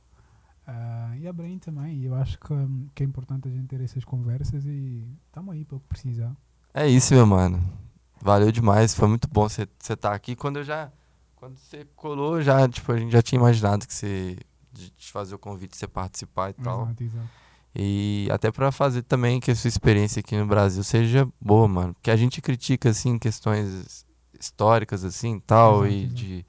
ah, 0.67 1.13
e 1.17 1.27
a 1.27 1.33
Brain 1.33 1.59
também. 1.59 2.03
Eu 2.03 2.15
acho 2.15 2.39
que, 2.39 2.53
hum, 2.53 2.87
que 2.93 3.03
é 3.03 3.05
importante 3.05 3.47
a 3.47 3.51
gente 3.51 3.67
ter 3.67 3.81
essas 3.81 4.03
conversas 4.03 4.65
e 4.65 5.05
estamos 5.27 5.53
aí 5.53 5.63
para 5.63 5.77
o 5.77 5.79
que 5.79 5.87
precisar. 5.87 6.35
É 6.73 6.87
isso, 6.87 7.13
meu 7.13 7.25
mano. 7.25 7.84
Valeu 8.21 8.51
demais. 8.51 8.93
Foi 8.95 9.07
muito 9.07 9.27
bom 9.27 9.47
você 9.47 9.67
estar 9.89 10.13
aqui. 10.13 10.35
Quando 10.35 10.57
eu 10.57 10.63
já. 10.63 10.91
Quando 11.35 11.57
você 11.57 11.85
colou, 11.95 12.41
já, 12.41 12.67
tipo, 12.67 12.91
a 12.91 12.97
gente 12.97 13.11
já 13.11 13.21
tinha 13.21 13.39
imaginado 13.39 13.85
que 13.87 13.93
você. 13.93 14.37
De 14.71 14.89
te 14.89 15.11
fazer 15.11 15.33
o 15.35 15.39
convite, 15.39 15.71
de 15.71 15.77
você 15.77 15.87
participar 15.87 16.49
e 16.49 16.53
tal. 16.53 16.83
Exato, 16.83 17.03
exato. 17.03 17.29
E 17.73 18.27
até 18.31 18.51
pra 18.51 18.71
fazer 18.71 19.03
também 19.03 19.39
que 19.39 19.51
a 19.51 19.55
sua 19.55 19.67
experiência 19.67 20.19
aqui 20.21 20.35
no 20.37 20.45
Brasil 20.45 20.83
seja 20.83 21.27
boa, 21.39 21.67
mano. 21.67 21.93
Porque 21.93 22.09
a 22.11 22.15
gente 22.15 22.41
critica, 22.41 22.89
assim, 22.89 23.17
questões 23.19 24.05
históricas, 24.39 25.03
assim, 25.03 25.39
tal, 25.39 25.85
Exato, 25.85 25.93
e 26.03 26.07
de, 26.07 26.45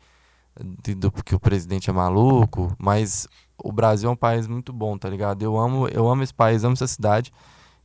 de- 0.82 0.94
do 0.94 1.10
que 1.10 1.34
o 1.34 1.40
presidente 1.40 1.90
é 1.90 1.92
maluco, 1.92 2.74
mas 2.78 3.28
o 3.58 3.72
Brasil 3.72 4.08
é 4.08 4.12
um 4.12 4.16
país 4.16 4.46
muito 4.46 4.72
bom, 4.72 4.96
tá 4.98 5.08
ligado? 5.08 5.42
Eu 5.42 5.56
amo, 5.58 5.88
eu 5.88 6.08
amo 6.08 6.22
esse 6.22 6.34
país, 6.34 6.62
amo 6.64 6.74
essa 6.74 6.86
cidade. 6.86 7.32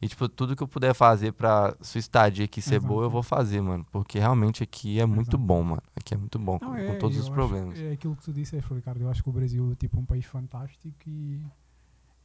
E, 0.02 0.08
tipo, 0.08 0.28
tudo 0.28 0.56
que 0.56 0.64
eu 0.64 0.68
puder 0.68 0.96
fazer 0.96 1.32
pra 1.32 1.76
sua 1.80 2.00
estadia 2.00 2.46
aqui 2.46 2.60
ser 2.62 2.80
boa, 2.80 3.02
eu 3.02 3.04
Exato. 3.04 3.12
vou 3.12 3.22
fazer, 3.24 3.62
mano. 3.62 3.86
Porque 3.92 4.18
realmente 4.18 4.64
aqui 4.64 5.00
é 5.00 5.06
muito 5.06 5.22
Exato. 5.36 5.38
bom, 5.38 5.62
mano. 5.64 5.84
Aqui 5.96 6.14
é 6.16 6.18
muito 6.18 6.40
bom, 6.40 6.58
Não, 6.60 6.70
com, 6.70 6.76
é, 6.76 6.88
com 6.88 6.96
todos 7.00 7.18
os 7.18 7.26
acho- 7.26 7.32
problemas. 7.34 7.78
É 7.80 7.92
aquilo 7.92 8.16
que 8.16 8.24
tu 8.24 8.34
disseste, 8.34 8.74
Ricardo. 8.74 9.02
Eu 9.02 9.10
acho 9.12 9.22
que 9.22 9.30
o 9.30 9.32
Brasil 9.32 9.72
é 9.72 9.76
tipo 9.76 10.00
um 10.00 10.06
país 10.06 10.26
fantástico 10.26 10.96
e, 11.08 11.40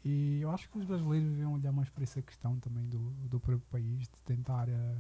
e 0.05 0.41
eu 0.41 0.51
acho 0.51 0.71
que 0.71 0.79
os 0.79 0.85
brasileiros 0.87 1.29
deviam 1.29 1.53
olhar 1.53 1.73
mais 1.73 1.91
para 1.91 2.05
essa 2.05 2.23
questão 2.23 2.59
também 2.61 2.89
do, 2.89 2.99
do 3.29 3.39
próprio 3.41 3.67
país, 3.71 4.01
de 4.09 4.23
tentar. 4.25 4.69
eh, 4.69 4.97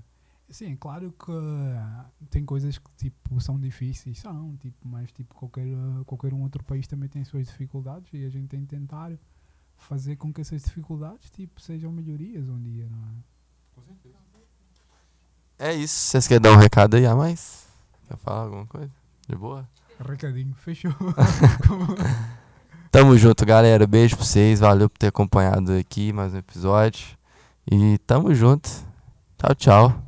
Sim, 0.48 0.72
é 0.72 0.76
claro 0.76 1.10
que 1.12 1.32
ah, 1.32 2.06
tem 2.30 2.44
coisas 2.44 2.78
que 2.78 2.88
tipo, 2.96 3.40
são 3.40 3.58
difíceis, 3.58 4.18
são, 4.20 4.56
tipo, 4.58 4.76
mas 4.86 5.10
tipo, 5.10 5.34
qualquer, 5.34 5.66
qualquer 6.04 6.32
um 6.32 6.42
outro 6.42 6.62
país 6.62 6.86
também 6.86 7.08
tem 7.08 7.24
suas 7.24 7.46
dificuldades 7.48 8.12
e 8.12 8.24
a 8.24 8.28
gente 8.28 8.46
tem 8.48 8.60
que 8.60 8.66
tentar 8.68 9.10
fazer 9.78 10.16
com 10.16 10.32
que 10.32 10.40
essas 10.40 10.62
dificuldades 10.62 11.30
tipo, 11.30 11.60
sejam 11.60 11.92
melhorias 11.92 12.48
um 12.48 12.60
dia, 12.60 12.88
não 12.90 13.08
é? 13.08 13.36
É 15.58 15.74
isso. 15.74 15.94
Vocês 15.94 16.28
querem 16.28 16.40
dar 16.40 16.52
um 16.52 16.56
recado 16.56 16.96
aí 16.96 17.06
a 17.06 17.14
mais? 17.14 17.66
Quer 18.06 18.16
falar 18.18 18.42
alguma 18.42 18.66
coisa? 18.66 18.90
De 19.26 19.34
boa? 19.34 19.66
Recadinho, 19.98 20.54
fechou. 20.54 20.92
Tamo 22.90 23.16
junto, 23.16 23.44
galera. 23.44 23.86
Beijo 23.86 24.16
pra 24.16 24.24
vocês. 24.24 24.60
Valeu 24.60 24.88
por 24.88 24.98
ter 24.98 25.08
acompanhado 25.08 25.72
aqui 25.72 26.12
mais 26.12 26.34
um 26.34 26.38
episódio. 26.38 27.16
E 27.70 27.98
tamo 27.98 28.34
junto. 28.34 28.68
Tchau, 29.38 29.54
tchau. 29.54 30.05